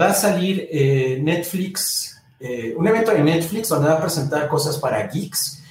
va 0.00 0.10
a 0.10 0.14
salir 0.14 0.68
eh, 0.70 1.18
Netflix, 1.20 2.22
eh, 2.38 2.74
un 2.76 2.86
evento 2.86 3.12
de 3.12 3.22
Netflix 3.22 3.68
donde 3.68 3.88
va 3.88 3.94
a 3.94 4.00
presentar 4.00 4.48
cosas 4.48 4.78
para 4.78 5.06
geeks. 5.08 5.64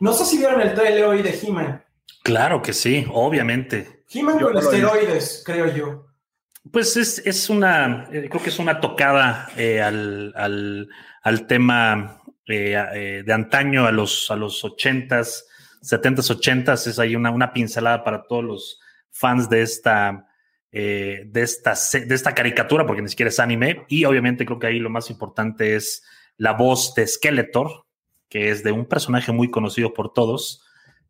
No 0.00 0.12
sé 0.12 0.24
si 0.24 0.38
vieron 0.38 0.60
el 0.60 0.74
trailer 0.74 1.04
hoy 1.04 1.22
de 1.22 1.38
He-Man. 1.38 1.83
Claro 2.24 2.62
que 2.62 2.72
sí, 2.72 3.04
obviamente. 3.12 4.02
He-Man 4.10 4.38
con 4.38 4.56
esteroides, 4.56 5.42
creo 5.44 5.74
yo. 5.74 6.06
Pues 6.72 6.96
es, 6.96 7.18
es 7.26 7.50
una, 7.50 8.08
eh, 8.10 8.28
creo 8.30 8.42
que 8.42 8.48
es 8.48 8.58
una 8.58 8.80
tocada 8.80 9.50
eh, 9.58 9.82
al, 9.82 10.32
al, 10.34 10.88
al 11.22 11.46
tema 11.46 12.22
eh, 12.46 13.22
de 13.24 13.32
antaño, 13.32 13.86
a 13.86 13.92
los, 13.92 14.30
a 14.30 14.36
los 14.36 14.64
80s, 14.64 15.44
70s, 15.82 16.40
80s. 16.40 16.86
Es 16.86 16.98
ahí 16.98 17.14
una, 17.14 17.30
una 17.30 17.52
pincelada 17.52 18.02
para 18.02 18.26
todos 18.26 18.42
los 18.42 18.80
fans 19.10 19.50
de 19.50 19.60
esta, 19.60 20.26
de, 20.72 21.30
esta, 21.34 21.74
de 21.92 22.14
esta 22.14 22.34
caricatura, 22.34 22.86
porque 22.86 23.02
ni 23.02 23.10
siquiera 23.10 23.28
es 23.28 23.38
anime. 23.38 23.84
Y 23.88 24.06
obviamente 24.06 24.46
creo 24.46 24.58
que 24.58 24.68
ahí 24.68 24.78
lo 24.78 24.88
más 24.88 25.10
importante 25.10 25.76
es 25.76 26.02
la 26.38 26.52
voz 26.52 26.94
de 26.94 27.06
Skeletor, 27.06 27.84
que 28.30 28.48
es 28.48 28.64
de 28.64 28.72
un 28.72 28.86
personaje 28.86 29.30
muy 29.30 29.50
conocido 29.50 29.92
por 29.92 30.14
todos, 30.14 30.64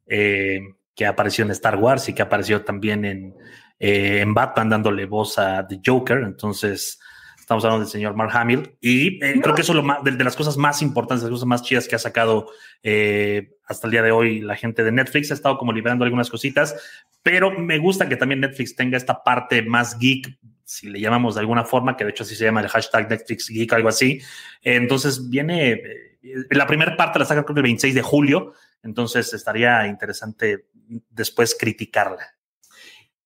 eh, 0.06 0.60
que 0.94 1.06
apareció 1.06 1.44
en 1.44 1.50
Star 1.50 1.76
Wars 1.76 2.08
y 2.08 2.14
que 2.14 2.22
apareció 2.22 2.62
también 2.64 3.04
en, 3.04 3.34
eh, 3.78 4.20
en 4.20 4.34
Batman 4.34 4.68
dándole 4.68 5.06
voz 5.06 5.38
a 5.38 5.66
The 5.66 5.80
Joker. 5.84 6.18
Entonces, 6.18 7.00
estamos 7.38 7.64
hablando 7.64 7.84
del 7.84 7.92
señor 7.92 8.14
Mark 8.14 8.30
Hamill. 8.32 8.76
Y 8.80 9.22
eh, 9.24 9.40
creo 9.42 9.54
que 9.54 9.62
eso 9.62 9.72
es 9.72 9.76
lo 9.76 9.82
más, 9.82 10.02
de, 10.02 10.12
de 10.12 10.24
las 10.24 10.36
cosas 10.36 10.56
más 10.56 10.82
importantes, 10.82 11.22
de 11.22 11.30
las 11.30 11.36
cosas 11.36 11.48
más 11.48 11.62
chidas 11.62 11.86
que 11.88 11.94
ha 11.94 11.98
sacado 11.98 12.46
eh, 12.82 13.50
hasta 13.66 13.86
el 13.86 13.90
día 13.90 14.02
de 14.02 14.12
hoy 14.12 14.40
la 14.40 14.56
gente 14.56 14.84
de 14.84 14.92
Netflix. 14.92 15.30
Ha 15.30 15.34
estado 15.34 15.58
como 15.58 15.72
liberando 15.72 16.04
algunas 16.04 16.30
cositas, 16.30 16.74
pero 17.22 17.50
me 17.50 17.78
gusta 17.78 18.08
que 18.08 18.16
también 18.16 18.40
Netflix 18.40 18.74
tenga 18.76 18.96
esta 18.96 19.22
parte 19.22 19.62
más 19.62 19.98
geek, 19.98 20.38
si 20.64 20.88
le 20.88 20.98
llamamos 21.00 21.34
de 21.34 21.40
alguna 21.40 21.64
forma, 21.64 21.96
que 21.96 22.04
de 22.04 22.10
hecho 22.10 22.22
así 22.22 22.34
se 22.34 22.44
llama 22.44 22.62
el 22.62 22.68
hashtag 22.68 23.10
Netflix 23.10 23.48
Geek, 23.48 23.72
algo 23.74 23.88
así. 23.88 24.20
Entonces, 24.62 25.28
viene. 25.28 25.72
eh, 25.72 26.10
la 26.50 26.66
primera 26.66 26.96
parte 26.96 27.18
la 27.18 27.26
saca 27.26 27.44
creo 27.44 27.54
que 27.54 27.60
el 27.60 27.64
26 27.64 27.94
de 27.94 28.02
julio. 28.02 28.54
Entonces, 28.82 29.32
estaría 29.34 29.86
interesante 29.86 30.66
después 31.10 31.56
criticarla. 31.58 32.34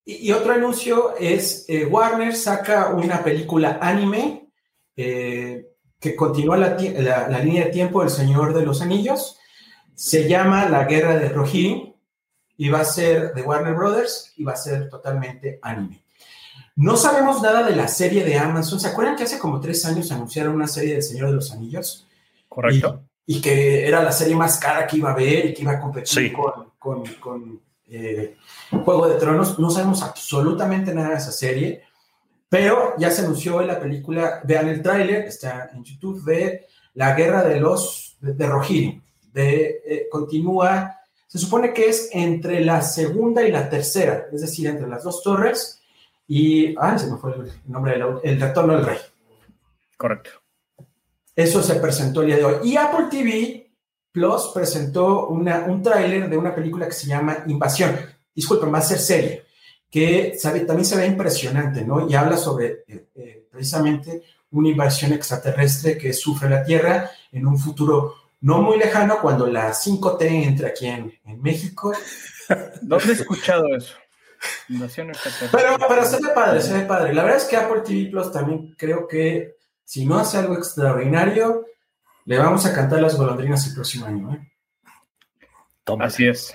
Y, 0.04 0.28
y 0.28 0.32
otro 0.32 0.52
anuncio 0.52 1.16
es 1.18 1.64
eh, 1.68 1.84
Warner 1.86 2.34
saca 2.34 2.88
una 2.88 3.22
película 3.22 3.78
anime 3.80 4.50
eh, 4.96 5.66
que 6.00 6.14
continúa 6.16 6.56
la, 6.56 6.76
la- 6.78 7.28
la 7.28 7.38
línea 7.40 7.64
de 7.66 7.70
tiempo 7.70 8.00
del 8.00 8.10
Señor 8.10 8.54
de 8.54 8.64
los 8.64 8.80
Anillos. 8.82 9.38
Se 9.94 10.28
llama 10.28 10.68
La 10.68 10.84
Guerra 10.84 11.16
de 11.16 11.28
Rohirrim 11.28 11.92
y 12.56 12.68
va 12.68 12.80
a 12.80 12.84
ser 12.84 13.34
de 13.34 13.42
Warner 13.42 13.74
Brothers 13.74 14.32
y 14.36 14.44
va 14.44 14.52
a 14.52 14.56
ser 14.56 14.88
totalmente 14.88 15.58
anime. 15.62 16.04
No 16.76 16.96
sabemos 16.96 17.42
nada 17.42 17.64
de 17.68 17.74
la 17.74 17.88
serie 17.88 18.24
de 18.24 18.36
Amazon. 18.38 18.78
¿Se 18.78 18.86
acuerdan 18.86 19.16
que 19.16 19.24
hace 19.24 19.40
como 19.40 19.60
tres 19.60 19.84
años 19.84 20.12
anunciaron 20.12 20.54
una 20.54 20.68
serie 20.68 20.92
del 20.94 21.02
Señor 21.02 21.28
de 21.30 21.34
los 21.34 21.50
Anillos? 21.50 22.06
Correcto. 22.48 23.02
Y, 23.30 23.40
que 23.42 23.86
era 23.86 24.02
la 24.02 24.10
serie 24.10 24.34
más 24.34 24.58
cara 24.58 24.86
que 24.86 24.96
iba 24.96 25.10
a 25.10 25.12
haber 25.12 25.44
y 25.46 25.52
que 25.54 25.60
iba 25.62 25.72
a 25.72 25.80
competir 25.80 26.08
Sí. 26.08 26.32
con, 26.32 26.70
con- 26.78 27.04
con, 27.20 27.60
eh, 27.86 28.36
Juego 28.84 29.06
de 29.06 29.18
Tronos. 29.18 29.58
No 29.58 29.68
sabemos 29.70 30.02
absolutamente 30.02 30.94
nada 30.94 31.10
de 31.10 31.16
esa 31.16 31.32
serie, 31.32 31.82
pero 32.48 32.94
ya 32.98 33.10
se 33.10 33.20
anunció 33.22 33.60
en 33.60 33.66
la 33.66 33.78
película. 33.78 34.40
Vean 34.44 34.68
el 34.68 34.80
tráiler, 34.82 35.26
está 35.26 35.68
en 35.74 35.84
YouTube, 35.84 36.24
de 36.24 36.66
La 36.94 37.14
Guerra 37.14 37.44
de 37.44 37.60
los 37.60 38.16
de, 38.20 38.32
de 38.32 38.46
Rohirrim. 38.46 39.02
De, 39.30 39.82
eh, 39.86 40.06
continúa, 40.10 40.96
se 41.26 41.38
supone 41.38 41.74
que 41.74 41.90
es 41.90 42.08
entre 42.12 42.60
la 42.64 42.80
segunda 42.80 43.42
y 43.46 43.52
la 43.52 43.68
tercera, 43.68 44.26
es 44.32 44.40
decir, 44.40 44.66
entre 44.68 44.88
las 44.88 45.04
dos 45.04 45.22
torres 45.22 45.82
y. 46.26 46.74
Ah, 46.78 46.96
se 46.98 47.10
me 47.10 47.18
fue 47.18 47.34
el 47.34 47.52
nombre 47.66 47.92
del 47.92 48.04
el 48.22 48.40
retorno 48.40 48.74
del 48.74 48.86
rey. 48.86 48.98
Correcto. 49.98 50.30
Eso 51.38 51.62
se 51.62 51.76
presentó 51.76 52.22
el 52.22 52.26
día 52.26 52.36
de 52.38 52.44
hoy. 52.44 52.56
Y 52.64 52.76
Apple 52.76 53.06
TV 53.08 53.70
Plus 54.10 54.50
presentó 54.52 55.28
una, 55.28 55.66
un 55.68 55.80
tráiler 55.80 56.28
de 56.28 56.36
una 56.36 56.52
película 56.52 56.86
que 56.86 56.94
se 56.94 57.06
llama 57.06 57.44
Invasión. 57.46 57.96
Disculpen, 58.34 58.74
va 58.74 58.78
a 58.78 58.82
ser 58.82 58.98
serie, 58.98 59.44
que 59.88 60.36
sabe, 60.36 60.62
también 60.62 60.84
se 60.84 60.96
ve 60.96 61.06
impresionante, 61.06 61.84
¿no? 61.84 62.08
Y 62.10 62.16
habla 62.16 62.36
sobre 62.36 62.82
eh, 62.88 63.06
eh, 63.14 63.46
precisamente 63.52 64.24
una 64.50 64.70
invasión 64.70 65.12
extraterrestre 65.12 65.96
que 65.96 66.12
sufre 66.12 66.50
la 66.50 66.64
Tierra 66.64 67.08
en 67.30 67.46
un 67.46 67.56
futuro 67.56 68.16
no 68.40 68.60
muy 68.60 68.76
lejano, 68.76 69.20
cuando 69.22 69.46
la 69.46 69.72
5T 69.72 70.22
entre 70.22 70.66
aquí 70.66 70.88
en, 70.88 71.16
en 71.24 71.40
México. 71.40 71.92
¿Dónde 72.82 73.10
he 73.10 73.12
escuchado 73.12 73.76
eso? 73.76 73.94
Invasión 74.68 75.10
extraterrestre. 75.10 75.56
Pero, 75.56 75.86
pero 75.88 76.04
se 76.04 76.16
ve 76.16 76.32
padre, 76.34 76.60
se 76.60 76.72
ve 76.72 76.80
padre. 76.80 77.14
La 77.14 77.22
verdad 77.22 77.38
es 77.38 77.44
que 77.44 77.56
Apple 77.56 77.82
TV 77.86 78.10
Plus 78.10 78.32
también 78.32 78.74
creo 78.76 79.06
que 79.06 79.57
si 79.88 80.04
no 80.04 80.18
hace 80.18 80.36
algo 80.36 80.54
extraordinario, 80.54 81.64
le 82.26 82.36
vamos 82.36 82.66
a 82.66 82.74
cantar 82.74 83.00
las 83.00 83.16
golondrinas 83.16 83.66
el 83.68 83.74
próximo 83.74 84.04
año. 84.04 84.34
¿eh? 84.34 84.52
Toma. 85.82 86.04
Así 86.04 86.28
es. 86.28 86.54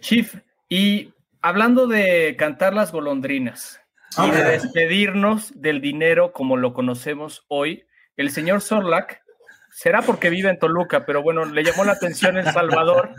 Chief, 0.00 0.34
y 0.68 1.14
hablando 1.40 1.86
de 1.86 2.34
cantar 2.36 2.74
las 2.74 2.90
golondrinas 2.90 3.80
y 4.18 4.28
de 4.32 4.42
despedirnos 4.42 5.52
del 5.54 5.80
dinero 5.80 6.32
como 6.32 6.56
lo 6.56 6.74
conocemos 6.74 7.44
hoy, 7.46 7.84
el 8.16 8.32
señor 8.32 8.60
Sorlac 8.60 9.22
será 9.70 10.02
porque 10.02 10.28
vive 10.28 10.50
en 10.50 10.58
Toluca, 10.58 11.06
pero 11.06 11.22
bueno, 11.22 11.44
le 11.44 11.62
llamó 11.62 11.84
la 11.84 11.92
atención 11.92 12.38
El 12.38 12.52
Salvador 12.52 13.10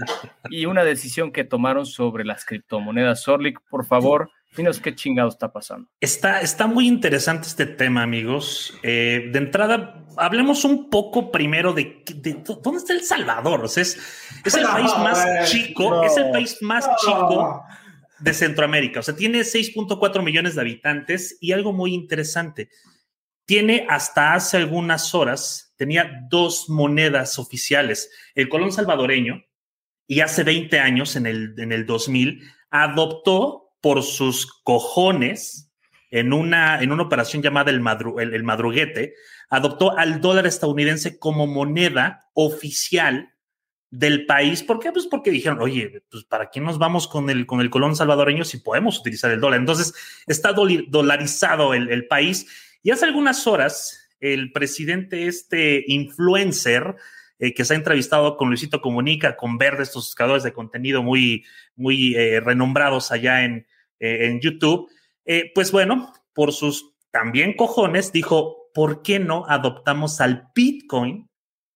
y 0.50 0.66
una 0.66 0.84
decisión 0.84 1.32
que 1.32 1.46
tomaron 1.46 1.86
sobre 1.86 2.26
las 2.26 2.44
criptomonedas. 2.44 3.22
Sorlic, 3.22 3.62
por 3.70 3.86
favor, 3.86 4.32
dinos 4.58 4.80
qué 4.82 4.94
chingado 4.96 5.30
está 5.30 5.52
pasando. 5.54 5.88
Está, 6.02 6.42
está 6.42 6.68
muy 6.68 6.88
interesante 6.88 7.48
este 7.48 7.66
tema, 7.66 8.04
amigos. 8.04 8.74
Eh, 8.84 9.30
de 9.32 9.40
entrada, 9.40 10.06
hablemos 10.18 10.66
un 10.66 10.90
poco 10.90 11.32
primero 11.32 11.74
de, 11.74 12.04
de- 12.16 12.44
dónde 12.64 12.80
está 12.80 12.94
El 12.94 13.04
Salvador. 13.04 13.64
O 13.64 13.68
sea, 13.68 13.84
es, 13.84 13.98
es 14.44 14.54
el 14.56 14.64
No, 14.64 14.72
país 14.72 14.92
más 14.98 15.50
chico, 15.52 15.90
no. 15.90 16.04
es 16.04 16.18
el 16.18 16.32
país 16.32 16.58
más 16.62 16.86
chico 17.06 17.30
No. 17.30 17.64
de 18.20 18.34
Centroamérica. 18.34 19.00
O 19.00 19.04
sea, 19.04 19.16
tiene 19.16 19.40
6.4 19.42 20.22
millones 20.24 20.56
de 20.56 20.62
habitantes 20.62 21.38
y 21.40 21.52
algo 21.54 21.72
muy 21.74 21.94
interesante. 21.94 22.70
Tiene 23.46 23.86
hasta 23.90 24.34
hace 24.34 24.58
algunas 24.58 25.16
horas, 25.16 25.74
tenía 25.78 26.12
dos 26.30 26.68
monedas 26.70 27.40
oficiales. 27.40 28.12
El 28.36 28.50
colón 28.50 28.72
salvadoreño, 28.74 29.44
y 30.10 30.22
hace 30.22 30.44
20 30.44 30.80
años, 30.80 31.16
en 31.16 31.26
el, 31.28 31.54
en 31.58 31.72
el 31.72 31.86
2000, 31.86 32.42
adoptó 32.70 33.67
por 33.82 34.04
sus 34.04 34.62
cojones, 34.64 35.72
en 36.10 36.32
una, 36.34 36.82
en 36.82 36.92
una 36.92 37.04
operación 37.04 37.44
llamada 37.44 37.70
el, 37.70 37.82
el- 38.34 38.44
madruguete, 38.44 39.14
adoptó 39.50 39.98
al 39.98 40.22
dólar 40.22 40.48
estadounidense 40.48 41.20
como 41.20 41.48
moneda 41.48 42.30
oficial 42.34 43.34
del 43.90 44.26
país. 44.26 44.64
¿Por 44.64 44.80
qué? 44.80 44.92
Pues 44.92 45.06
porque 45.06 45.32
dijeron, 45.32 45.62
oye, 45.62 46.04
pues 46.10 46.24
¿para 46.24 46.50
qué 46.50 46.60
nos 46.60 46.78
vamos 46.78 47.08
con 47.08 47.30
el, 47.30 47.46
con 47.46 47.62
el 47.62 47.70
colón 47.70 47.96
salvadoreño 47.96 48.44
si 48.46 48.58
podemos 48.60 49.00
utilizar 49.00 49.32
el 49.32 49.40
dólar? 49.42 49.60
Entonces, 49.60 49.94
está 50.28 50.54
dolarizado 50.54 51.74
el, 51.74 51.90
el 51.90 52.08
país. 52.08 52.48
Y 52.84 52.92
hace 52.92 53.06
algunas 53.06 53.48
horas, 53.48 54.10
el 54.20 54.52
presidente, 54.52 55.28
este 55.28 55.84
influencer, 55.88 56.96
eh, 57.40 57.54
que 57.54 57.66
se 57.66 57.74
ha 57.74 57.78
entrevistado 57.78 58.36
con 58.36 58.48
Luisito 58.48 58.82
Comunica, 58.82 59.38
con 59.38 59.60
Verde, 59.60 59.84
estos 59.84 60.06
buscadores 60.06 60.42
de 60.42 60.54
contenido 60.54 61.04
muy, 61.04 61.46
muy 61.76 62.16
eh, 62.16 62.40
renombrados 62.40 63.12
allá 63.12 63.46
en, 63.46 63.68
eh, 64.00 64.28
en 64.28 64.42
YouTube, 64.42 64.90
pues 65.54 65.74
bueno, 65.74 66.14
por 66.34 66.54
sus 66.54 66.96
también 67.12 67.54
cojones, 67.54 68.14
dijo, 68.14 68.70
¿por 68.74 69.02
qué 69.02 69.20
no 69.20 69.46
adoptamos 69.50 70.22
al 70.22 70.48
Bitcoin 70.56 71.30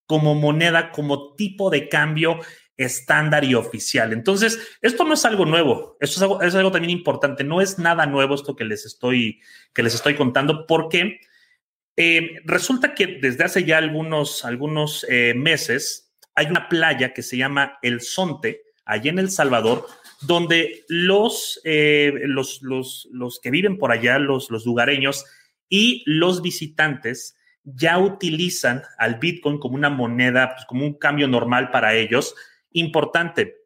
como 0.05 0.35
moneda, 0.35 0.91
como 0.91 1.35
tipo 1.35 1.69
de 1.69 1.89
cambio 1.89 2.39
estándar 2.77 3.43
y 3.43 3.53
oficial? 3.53 4.13
Entonces, 4.13 4.77
esto 4.81 5.03
no 5.03 5.15
es 5.15 5.25
algo 5.25 5.45
nuevo, 5.45 5.97
esto 5.99 6.15
es 6.15 6.21
algo, 6.21 6.41
es 6.41 6.55
algo 6.55 6.71
también 6.71 6.91
importante, 6.91 7.43
no 7.43 7.59
es 7.59 7.77
nada 7.77 8.05
nuevo 8.05 8.35
esto 8.35 8.55
que 8.55 8.63
les 8.63 8.85
estoy, 8.85 9.41
que 9.73 9.83
les 9.83 9.95
estoy 9.95 10.15
contando, 10.15 10.65
porque 10.65 11.19
eh, 12.03 12.41
resulta 12.45 12.95
que 12.95 13.19
desde 13.21 13.43
hace 13.43 13.63
ya 13.63 13.77
algunos, 13.77 14.43
algunos 14.43 15.05
eh, 15.07 15.35
meses 15.35 16.11
hay 16.33 16.47
una 16.47 16.67
playa 16.67 17.13
que 17.13 17.21
se 17.21 17.37
llama 17.37 17.77
El 17.83 18.01
Sonte, 18.01 18.63
allá 18.85 19.11
en 19.11 19.19
El 19.19 19.29
Salvador, 19.29 19.85
donde 20.21 20.83
los, 20.87 21.61
eh, 21.63 22.11
los, 22.23 22.63
los, 22.63 23.07
los 23.11 23.39
que 23.39 23.51
viven 23.51 23.77
por 23.77 23.91
allá, 23.91 24.17
los, 24.17 24.49
los 24.49 24.65
lugareños 24.65 25.25
y 25.69 26.01
los 26.07 26.41
visitantes 26.41 27.35
ya 27.63 27.99
utilizan 27.99 28.81
al 28.97 29.19
Bitcoin 29.19 29.59
como 29.59 29.75
una 29.75 29.91
moneda, 29.91 30.55
pues, 30.55 30.65
como 30.65 30.83
un 30.83 30.97
cambio 30.97 31.27
normal 31.27 31.69
para 31.69 31.93
ellos. 31.93 32.33
Importante, 32.71 33.57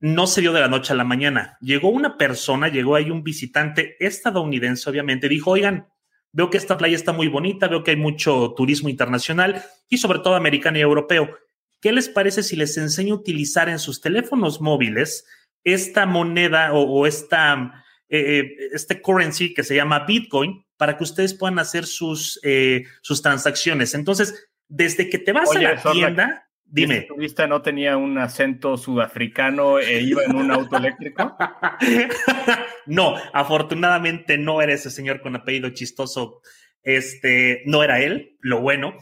no 0.00 0.26
se 0.26 0.40
dio 0.40 0.54
de 0.54 0.60
la 0.60 0.68
noche 0.68 0.94
a 0.94 0.96
la 0.96 1.04
mañana. 1.04 1.58
Llegó 1.60 1.90
una 1.90 2.16
persona, 2.16 2.68
llegó 2.68 2.94
ahí 2.94 3.10
un 3.10 3.22
visitante 3.22 3.96
estadounidense, 4.00 4.88
obviamente, 4.88 5.28
dijo, 5.28 5.50
oigan, 5.50 5.88
veo 6.36 6.50
que 6.50 6.58
esta 6.58 6.76
playa 6.76 6.94
está 6.94 7.14
muy 7.14 7.28
bonita, 7.28 7.66
veo 7.66 7.82
que 7.82 7.92
hay 7.92 7.96
mucho 7.96 8.52
turismo 8.54 8.90
internacional 8.90 9.64
y 9.88 9.96
sobre 9.96 10.18
todo 10.18 10.34
americano 10.34 10.76
y 10.76 10.82
europeo. 10.82 11.34
¿Qué 11.80 11.92
les 11.92 12.10
parece 12.10 12.42
si 12.42 12.56
les 12.56 12.76
enseño 12.76 13.14
a 13.14 13.16
utilizar 13.16 13.70
en 13.70 13.78
sus 13.78 14.02
teléfonos 14.02 14.60
móviles 14.60 15.26
esta 15.64 16.04
moneda 16.04 16.74
o, 16.74 16.82
o 16.82 17.06
esta, 17.06 17.82
eh, 18.10 18.54
este 18.72 19.00
currency 19.00 19.54
que 19.54 19.62
se 19.62 19.76
llama 19.76 20.04
Bitcoin 20.04 20.62
para 20.76 20.98
que 20.98 21.04
ustedes 21.04 21.32
puedan 21.32 21.58
hacer 21.58 21.86
sus, 21.86 22.38
eh, 22.42 22.84
sus 23.00 23.22
transacciones? 23.22 23.94
Entonces, 23.94 24.46
desde 24.68 25.08
que 25.08 25.18
te 25.18 25.32
vas 25.32 25.48
Oye, 25.48 25.66
a 25.66 25.74
la 25.76 25.92
tienda, 25.92 26.45
dime. 26.66 26.98
¿Este 26.98 27.08
turista 27.08 27.46
no 27.46 27.62
tenía 27.62 27.96
un 27.96 28.18
acento 28.18 28.76
sudafricano 28.76 29.78
e 29.78 30.00
iba 30.00 30.24
en 30.24 30.36
un 30.36 30.50
auto 30.50 30.76
eléctrico? 30.76 31.36
no, 32.86 33.16
afortunadamente 33.32 34.38
no 34.38 34.60
era 34.60 34.74
ese 34.74 34.90
señor 34.90 35.20
con 35.20 35.36
apellido 35.36 35.70
chistoso. 35.70 36.40
Este 36.82 37.62
no 37.66 37.82
era 37.82 38.00
él, 38.00 38.36
lo 38.40 38.60
bueno. 38.60 38.94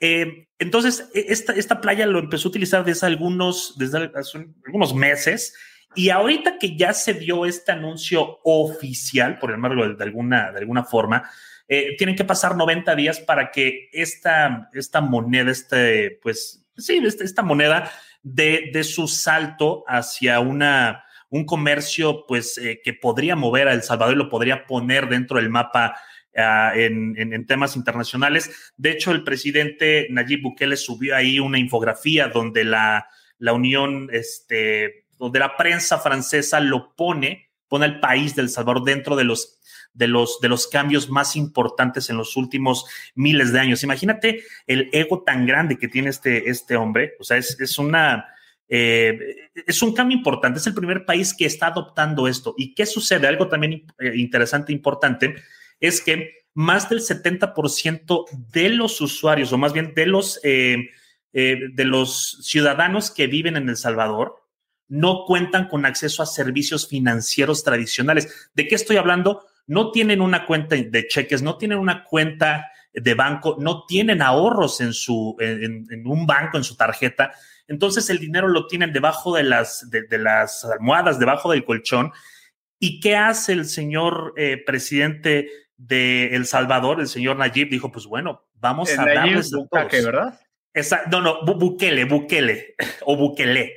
Eh, 0.00 0.48
entonces, 0.58 1.08
e- 1.14 1.26
esta, 1.28 1.52
esta 1.52 1.80
playa 1.80 2.06
lo 2.06 2.18
empezó 2.18 2.48
a 2.48 2.50
utilizar 2.50 2.84
desde 2.84 3.06
algunos, 3.06 3.76
desde 3.78 4.10
hace 4.14 4.46
algunos 4.66 4.94
meses. 4.94 5.54
Y 5.94 6.10
ahorita 6.10 6.58
que 6.58 6.76
ya 6.76 6.92
se 6.92 7.14
dio 7.14 7.44
este 7.46 7.72
anuncio 7.72 8.40
oficial, 8.44 9.38
por 9.38 9.50
llamarlo 9.50 9.88
de, 9.88 9.94
de 9.94 10.04
alguna, 10.04 10.50
de 10.52 10.58
alguna 10.58 10.84
forma, 10.84 11.30
eh, 11.68 11.96
tienen 11.96 12.16
que 12.16 12.24
pasar 12.24 12.56
90 12.56 12.94
días 12.96 13.20
para 13.20 13.50
que 13.50 13.88
esta, 13.92 14.68
esta 14.72 15.00
moneda, 15.00 15.50
este, 15.50 16.18
pues, 16.22 16.61
sí, 16.76 17.02
esta, 17.04 17.42
moneda 17.42 17.90
de, 18.22 18.70
de 18.72 18.84
su 18.84 19.08
salto 19.08 19.84
hacia 19.86 20.40
una, 20.40 21.04
un 21.28 21.44
comercio, 21.44 22.24
pues, 22.26 22.58
eh, 22.58 22.80
que 22.82 22.94
podría 22.94 23.36
mover 23.36 23.68
a 23.68 23.72
El 23.72 23.82
Salvador 23.82 24.14
y 24.14 24.18
lo 24.18 24.28
podría 24.28 24.66
poner 24.66 25.08
dentro 25.08 25.38
del 25.38 25.50
mapa 25.50 25.96
uh, 26.36 26.78
en, 26.78 27.14
en, 27.16 27.32
en, 27.32 27.46
temas 27.46 27.76
internacionales. 27.76 28.72
De 28.76 28.90
hecho, 28.90 29.12
el 29.12 29.24
presidente 29.24 30.06
Nayib 30.10 30.42
Bukele 30.42 30.76
subió 30.76 31.16
ahí 31.16 31.40
una 31.40 31.58
infografía 31.58 32.28
donde 32.28 32.64
la, 32.64 33.08
la 33.38 33.52
Unión, 33.52 34.08
este, 34.12 35.06
donde 35.18 35.38
la 35.38 35.56
prensa 35.56 35.98
francesa 35.98 36.60
lo 36.60 36.94
pone, 36.94 37.51
pone 37.72 37.86
al 37.86 38.00
país 38.00 38.36
del 38.36 38.50
Salvador 38.50 38.84
dentro 38.84 39.16
de 39.16 39.24
los 39.24 39.58
de 39.94 40.06
los, 40.06 40.40
de 40.42 40.50
los 40.50 40.66
cambios 40.66 41.08
más 41.08 41.36
importantes 41.36 42.10
en 42.10 42.18
los 42.18 42.36
últimos 42.36 42.84
miles 43.14 43.50
de 43.50 43.60
años. 43.60 43.82
Imagínate 43.82 44.42
el 44.66 44.90
ego 44.92 45.22
tan 45.22 45.46
grande 45.46 45.78
que 45.78 45.88
tiene 45.88 46.10
este, 46.10 46.50
este 46.50 46.76
hombre. 46.76 47.14
O 47.18 47.24
sea, 47.24 47.38
es, 47.38 47.58
es 47.58 47.78
una, 47.78 48.26
eh, 48.68 49.18
es 49.66 49.80
un 49.80 49.94
cambio 49.94 50.18
importante. 50.18 50.58
Es 50.58 50.66
el 50.66 50.74
primer 50.74 51.06
país 51.06 51.34
que 51.34 51.46
está 51.46 51.68
adoptando 51.68 52.28
esto. 52.28 52.54
¿Y 52.58 52.74
qué 52.74 52.84
sucede? 52.84 53.26
Algo 53.26 53.48
también 53.48 53.86
eh, 53.98 54.12
interesante, 54.16 54.70
importante, 54.70 55.34
es 55.80 56.02
que 56.02 56.42
más 56.52 56.90
del 56.90 57.00
70% 57.00 58.26
de 58.52 58.68
los 58.68 59.00
usuarios, 59.00 59.50
o 59.50 59.56
más 59.58 59.72
bien 59.72 59.94
de 59.94 60.04
los, 60.04 60.38
eh, 60.42 60.90
de 61.32 61.84
los 61.86 62.38
ciudadanos 62.42 63.10
que 63.10 63.28
viven 63.28 63.56
en 63.56 63.70
El 63.70 63.78
Salvador, 63.78 64.41
no 64.92 65.24
cuentan 65.26 65.68
con 65.68 65.86
acceso 65.86 66.22
a 66.22 66.26
servicios 66.26 66.88
financieros 66.88 67.64
tradicionales. 67.64 68.50
¿De 68.54 68.68
qué 68.68 68.74
estoy 68.74 68.96
hablando? 68.96 69.46
no 69.66 69.90
tienen 69.90 70.20
una 70.20 70.46
cuenta 70.46 70.76
de 70.76 71.06
cheques, 71.06 71.42
no 71.42 71.56
tienen 71.56 71.78
una 71.78 72.04
cuenta 72.04 72.70
de 72.92 73.14
banco, 73.14 73.56
no 73.58 73.86
tienen 73.86 74.20
ahorros 74.20 74.80
en 74.80 74.92
su, 74.92 75.36
en, 75.40 76.06
un 76.06 76.26
banco, 76.26 76.58
en 76.58 76.64
su 76.64 76.76
tarjeta. 76.76 77.32
Entonces 77.68 78.10
el 78.10 78.18
dinero 78.18 78.48
lo 78.48 78.66
tienen 78.66 78.92
debajo 78.92 79.34
de 79.34 79.44
las, 79.44 79.88
de, 79.90 80.18
las 80.18 80.64
almohadas, 80.64 81.18
debajo 81.18 81.52
del 81.52 81.64
colchón. 81.64 82.12
¿Y 82.78 83.00
qué 83.00 83.16
hace 83.16 83.52
el 83.52 83.64
señor 83.64 84.34
eh, 84.36 84.62
presidente 84.64 85.48
de 85.76 86.34
El 86.34 86.46
Salvador, 86.46 87.00
el 87.00 87.08
señor 87.08 87.36
Nayib? 87.36 87.70
Dijo, 87.70 87.90
pues 87.92 88.06
bueno, 88.06 88.46
vamos 88.54 88.90
a 88.98 89.06
darles 89.06 89.52
a 89.54 89.84
¿verdad? 89.84 90.40
no, 91.10 91.20
no, 91.20 91.44
Bukele, 91.44 92.04
Bukele 92.04 92.74
o 93.06 93.16
Bukele. 93.16 93.74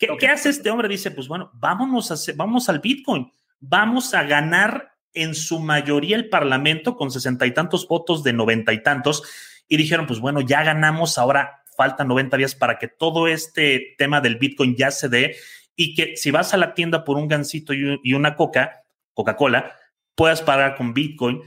¿Qué, 0.00 0.28
hace 0.28 0.48
este 0.48 0.70
hombre? 0.70 0.88
Dice, 0.88 1.10
pues 1.10 1.28
bueno, 1.28 1.50
vámonos 1.52 2.10
a 2.10 2.32
vamos 2.34 2.70
al 2.70 2.78
Bitcoin, 2.78 3.30
vamos 3.60 4.14
a 4.14 4.22
ganar 4.22 4.94
en 5.12 5.34
su 5.34 5.60
mayoría 5.60 6.16
el 6.16 6.30
Parlamento 6.30 6.96
con 6.96 7.10
sesenta 7.10 7.46
y 7.46 7.52
tantos 7.52 7.86
votos 7.86 8.24
de 8.24 8.32
noventa 8.32 8.72
y 8.72 8.82
tantos. 8.82 9.22
Y 9.68 9.76
dijeron, 9.76 10.06
pues 10.06 10.18
bueno, 10.18 10.40
ya 10.40 10.62
ganamos, 10.64 11.18
ahora 11.18 11.62
faltan 11.76 12.08
90 12.08 12.38
días 12.38 12.54
para 12.54 12.78
que 12.78 12.88
todo 12.88 13.28
este 13.28 13.94
tema 13.98 14.22
del 14.22 14.36
Bitcoin 14.36 14.74
ya 14.74 14.90
se 14.90 15.10
dé 15.10 15.36
y 15.76 15.94
que 15.94 16.16
si 16.16 16.30
vas 16.30 16.54
a 16.54 16.56
la 16.56 16.72
tienda 16.72 17.04
por 17.04 17.18
un 17.18 17.28
gansito 17.28 17.74
y 17.74 18.14
una 18.14 18.36
coca, 18.36 18.82
Coca-Cola, 19.12 19.76
puedas 20.14 20.40
pagar 20.40 20.76
con 20.76 20.94
Bitcoin. 20.94 21.42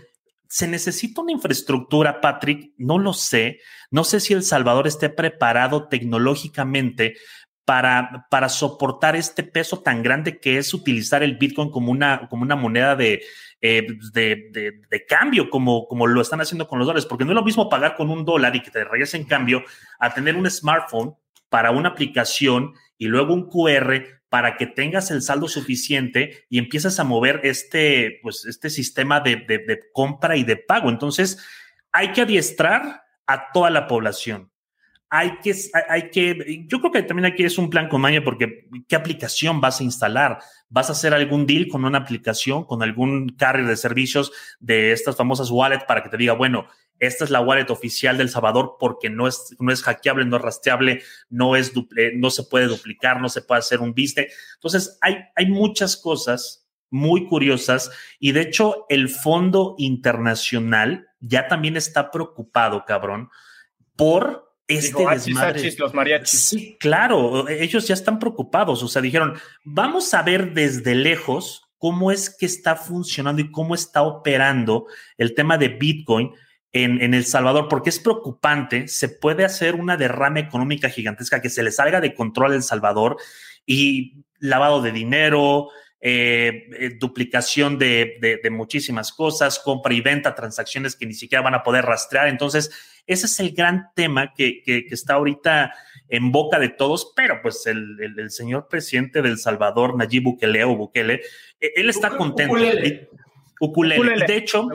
¿Se 0.47 0.68
necesita 0.68 1.22
una 1.22 1.32
infraestructura, 1.32 2.22
Patrick? 2.22 2.74
No 2.78 2.99
lo 2.99 3.14
sé. 3.14 3.60
No 3.89 4.04
sé 4.04 4.20
si 4.20 4.34
El 4.34 4.43
Salvador 4.43 4.86
esté 4.86 5.10
preparado 5.10 5.88
tecnológicamente 5.88 7.16
para, 7.66 8.28
para 8.30 8.49
soportar 8.49 9.16
este 9.16 9.43
peso 9.43 9.80
tan 9.82 10.03
grande 10.03 10.39
que 10.39 10.57
es 10.57 10.74
utilizar 10.74 11.24
el 11.24 11.38
Bitcoin 11.38 11.72
como 11.72 11.91
una, 11.91 12.28
como 12.30 12.43
una 12.43 12.55
moneda 12.55 12.95
de, 12.95 13.24
eh, 13.61 13.88
de, 14.11 14.82
de, 14.89 15.05
cambio, 15.05 15.49
como, 15.49 15.88
como 15.88 16.07
lo 16.07 16.22
están 16.22 16.41
haciendo 16.41 16.68
con 16.68 16.80
los 16.80 16.88
dólares, 16.88 17.05
porque 17.05 17.24
no 17.24 17.32
es 17.32 17.36
lo 17.36 17.43
mismo 17.43 17.70
pagar 17.70 17.95
con 17.95 18.09
un 18.09 18.26
dólar 18.26 18.55
y 18.55 18.61
que 18.61 18.72
te 18.72 18.84
regrese 18.84 19.18
en 19.18 19.26
cambio 19.26 19.64
a 19.99 20.14
tener 20.14 20.36
un 20.36 20.49
smartphone 20.49 21.16
para 21.49 21.72
una 21.72 21.89
aplicación 21.89 22.74
y 22.97 23.07
luego 23.07 23.34
un 23.34 23.49
QR 23.49 24.03
para 24.28 24.57
que 24.57 24.66
tengas 24.66 25.11
el 25.11 25.22
saldo 25.22 25.47
suficiente 25.47 26.45
y 26.49 26.57
empieces 26.57 26.99
a 26.99 27.03
mover 27.03 27.41
este, 27.43 28.20
pues, 28.24 28.45
este 28.45 28.70
sistema 28.70 29.20
de, 29.20 29.36
de 29.38 29.80
compra 29.93 30.36
y 30.36 30.43
de 30.43 30.57
pago. 30.57 30.89
Entonces, 30.89 31.38
hay 31.91 32.11
que 32.11 32.22
adiestrar 32.22 33.03
a 33.28 33.51
toda 33.53 33.70
la 33.70 33.88
población 33.88 34.53
hay 35.16 35.38
que, 35.43 35.53
hay 35.89 36.09
que, 36.09 36.66
yo 36.68 36.80
creo 36.80 36.91
que 36.91 37.03
también 37.03 37.32
aquí 37.32 37.43
es 37.43 37.59
un 37.59 37.70
plan 37.70 37.88
con 37.88 38.01
maña 38.01 38.24
porque 38.24 38.68
¿qué 38.88 38.95
aplicación 38.95 39.61
vas 39.61 39.80
a 39.80 39.84
instalar? 39.84 40.39
¿Vas 40.70 40.89
a 40.89 40.93
hacer 40.93 41.14
algún 41.14 41.45
deal 41.45 41.68
con 41.68 41.86
una 41.86 41.99
aplicación, 41.99 42.64
con 42.64 42.82
algún 42.82 43.30
carrier 43.30 43.68
de 43.68 43.78
servicios 43.78 44.32
de 44.59 44.91
estas 44.91 45.16
famosas 45.16 45.51
wallets 45.51 45.84
para 45.84 46.01
que 46.01 46.09
te 46.09 46.18
diga, 46.18 46.34
bueno, 46.34 46.66
esta 46.97 47.26
es 47.26 47.30
la 47.30 47.41
wallet 47.41 47.70
oficial 47.70 48.18
del 48.18 48.30
Salvador 48.30 48.78
porque 48.80 49.11
no 49.11 49.28
es, 49.28 49.55
no 49.59 49.72
es 49.72 49.84
hackeable, 49.84 50.26
no 50.26 50.38
es 50.38 50.41
rastreable, 50.41 51.03
no, 51.30 51.55
es 51.55 51.74
no 52.16 52.32
se 52.32 52.43
puede 52.45 52.66
duplicar, 52.66 53.22
no 53.22 53.30
se 53.30 53.43
puede 53.43 53.59
hacer 53.59 53.82
un 53.82 53.93
viste. 53.93 54.30
Entonces, 54.55 54.97
hay, 54.99 55.18
hay 55.36 55.45
muchas 55.45 55.95
cosas 55.95 56.68
muy 56.89 57.28
curiosas 57.28 57.91
y 58.20 58.32
de 58.32 58.41
hecho 58.41 58.88
el 58.89 59.09
Fondo 59.09 59.76
Internacional 59.78 61.07
ya 61.20 61.47
también 61.47 61.78
está 61.78 62.09
preocupado, 62.09 62.84
cabrón, 62.86 63.30
por 63.95 64.53
este 64.76 65.06
desmadre. 65.06 65.76
los 65.78 65.94
mariachis. 65.94 66.40
Sí, 66.40 66.78
claro, 66.80 67.48
ellos 67.50 67.88
ya 67.88 67.94
están 67.94 68.20
preocupados, 68.20 68.84
o 68.84 68.88
sea, 68.88 69.02
dijeron, 69.02 69.36
vamos 69.64 70.14
a 70.14 70.22
ver 70.22 70.54
desde 70.54 70.96
lejos 70.96 71.70
cómo 71.78 72.12
es 72.12 72.30
que 72.30 72.46
está 72.46 72.76
funcionando 72.76 73.42
y 73.42 73.52
cómo 73.52 73.76
está 73.76 74.04
operando 74.04 74.86
el 75.18 75.36
tema 75.36 75.58
de 75.58 75.70
Bitcoin 75.70 76.32
en, 76.72 77.02
en, 77.02 77.14
El 77.14 77.26
Salvador, 77.26 77.68
porque 77.70 77.90
es 77.90 78.00
preocupante, 78.00 78.88
se 78.88 79.10
puede 79.10 79.46
hacer 79.46 79.76
una 79.76 79.98
derrama 79.98 80.40
económica 80.40 80.90
gigantesca 80.90 81.42
que 81.42 81.50
se 81.50 81.62
le 81.62 81.72
salga 81.72 82.02
de 82.02 82.16
control 82.16 82.54
El 82.54 82.64
Salvador 82.64 83.18
y 83.66 84.24
lavado 84.40 84.82
de 84.82 84.92
dinero, 84.92 85.70
eh, 86.06 86.68
eh, 86.78 86.97
duplicación 86.99 87.78
de, 87.78 88.18
de, 88.43 88.49
muchísimas 88.49 89.14
cosas, 89.14 89.58
compra 89.58 89.93
y 89.93 90.01
venta, 90.01 90.36
transacciones 90.36 90.97
que 90.97 91.06
ni 91.06 91.14
siquiera 91.14 91.41
van 91.41 91.56
a 91.56 91.64
poder 91.64 91.86
rastrear. 91.86 92.28
Entonces, 92.28 92.72
ese 93.08 93.26
es 93.26 93.39
el 93.39 93.54
gran 93.54 93.88
tema 93.95 94.34
que, 94.34 94.62
que, 94.64 94.86
está 94.91 95.14
ahorita 95.14 95.74
en 96.10 96.30
boca 96.34 96.60
de 96.60 96.68
todos, 96.68 97.14
pero 97.16 97.41
pues 97.41 97.66
el, 97.68 97.97
el, 98.18 98.32
señor 98.32 98.68
presidente 98.68 99.22
del 99.22 99.38
Salvador, 99.38 99.95
Nayib 99.95 100.24
Bukele 100.24 100.66
o 100.66 100.76
Bukele, 100.76 101.22
e, 101.62 101.72
él 101.78 101.89
está 101.89 102.10
contento. 102.10 102.54
Ukulele. 103.62 104.26
De 104.28 104.36
hecho, 104.36 104.68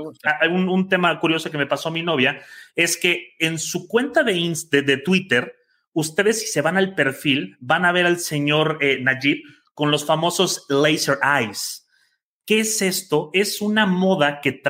un, 0.51 0.67
un, 0.67 0.89
tema 0.89 1.21
curioso 1.21 1.51
que 1.51 1.59
me 1.59 1.67
pasó 1.67 1.91
a 1.91 1.93
mi 1.93 2.03
novia 2.03 2.41
es 2.75 2.97
que 2.97 3.35
en 3.39 3.59
su 3.59 3.87
cuenta 3.87 4.23
de, 4.23 4.33
de, 4.71 4.97
Twitter, 4.97 5.57
ustedes 5.93 6.41
si 6.41 6.47
se 6.47 6.63
van 6.63 6.79
al 6.79 6.95
perfil, 6.95 7.59
van 7.61 7.85
a 7.85 7.93
ver 7.93 8.07
al 8.07 8.19
señor 8.19 8.79
eh, 8.81 8.99
Nayib 9.03 9.43
con 9.79 9.93
los 9.93 10.05
famosos 10.05 10.67
laser 10.69 11.21
eyes. 11.23 11.87
¿Qué 12.45 12.59
es 12.59 12.83
esto? 12.83 13.31
Es 13.33 13.61
una 13.61 13.87
moda 13.87 14.41
que, 14.41 14.61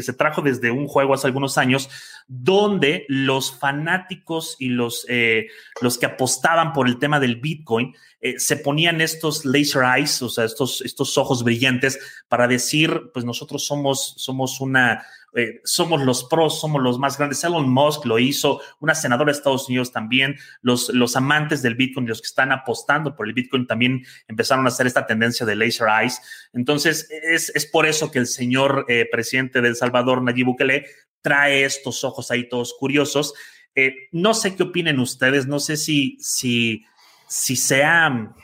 se 0.00 0.12
trajo 0.12 0.42
desde 0.42 0.70
un 0.70 0.86
juego 0.86 1.12
hace 1.12 1.26
algunos 1.26 1.58
años, 1.58 1.90
donde 2.28 3.04
los 3.08 3.58
fanáticos 3.58 4.54
y 4.60 4.68
los, 4.68 5.06
eh, 5.08 5.48
los 5.80 5.98
que 5.98 6.06
apostaban 6.06 6.72
por 6.72 6.86
el 6.86 7.00
tema 7.00 7.18
del 7.18 7.40
Bitcoin 7.40 7.96
eh, 8.20 8.38
se 8.38 8.56
ponían 8.56 9.00
estos 9.00 9.44
laser 9.44 9.82
eyes, 9.96 10.22
o 10.22 10.28
sea, 10.28 10.44
estos, 10.44 10.82
estos 10.82 11.18
ojos 11.18 11.42
brillantes 11.42 11.98
para 12.28 12.46
decir, 12.46 13.10
pues 13.12 13.24
nosotros 13.24 13.66
somos, 13.66 14.14
somos 14.18 14.60
una, 14.60 15.04
eh, 15.34 15.60
somos 15.64 16.02
los 16.02 16.24
pros, 16.24 16.60
somos 16.60 16.82
los 16.82 16.98
más 16.98 17.18
grandes. 17.18 17.42
Elon 17.44 17.68
Musk 17.68 18.04
lo 18.06 18.18
hizo, 18.18 18.60
una 18.80 18.94
senadora 18.94 19.32
de 19.32 19.38
Estados 19.38 19.68
Unidos 19.68 19.92
también, 19.92 20.36
los, 20.62 20.88
los 20.90 21.16
amantes 21.16 21.62
del 21.62 21.74
Bitcoin 21.74 22.06
los 22.06 22.20
que 22.20 22.26
están 22.26 22.52
apostando 22.52 23.16
por 23.16 23.26
el 23.26 23.34
Bitcoin 23.34 23.66
también 23.66 24.04
empezaron 24.28 24.64
a 24.66 24.68
hacer 24.68 24.86
esta 24.86 25.06
tendencia 25.06 25.44
de 25.44 25.56
laser 25.56 25.88
eyes. 25.88 26.20
Entonces, 26.52 27.08
es, 27.10 27.50
es 27.54 27.66
por 27.66 27.86
eso 27.86 28.10
que 28.10 28.18
el 28.18 28.26
señor 28.26 28.86
eh, 28.88 29.08
presidente 29.10 29.60
de 29.60 29.68
El 29.68 29.76
Salvador, 29.76 30.22
Nayib 30.22 30.46
Bukele, 30.46 30.86
trae 31.20 31.64
estos 31.64 32.04
ojos 32.04 32.30
ahí 32.30 32.48
todos 32.48 32.74
curiosos. 32.78 33.34
Eh, 33.74 34.08
no 34.12 34.34
sé 34.34 34.54
qué 34.54 34.62
opinen 34.64 35.00
ustedes, 35.00 35.46
no 35.46 35.58
sé 35.58 35.76
si, 35.76 36.16
si, 36.20 36.84
si 37.26 37.56
sea 37.56 38.34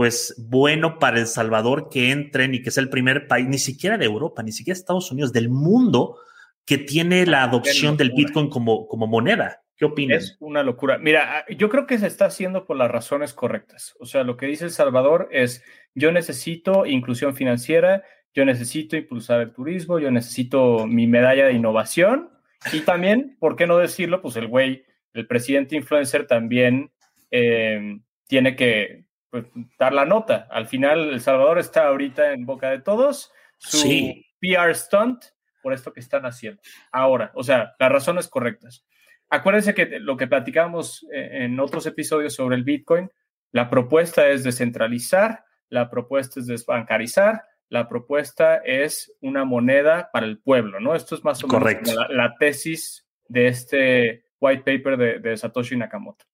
pues 0.00 0.34
bueno 0.38 0.98
para 0.98 1.18
El 1.18 1.26
Salvador 1.26 1.90
que 1.90 2.10
entren 2.10 2.54
y 2.54 2.62
que 2.62 2.70
sea 2.70 2.82
el 2.82 2.88
primer 2.88 3.26
país, 3.26 3.46
ni 3.46 3.58
siquiera 3.58 3.98
de 3.98 4.06
Europa, 4.06 4.42
ni 4.42 4.50
siquiera 4.50 4.78
Estados 4.78 5.12
Unidos, 5.12 5.30
del 5.30 5.50
mundo 5.50 6.16
que 6.64 6.78
tiene 6.78 7.26
la 7.26 7.42
adopción 7.42 7.98
del 7.98 8.12
Bitcoin 8.12 8.48
como, 8.48 8.88
como 8.88 9.06
moneda. 9.06 9.60
¿Qué 9.76 9.84
opinas? 9.84 10.22
Es 10.22 10.36
una 10.40 10.62
locura. 10.62 10.96
Mira, 10.96 11.44
yo 11.50 11.68
creo 11.68 11.86
que 11.86 11.98
se 11.98 12.06
está 12.06 12.24
haciendo 12.24 12.64
por 12.64 12.78
las 12.78 12.90
razones 12.90 13.34
correctas. 13.34 13.94
O 14.00 14.06
sea, 14.06 14.24
lo 14.24 14.38
que 14.38 14.46
dice 14.46 14.64
El 14.64 14.70
Salvador 14.70 15.28
es, 15.32 15.62
yo 15.94 16.12
necesito 16.12 16.86
inclusión 16.86 17.36
financiera, 17.36 18.02
yo 18.32 18.46
necesito 18.46 18.96
impulsar 18.96 19.42
el 19.42 19.52
turismo, 19.52 19.98
yo 19.98 20.10
necesito 20.10 20.86
mi 20.86 21.06
medalla 21.08 21.44
de 21.44 21.52
innovación 21.52 22.30
y 22.72 22.80
también, 22.80 23.36
¿por 23.38 23.54
qué 23.54 23.66
no 23.66 23.76
decirlo? 23.76 24.22
Pues 24.22 24.36
el 24.36 24.46
güey, 24.46 24.82
el 25.12 25.26
presidente 25.26 25.76
influencer 25.76 26.26
también 26.26 26.90
eh, 27.30 28.00
tiene 28.26 28.56
que 28.56 29.09
pues, 29.30 29.46
dar 29.78 29.92
la 29.92 30.04
nota. 30.04 30.48
Al 30.50 30.66
final, 30.66 31.10
El 31.10 31.20
Salvador 31.20 31.58
está 31.58 31.86
ahorita 31.86 32.32
en 32.32 32.46
boca 32.46 32.70
de 32.70 32.80
todos. 32.80 33.32
Su 33.58 34.14
PR 34.40 34.74
stunt 34.74 35.24
por 35.62 35.72
esto 35.72 35.92
que 35.92 36.00
están 36.00 36.24
haciendo. 36.24 36.60
Ahora, 36.90 37.30
o 37.34 37.42
sea, 37.42 37.74
las 37.78 37.92
razones 37.92 38.28
correctas. 38.28 38.84
Acuérdense 39.28 39.74
que 39.74 40.00
lo 40.00 40.16
que 40.16 40.26
platicamos 40.26 41.06
eh, 41.12 41.44
en 41.44 41.60
otros 41.60 41.86
episodios 41.86 42.34
sobre 42.34 42.56
el 42.56 42.64
Bitcoin, 42.64 43.10
la 43.52 43.70
propuesta 43.70 44.28
es 44.28 44.42
descentralizar, 44.42 45.44
la 45.68 45.90
propuesta 45.90 46.40
es 46.40 46.46
desbancarizar, 46.46 47.44
la 47.68 47.88
propuesta 47.88 48.56
es 48.56 49.14
una 49.20 49.44
moneda 49.44 50.10
para 50.12 50.26
el 50.26 50.40
pueblo, 50.40 50.80
¿no? 50.80 50.96
Esto 50.96 51.14
es 51.14 51.22
más 51.22 51.44
o 51.44 51.46
menos 51.46 51.94
la, 52.10 52.34
tesis 52.38 53.06
de 53.28 53.46
este 53.46 54.24
white 54.40 54.64
paper 54.64 54.96
de, 54.96 55.18
de 55.20 55.36
Satoshi 55.36 55.76
Nakamoto. 55.76 56.24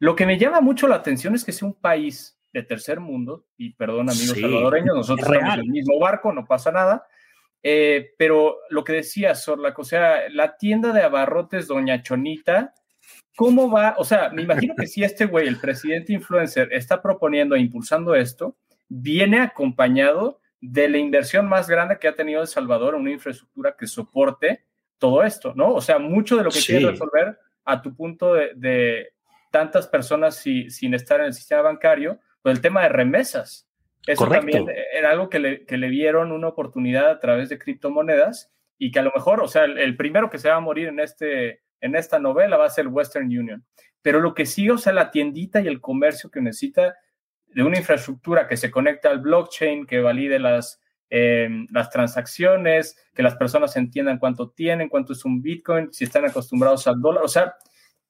Lo 0.00 0.16
que 0.16 0.26
me 0.26 0.38
llama 0.38 0.62
mucho 0.62 0.88
la 0.88 0.96
atención 0.96 1.34
es 1.34 1.44
que 1.44 1.52
sea 1.52 1.68
un 1.68 1.74
país 1.74 2.38
de 2.52 2.62
tercer 2.62 3.00
mundo, 3.00 3.46
y 3.56 3.74
perdón 3.74 4.10
amigos 4.10 4.38
salvadoreños, 4.40 4.96
nosotros 4.96 5.28
estamos 5.30 5.54
en 5.54 5.60
el 5.60 5.68
mismo 5.68 5.98
barco, 6.00 6.32
no 6.32 6.46
pasa 6.46 6.72
nada, 6.72 7.06
eh, 7.62 8.14
pero 8.16 8.56
lo 8.70 8.82
que 8.82 8.94
decía 8.94 9.34
Sorla, 9.34 9.74
o 9.76 9.84
sea, 9.84 10.28
la 10.30 10.56
tienda 10.56 10.92
de 10.92 11.02
abarrotes 11.02 11.68
Doña 11.68 12.02
Chonita, 12.02 12.74
¿cómo 13.36 13.70
va? 13.70 13.94
O 13.98 14.04
sea, 14.04 14.30
me 14.30 14.42
imagino 14.42 14.74
que 14.74 14.86
si 14.86 15.04
este 15.04 15.26
güey, 15.26 15.46
el 15.46 15.60
presidente 15.60 16.14
influencer, 16.14 16.72
está 16.72 17.02
proponiendo 17.02 17.54
e 17.54 17.60
impulsando 17.60 18.14
esto, 18.14 18.56
viene 18.88 19.40
acompañado 19.40 20.40
de 20.62 20.88
la 20.88 20.96
inversión 20.96 21.46
más 21.46 21.68
grande 21.68 21.98
que 21.98 22.08
ha 22.08 22.14
tenido 22.16 22.40
El 22.40 22.48
Salvador 22.48 22.94
en 22.94 23.02
una 23.02 23.12
infraestructura 23.12 23.76
que 23.78 23.86
soporte 23.86 24.64
todo 24.96 25.22
esto, 25.22 25.52
¿no? 25.54 25.74
O 25.74 25.80
sea, 25.82 25.98
mucho 25.98 26.36
de 26.36 26.44
lo 26.44 26.50
que 26.50 26.60
quiere 26.60 26.90
resolver 26.90 27.38
a 27.64 27.80
tu 27.82 27.94
punto 27.94 28.32
de 28.34 29.12
tantas 29.50 29.88
personas 29.88 30.36
sin 30.36 30.94
estar 30.94 31.20
en 31.20 31.26
el 31.26 31.34
sistema 31.34 31.62
bancario, 31.62 32.18
pues 32.42 32.56
el 32.56 32.62
tema 32.62 32.82
de 32.82 32.88
remesas. 32.88 33.68
Eso 34.06 34.26
también 34.26 34.66
era 34.94 35.10
algo 35.10 35.28
que 35.28 35.38
le, 35.38 35.66
que 35.66 35.76
le 35.76 35.88
vieron 35.88 36.32
una 36.32 36.48
oportunidad 36.48 37.10
a 37.10 37.18
través 37.18 37.48
de 37.48 37.58
criptomonedas 37.58 38.50
y 38.78 38.90
que 38.90 38.98
a 38.98 39.02
lo 39.02 39.12
mejor, 39.14 39.42
o 39.42 39.48
sea, 39.48 39.64
el, 39.64 39.96
primero 39.96 40.30
que 40.30 40.38
se 40.38 40.48
va 40.48 40.56
a 40.56 40.60
morir 40.60 40.88
en, 40.88 41.00
este, 41.00 41.60
en 41.80 41.94
esta 41.94 42.18
novela 42.18 42.56
va 42.56 42.64
a 42.64 42.70
ser 42.70 42.88
Western 42.88 43.26
Union. 43.26 43.64
Pero 44.00 44.20
lo 44.20 44.34
que 44.34 44.46
sí, 44.46 44.70
o 44.70 44.78
sea, 44.78 44.94
la 44.94 45.10
tiendita 45.10 45.60
y 45.60 45.66
el 45.66 45.82
comercio 45.82 46.30
que 46.30 46.40
necesita 46.40 46.96
de 47.48 47.62
una 47.62 47.76
infraestructura 47.76 48.48
que 48.48 48.56
se 48.56 48.70
conecte 48.70 49.08
al 49.08 49.20
blockchain, 49.20 49.86
que 49.86 50.00
valide 50.00 50.38
las, 50.38 50.80
em, 51.10 51.66
las 51.70 51.90
transacciones, 51.90 52.96
que 53.14 53.22
las 53.22 53.36
personas 53.36 53.76
entiendan 53.76 54.18
cuánto 54.18 54.50
tienen, 54.50 54.88
cuánto 54.88 55.12
es 55.12 55.26
un 55.26 55.42
Bitcoin, 55.42 55.92
si 55.92 56.04
están 56.04 56.24
acostumbrados 56.24 56.86
al 56.86 57.02
dólar. 57.02 57.24
O 57.24 57.28
sea, 57.28 57.54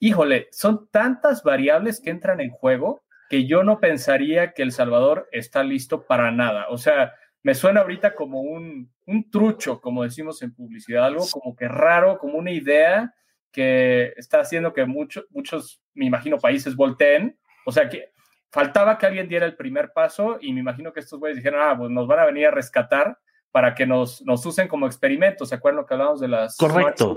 híjole, 0.00 0.48
son 0.50 0.88
tantas 0.90 1.44
variables 1.44 2.00
que 2.00 2.10
entran 2.10 2.40
en 2.40 2.50
juego 2.50 3.04
que 3.28 3.46
yo 3.46 3.62
no 3.62 3.78
pensaría 3.78 4.52
que 4.54 4.62
El 4.62 4.72
Salvador 4.72 5.28
está 5.30 5.62
listo 5.62 6.04
para 6.04 6.32
nada. 6.32 6.66
O 6.68 6.78
sea, 6.78 7.14
me 7.44 7.54
suena 7.54 7.82
ahorita 7.82 8.14
como 8.14 8.40
un, 8.40 8.90
un 9.06 9.30
trucho, 9.30 9.80
como 9.80 10.02
decimos 10.02 10.42
en 10.42 10.52
publicidad, 10.52 11.04
algo 11.04 11.24
como 11.30 11.54
que 11.54 11.68
raro, 11.68 12.18
como 12.18 12.38
una 12.38 12.50
idea 12.50 13.14
que 13.52 14.12
está 14.16 14.40
haciendo 14.40 14.72
que 14.72 14.84
muchos, 14.84 15.26
muchos, 15.30 15.80
me 15.94 16.06
imagino, 16.06 16.38
países 16.38 16.74
volteen. 16.74 17.38
O 17.64 17.70
sea, 17.70 17.88
que 17.88 18.12
faltaba 18.50 18.98
que 18.98 19.06
alguien 19.06 19.28
diera 19.28 19.46
el 19.46 19.56
primer 19.56 19.92
paso 19.92 20.38
y 20.40 20.52
me 20.52 20.60
imagino 20.60 20.92
que 20.92 21.00
estos 21.00 21.20
güeyes 21.20 21.36
dijeron, 21.36 21.60
ah, 21.62 21.76
pues 21.78 21.90
nos 21.90 22.08
van 22.08 22.18
a 22.18 22.24
venir 22.26 22.48
a 22.48 22.50
rescatar 22.50 23.16
para 23.52 23.74
que 23.74 23.86
nos, 23.86 24.22
nos 24.22 24.44
usen 24.44 24.66
como 24.66 24.86
experimento. 24.86 25.46
¿Se 25.46 25.54
acuerdan 25.54 25.82
lo 25.82 25.86
que 25.86 25.94
hablábamos 25.94 26.20
de 26.20 26.28
las 26.28 26.56
Correcto. 26.56 27.14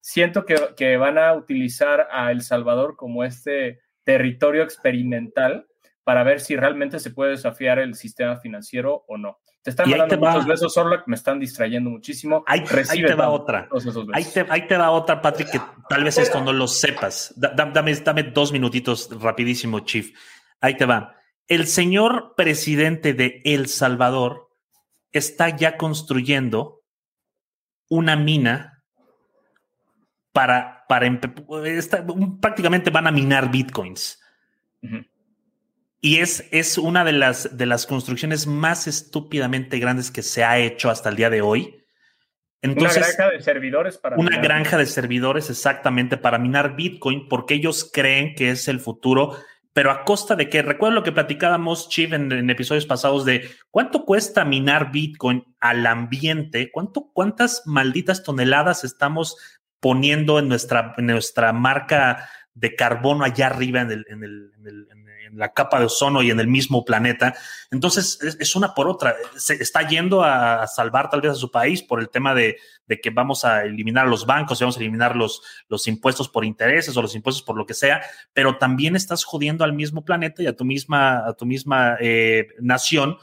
Siento 0.00 0.44
que, 0.44 0.56
que, 0.76 0.96
van 0.96 1.18
a 1.18 1.34
utilizar 1.34 2.08
a 2.10 2.30
El 2.30 2.42
Salvador 2.42 2.96
como 2.96 3.24
este 3.24 3.80
territorio 4.04 4.62
experimental 4.62 5.66
para 6.04 6.22
ver 6.22 6.40
si 6.40 6.56
realmente 6.56 6.98
se 6.98 7.10
puede 7.10 7.32
desafiar 7.32 7.78
el 7.78 7.94
sistema 7.94 8.36
financiero 8.36 9.04
o 9.06 9.16
no. 9.16 9.40
Te 9.62 9.70
están 9.70 9.92
hablando 9.92 10.16
muchos 10.16 10.46
besos, 10.46 10.76
Orlac, 10.78 11.06
me 11.06 11.16
están 11.16 11.38
distrayendo 11.38 11.90
muchísimo. 11.90 12.42
Ahí, 12.46 12.64
te 12.64 13.14
va 13.14 13.28
otra. 13.28 13.68
Ahí 14.14 14.24
te, 14.24 14.46
ahí 14.48 14.66
te, 14.66 14.76
va 14.76 14.90
otra, 14.90 15.20
Patrick, 15.20 15.50
que 15.50 15.60
tal 15.88 16.02
vez 16.02 16.16
esto 16.16 16.42
no 16.42 16.52
lo 16.52 16.66
sepas. 16.66 17.34
dame, 17.36 17.94
dame 17.96 18.22
dos 18.22 18.52
minutitos 18.52 19.10
rapidísimo, 19.20 19.80
Chief. 19.80 20.16
Ahí 20.62 20.76
te 20.78 20.86
va. 20.86 21.14
El 21.46 21.66
señor 21.66 22.34
presidente 22.36 23.12
de 23.12 23.42
El 23.44 23.66
Salvador 23.68 24.48
está 25.12 25.54
ya 25.54 25.76
construyendo 25.76 26.82
una 27.90 28.16
mina 28.16 28.69
para, 30.32 30.84
para 30.88 31.20
prácticamente 32.40 32.90
van 32.90 33.06
a 33.06 33.10
minar 33.10 33.50
bitcoins. 33.50 34.20
Y 36.00 36.18
es, 36.18 36.48
es 36.50 36.78
una 36.78 37.04
de 37.04 37.12
las, 37.12 37.56
de 37.56 37.66
las 37.66 37.86
construcciones 37.86 38.46
más 38.46 38.86
estúpidamente 38.86 39.78
grandes 39.78 40.10
que 40.10 40.22
se 40.22 40.44
ha 40.44 40.58
hecho 40.58 40.90
hasta 40.90 41.10
el 41.10 41.16
día 41.16 41.30
de 41.30 41.42
hoy. 41.42 41.76
Entonces, 42.62 42.98
una 42.98 43.06
granja 43.06 43.30
de 43.30 43.42
servidores 43.42 43.98
para. 43.98 44.16
Una 44.16 44.38
granja 44.38 44.76
de 44.78 44.86
servidores 44.86 45.50
exactamente 45.50 46.16
para 46.16 46.38
minar 46.38 46.76
Bitcoin 46.76 47.28
porque 47.28 47.54
ellos 47.54 47.90
creen 47.90 48.34
que 48.34 48.50
es 48.50 48.68
el 48.68 48.80
futuro, 48.80 49.34
pero 49.72 49.90
a 49.90 50.04
costa 50.04 50.36
de 50.36 50.48
que, 50.50 50.60
recuerdo 50.60 50.96
lo 50.96 51.02
que 51.02 51.12
platicábamos, 51.12 51.88
Chief, 51.88 52.12
en, 52.12 52.50
episodios 52.50 52.84
pasados 52.84 53.24
de 53.24 53.48
cuánto 53.70 54.04
cuesta 54.04 54.44
minar 54.44 54.92
Bitcoin 54.92 55.44
al 55.58 55.86
ambiente, 55.86 56.70
¿Cuánto, 56.70 57.10
cuántas 57.12 57.62
malditas 57.66 58.22
toneladas 58.22 58.84
estamos 58.84 59.36
poniendo 59.80 60.38
en 60.38 60.48
nuestra, 60.48 60.94
en 60.96 61.06
nuestra 61.06 61.52
marca 61.52 62.28
de 62.54 62.74
carbono 62.74 63.24
allá 63.24 63.46
arriba 63.46 63.80
en 63.80 63.90
el, 63.90 64.06
en 64.08 64.24
el, 64.24 64.52
en 64.58 64.66
el 64.66 64.88
la 65.34 65.52
capa 65.52 65.78
de 65.78 65.86
ozono 65.86 66.22
y 66.22 66.30
en 66.30 66.40
el 66.40 66.48
mismo 66.48 66.84
planeta. 66.84 67.34
Entonces, 67.70 68.18
es, 68.38 68.56
una 68.56 68.74
por 68.74 68.88
otra. 68.88 69.14
Se 69.36 69.54
está 69.54 69.86
yendo 69.86 70.22
a 70.22 70.66
salvar 70.66 71.10
tal 71.10 71.20
vez 71.20 71.32
a 71.32 71.36
su 71.36 71.50
país 71.50 71.82
por 71.82 72.00
el 72.00 72.08
tema 72.08 72.34
de, 72.34 72.56
que 73.02 73.10
vamos 73.10 73.44
a 73.44 73.64
eliminar 73.64 74.06
los 74.06 74.26
bancos 74.26 74.60
y 74.60 74.64
vamos 74.64 74.76
a 74.76 74.80
eliminar 74.80 75.16
los, 75.16 75.42
los 75.68 75.86
impuestos 75.86 76.28
por 76.28 76.44
intereses 76.44 76.96
o 76.96 77.02
los 77.02 77.14
impuestos 77.14 77.42
por 77.42 77.56
lo 77.56 77.66
que 77.66 77.74
sea, 77.74 78.02
pero 78.32 78.58
también 78.58 78.96
estás 78.96 79.24
jodiendo 79.24 79.64
al 79.64 79.72
mismo 79.72 80.04
planeta 80.04 80.42
y 80.42 80.46
a 80.46 80.56
tu 80.56 80.64
misma, 80.64 81.26
a 81.26 81.34
tu 81.34 81.46
misma 81.46 81.96
eh, 82.00 82.48
nación 82.60 83.18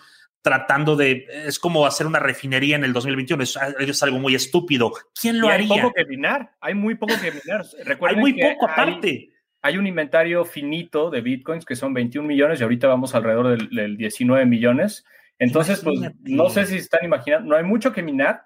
tratando 0.48 0.96
de, 0.96 1.28
es 1.46 1.60
como 1.60 1.86
hacer 1.86 2.08
una 2.08 2.20
refinería 2.20 2.78
en 2.78 2.86
el 2.86 2.94
2021, 2.94 3.44
es, 3.44 3.60
es 3.80 4.04
algo 4.04 4.18
muy 4.18 4.34
estúpido. 4.34 4.94
¿Quién 5.20 5.42
lo 5.42 5.50
haría? 5.50 5.76
Hay 5.76 5.82
poco 5.82 5.94
que 5.94 6.06
minar, 6.06 6.52
hay 6.62 6.74
muy 6.74 6.96
poco 6.96 7.14
que 7.22 7.32
minar. 7.32 7.66
hay 8.08 8.16
muy 8.16 8.34
poco 8.34 8.70
aparte 8.70 9.34
hay 9.62 9.78
un 9.78 9.86
inventario 9.86 10.46
finito 10.46 11.10
de 11.10 11.20
bitcoins 11.20 11.66
que 11.66 11.76
son 11.76 11.94
21 11.94 12.26
millones 12.26 12.62
y 12.62 12.64
ahorita 12.64 12.88
vamos 12.88 13.14
alrededor 13.16 13.70
del, 13.70 13.98
19 13.98 14.46
millones. 14.46 15.04
Entonces, 15.40 15.82
pues 15.84 16.00
no 16.22 16.50
sé 16.50 16.66
si 16.68 16.78
están 16.78 17.04
imaginando, 17.04 17.50
no 17.50 17.58
hay 17.58 17.64
mucho 17.64 17.92
que 17.92 18.02
minar 18.02 18.46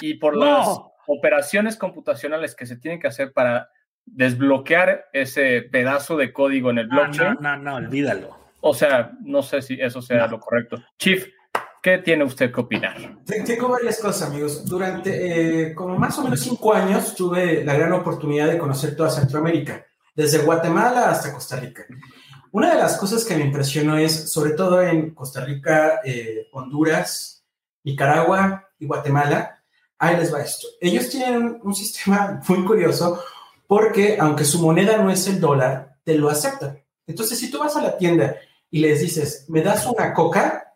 y 0.00 0.14
por 0.14 0.34
las 0.34 0.80
operaciones 1.06 1.76
computacionales 1.76 2.54
que 2.54 2.64
se 2.64 2.78
tienen 2.78 3.00
que 3.00 3.08
hacer 3.08 3.34
para 3.34 3.68
desbloquear 4.06 5.10
ese 5.12 5.60
pedazo 5.60 6.16
de 6.16 6.32
código 6.32 6.70
en 6.70 6.78
el 6.78 6.88
blockchain. 6.88 7.34
No, 7.40 7.56
no, 7.56 7.58
no, 7.58 7.74
olvídalo. 7.76 8.42
O 8.60 8.72
sea, 8.72 9.12
no 9.20 9.42
sé 9.42 9.60
si 9.60 9.74
eso 9.74 10.00
sea 10.00 10.26
lo 10.28 10.40
correcto. 10.40 10.82
Chief, 10.96 11.26
¿qué 11.82 11.98
tiene 11.98 12.24
usted 12.24 12.52
que 12.52 12.60
opinar? 12.60 12.96
Tengo 13.24 13.68
varias 13.68 13.98
cosas, 13.98 14.30
amigos. 14.30 14.64
Durante 14.64 15.66
eh, 15.66 15.74
como 15.74 15.98
más 15.98 16.16
o 16.18 16.22
menos 16.22 16.40
cinco 16.40 16.72
años 16.72 17.14
tuve 17.14 17.64
la 17.64 17.74
gran 17.74 17.92
oportunidad 17.92 18.48
de 18.48 18.58
conocer 18.58 18.96
toda 18.96 19.10
Centroamérica 19.10 19.84
desde 20.14 20.38
Guatemala 20.38 21.10
hasta 21.10 21.32
Costa 21.32 21.56
Rica. 21.56 21.84
Una 22.52 22.74
de 22.74 22.80
las 22.80 22.96
cosas 22.96 23.24
que 23.24 23.36
me 23.36 23.44
impresionó 23.44 23.96
es, 23.96 24.30
sobre 24.30 24.52
todo 24.52 24.80
en 24.82 25.14
Costa 25.14 25.44
Rica, 25.44 26.00
eh, 26.04 26.48
Honduras, 26.52 27.44
Nicaragua 27.82 28.68
y 28.78 28.86
Guatemala, 28.86 29.62
ahí 29.98 30.16
les 30.16 30.32
va 30.32 30.42
esto. 30.42 30.68
Ellos 30.80 31.08
tienen 31.08 31.60
un, 31.62 31.74
sistema 31.74 32.40
muy 32.48 32.64
curioso 32.64 33.22
porque 33.66 34.18
aunque 34.20 34.44
su 34.44 34.60
moneda 34.60 34.98
no 34.98 35.10
es 35.10 35.26
el 35.26 35.40
dólar, 35.40 35.96
te 36.04 36.14
lo 36.14 36.28
aceptan. 36.28 36.78
Entonces, 37.06 37.38
si 37.38 37.50
tú 37.50 37.58
vas 37.58 37.74
a 37.74 37.82
la 37.82 37.96
tienda 37.96 38.36
y 38.70 38.80
les 38.80 39.00
dices, 39.00 39.46
me 39.48 39.62
das 39.62 39.86
una 39.86 40.12
coca, 40.12 40.71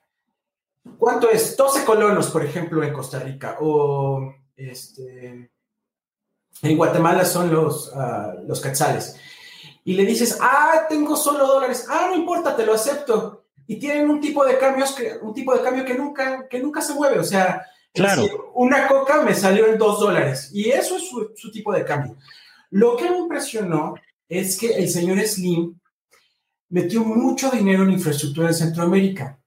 ¿cuánto 1.06 1.30
es? 1.30 1.56
12 1.56 1.84
colonos, 1.84 2.30
por 2.32 2.44
ejemplo, 2.44 2.82
en 2.82 2.92
Costa 2.92 3.20
Rica, 3.20 3.58
o 3.60 4.34
este, 4.56 5.52
en 6.62 6.76
Guatemala 6.76 7.24
son 7.24 7.54
los, 7.54 7.92
uh, 7.94 8.44
los 8.44 8.60
quetzales 8.60 9.16
y 9.84 9.94
le 9.94 10.04
dices, 10.04 10.36
ah, 10.40 10.84
tengo 10.88 11.14
solo 11.14 11.46
dólares, 11.46 11.86
ah, 11.88 12.08
no 12.10 12.16
importa, 12.16 12.56
te 12.56 12.66
lo 12.66 12.74
acepto. 12.74 13.44
Y 13.68 13.76
tienen 13.78 14.10
un 14.10 14.20
tipo 14.20 14.44
de 14.44 14.58
cambios 14.58 14.96
que, 14.96 15.12
un 15.22 15.32
tipo 15.32 15.54
de 15.54 15.62
cambio 15.62 15.84
que 15.84 15.94
nunca, 15.94 16.48
que 16.48 16.58
nunca 16.58 16.82
se 16.82 16.92
mueve. 16.92 17.20
O 17.20 17.24
sea, 17.24 17.64
claro. 17.94 18.50
una 18.56 18.88
coca 18.88 19.22
me 19.22 19.32
salió 19.32 19.68
en 19.68 19.78
dos 19.78 20.00
dólares 20.00 20.50
y 20.52 20.70
eso 20.70 20.96
es 20.96 21.08
su, 21.08 21.30
su, 21.36 21.52
tipo 21.52 21.72
de 21.72 21.84
cambio. 21.84 22.16
Lo 22.70 22.96
que 22.96 23.08
me 23.08 23.18
impresionó 23.18 23.94
es 24.28 24.58
que 24.58 24.74
el 24.74 24.88
señor 24.88 25.20
Slim 25.20 25.78
metió 26.70 27.04
mucho 27.04 27.48
dinero 27.48 27.84
en 27.84 27.92
infraestructura 27.92 28.48
en 28.48 28.54
Centroamérica. 28.54 29.38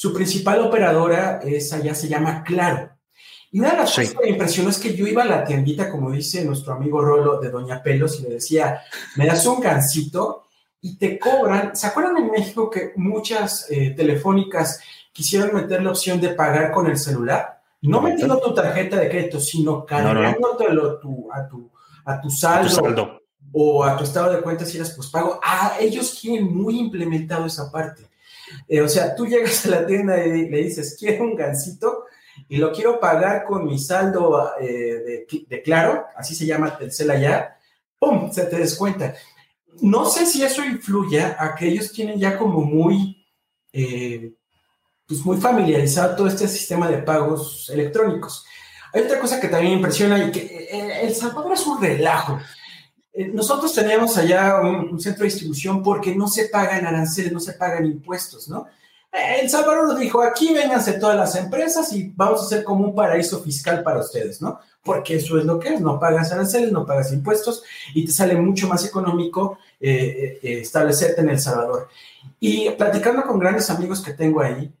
Su 0.00 0.12
principal 0.12 0.60
operadora 0.60 1.40
es 1.42 1.72
allá, 1.72 1.92
se 1.92 2.06
llama 2.06 2.44
Claro. 2.44 2.88
Y 3.50 3.58
una 3.58 3.72
de 3.72 3.78
las 3.78 3.96
cosas 3.96 4.14
que 4.14 4.26
me 4.26 4.30
impresionó 4.30 4.70
es 4.70 4.78
que 4.78 4.94
yo 4.94 5.04
iba 5.08 5.24
a 5.24 5.26
la 5.26 5.44
tiendita, 5.44 5.90
como 5.90 6.12
dice 6.12 6.44
nuestro 6.44 6.72
amigo 6.72 7.00
Rolo 7.00 7.40
de 7.40 7.50
Doña 7.50 7.82
Pelos, 7.82 8.20
y 8.20 8.22
le 8.22 8.34
decía, 8.34 8.80
me 9.16 9.26
das 9.26 9.44
un 9.44 9.58
gancito 9.58 10.44
y 10.80 10.96
te 10.98 11.18
cobran. 11.18 11.74
¿Se 11.74 11.88
acuerdan 11.88 12.16
en 12.18 12.30
México 12.30 12.70
que 12.70 12.92
muchas 12.94 13.68
eh, 13.72 13.90
telefónicas 13.90 14.80
quisieron 15.12 15.52
meter 15.52 15.82
la 15.82 15.90
opción 15.90 16.20
de 16.20 16.28
pagar 16.28 16.70
con 16.70 16.86
el 16.86 16.96
celular? 16.96 17.60
No 17.82 18.00
metiendo 18.00 18.38
tu 18.38 18.54
tarjeta 18.54 19.00
de 19.00 19.08
crédito, 19.08 19.40
sino 19.40 19.84
cargándotelo 19.84 20.90
a, 20.92 21.00
tu, 21.00 21.28
a 22.04 22.20
tu 22.20 22.30
saldo, 22.30 23.20
o 23.50 23.82
a 23.82 23.96
tu 23.96 24.04
estado 24.04 24.30
de 24.30 24.42
cuenta 24.42 24.64
si 24.64 24.76
eras 24.76 24.96
pago. 25.10 25.40
Ah, 25.42 25.74
ellos 25.80 26.16
quieren 26.20 26.56
muy 26.56 26.78
implementado 26.78 27.46
esa 27.46 27.72
parte. 27.72 28.08
Eh, 28.66 28.80
o 28.80 28.88
sea, 28.88 29.14
tú 29.14 29.26
llegas 29.26 29.64
a 29.66 29.70
la 29.70 29.86
tienda 29.86 30.24
y 30.24 30.48
le 30.48 30.58
dices, 30.58 30.96
quiero 30.98 31.24
un 31.24 31.34
gancito, 31.34 32.04
y 32.48 32.58
lo 32.58 32.72
quiero 32.72 33.00
pagar 33.00 33.44
con 33.44 33.66
mi 33.66 33.78
saldo 33.78 34.52
eh, 34.60 35.26
de, 35.48 35.62
Claro, 35.62 36.06
así 36.16 36.34
se 36.34 36.46
llama 36.46 36.76
Telcel 36.76 37.10
allá, 37.10 37.58
¡pum! 37.98 38.30
Se 38.30 38.44
te 38.44 38.56
descuenta. 38.56 39.14
No 39.80 40.04
sé 40.04 40.26
si 40.26 40.42
eso 40.42 40.64
influye 40.64 41.22
a 41.22 41.54
que 41.56 41.68
ellos 41.68 41.92
tienen 41.92 42.18
ya 42.18 42.36
como 42.36 42.60
muy, 42.60 43.26
eh, 43.72 44.32
pues 45.06 45.24
muy 45.24 45.38
familiarizado 45.38 46.16
todo 46.16 46.28
este 46.28 46.48
sistema 46.48 46.88
de 46.88 46.98
pagos 46.98 47.70
electrónicos. 47.70 48.44
Hay 48.92 49.02
otra 49.02 49.20
cosa 49.20 49.40
que 49.40 49.48
también 49.48 49.74
impresiona 49.74 50.24
y 50.24 50.30
que 50.30 50.68
El 51.02 51.14
Salvador 51.14 51.52
es 51.52 51.66
un 51.66 51.80
relajo. 51.80 52.38
Nosotros 53.32 53.74
tenemos 53.74 54.16
allá 54.16 54.60
un, 54.60 55.00
centro 55.00 55.24
de 55.24 55.30
distribución 55.30 55.82
porque 55.82 56.14
no 56.14 56.28
se 56.28 56.48
pagan 56.48 56.86
aranceles, 56.86 57.32
no 57.32 57.40
se 57.40 57.54
pagan 57.54 57.86
impuestos, 57.86 58.48
¿no? 58.48 58.66
El 59.10 59.48
Salvador 59.48 59.88
nos 59.88 59.98
dijo, 59.98 60.22
aquí 60.22 60.52
vénganse 60.52 60.94
todas 60.94 61.16
las 61.16 61.34
empresas 61.34 61.92
y 61.92 62.12
vamos 62.14 62.42
a 62.42 62.44
hacer 62.44 62.62
como 62.62 62.84
un 62.84 62.94
paraíso 62.94 63.42
fiscal 63.42 63.82
para 63.82 64.00
ustedes, 64.00 64.40
¿no? 64.42 64.60
Porque 64.82 65.16
eso 65.16 65.38
es 65.38 65.44
lo 65.44 65.58
que 65.58 65.74
es, 65.74 65.80
no 65.80 65.98
pagas 65.98 66.30
aranceles, 66.30 66.70
no 66.70 66.86
pagas 66.86 67.12
impuestos 67.12 67.62
y 67.94 68.04
te 68.04 68.12
sale 68.12 68.36
mucho 68.36 68.68
más 68.68 68.86
económico 68.86 69.58
eh, 69.80 70.38
eh, 70.42 70.60
establecerte 70.60 71.22
en 71.22 71.30
El 71.30 71.40
Salvador. 71.40 71.88
Y 72.38 72.70
platicando 72.70 73.22
con 73.22 73.38
grandes 73.38 73.70
amigos 73.70 74.02
que 74.02 74.12
tengo 74.12 74.42
ahí, 74.42 74.72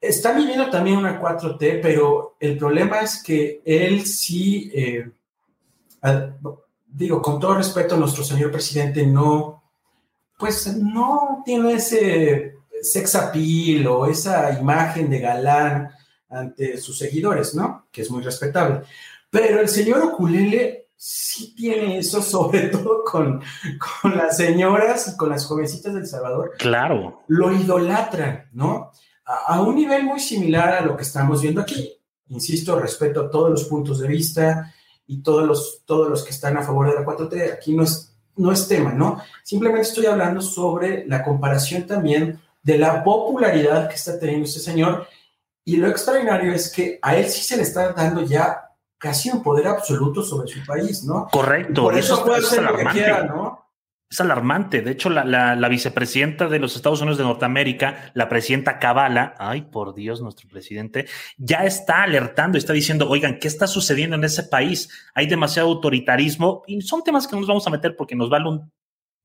está 0.00 0.32
viviendo 0.32 0.70
también 0.70 0.98
una 0.98 1.20
4T, 1.20 1.80
pero 1.82 2.36
el 2.38 2.56
problema 2.56 3.00
es 3.00 3.22
que 3.22 3.60
él 3.64 4.06
sí, 4.06 4.70
eh, 4.74 5.10
digo, 6.94 7.20
con 7.20 7.40
todo 7.40 7.54
respeto, 7.54 7.96
nuestro 7.96 8.24
señor 8.24 8.50
presidente 8.50 9.04
no, 9.06 9.64
pues 10.38 10.76
no 10.76 11.42
tiene 11.44 11.74
ese 11.74 12.58
sex 12.80 13.14
appeal 13.16 13.86
o 13.88 14.06
esa 14.06 14.58
imagen 14.58 15.10
de 15.10 15.18
galán 15.18 15.90
ante 16.30 16.78
sus 16.78 16.96
seguidores, 16.98 17.54
¿no? 17.54 17.88
Que 17.90 18.02
es 18.02 18.10
muy 18.10 18.22
respetable. 18.22 18.82
Pero 19.28 19.60
el 19.60 19.68
señor 19.68 20.02
Oculele 20.02 20.88
sí 20.96 21.54
tiene 21.56 21.98
eso, 21.98 22.22
sobre 22.22 22.68
todo 22.68 23.02
con, 23.04 23.42
con 24.02 24.16
las 24.16 24.36
señoras 24.36 25.08
y 25.08 25.16
con 25.16 25.30
las 25.30 25.46
jovencitas 25.46 25.94
del 25.94 26.06
Salvador. 26.06 26.52
Claro. 26.58 27.22
Lo 27.26 27.52
idolatran, 27.52 28.48
¿no? 28.52 28.92
A, 29.24 29.54
a, 29.54 29.62
un 29.62 29.74
nivel 29.74 30.04
muy 30.04 30.20
similar 30.20 30.74
a 30.74 30.80
lo 30.82 30.96
que 30.96 31.02
estamos 31.02 31.42
viendo 31.42 31.60
aquí. 31.60 31.92
Insisto, 32.28 32.78
respeto 32.78 33.30
todos 33.30 33.50
los 33.50 33.64
puntos 33.64 33.98
de 33.98 34.08
vista 34.08 34.72
y 35.06 35.22
todos 35.22 35.46
los, 35.46 35.82
todos 35.84 36.08
los 36.08 36.24
que 36.24 36.30
están 36.30 36.56
a 36.56 36.62
favor 36.62 36.88
de 36.88 36.94
la 36.94 37.04
4T. 37.04 37.52
Aquí 37.52 37.74
no 37.74 37.82
es, 37.82 38.14
no 38.36 38.52
es 38.52 38.66
tema, 38.68 38.92
¿no? 38.92 39.20
Simplemente 39.42 39.88
estoy 39.88 40.06
hablando 40.06 40.40
sobre 40.40 41.06
la 41.06 41.22
comparación 41.22 41.86
también 41.86 42.40
de 42.62 42.78
la 42.78 43.04
popularidad 43.04 43.88
que 43.88 43.94
está 43.94 44.18
teniendo 44.18 44.46
este 44.46 44.60
señor. 44.60 45.06
Y 45.64 45.76
lo 45.76 45.88
extraordinario 45.88 46.52
es 46.52 46.70
que 46.70 46.98
a 47.02 47.16
él 47.16 47.28
sí 47.28 47.42
se 47.42 47.56
le 47.56 47.62
está 47.62 47.92
dando 47.92 48.22
ya 48.22 48.70
casi 48.98 49.30
un 49.30 49.42
poder 49.42 49.68
absoluto 49.68 50.22
sobre 50.22 50.48
su 50.48 50.64
país, 50.64 51.04
¿no? 51.04 51.28
Correcto. 51.30 51.82
Por 51.82 51.96
eso, 51.96 52.14
eso 52.14 52.24
puede 52.24 52.38
hacer 52.38 52.62
lo 52.62 52.76
que 52.76 52.84
quiera, 52.86 53.24
¿no? 53.24 53.63
Es 54.14 54.20
alarmante. 54.20 54.80
De 54.80 54.92
hecho, 54.92 55.10
la, 55.10 55.24
la, 55.24 55.56
la, 55.56 55.68
vicepresidenta 55.68 56.46
de 56.46 56.60
los 56.60 56.76
Estados 56.76 57.00
Unidos 57.00 57.18
de 57.18 57.24
Norteamérica, 57.24 58.12
la 58.14 58.28
presidenta 58.28 58.78
Kabala, 58.78 59.34
ay, 59.38 59.62
por 59.62 59.92
Dios, 59.92 60.20
nuestro 60.20 60.48
presidente, 60.48 61.06
ya 61.36 61.64
está 61.64 62.04
alertando, 62.04 62.56
está 62.56 62.72
diciendo, 62.72 63.10
oigan, 63.10 63.40
¿qué 63.40 63.48
está 63.48 63.66
sucediendo 63.66 64.14
en 64.14 64.22
ese 64.22 64.44
país? 64.44 64.88
Hay 65.16 65.26
demasiado 65.26 65.68
autoritarismo 65.68 66.62
y 66.68 66.80
son 66.82 67.02
temas 67.02 67.26
que 67.26 67.34
nos 67.34 67.48
vamos 67.48 67.66
a 67.66 67.70
meter 67.70 67.96
porque 67.96 68.14
nos 68.14 68.30
vale 68.30 68.48
un 68.48 68.72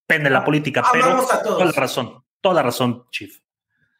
pende 0.07 0.31
la 0.31 0.43
política, 0.43 0.81
Ah, 0.83 0.89
pero 0.91 1.27
toda 1.43 1.65
la 1.65 1.71
razón, 1.71 2.23
toda 2.41 2.55
la 2.55 2.63
razón, 2.63 3.05
Chief. 3.11 3.39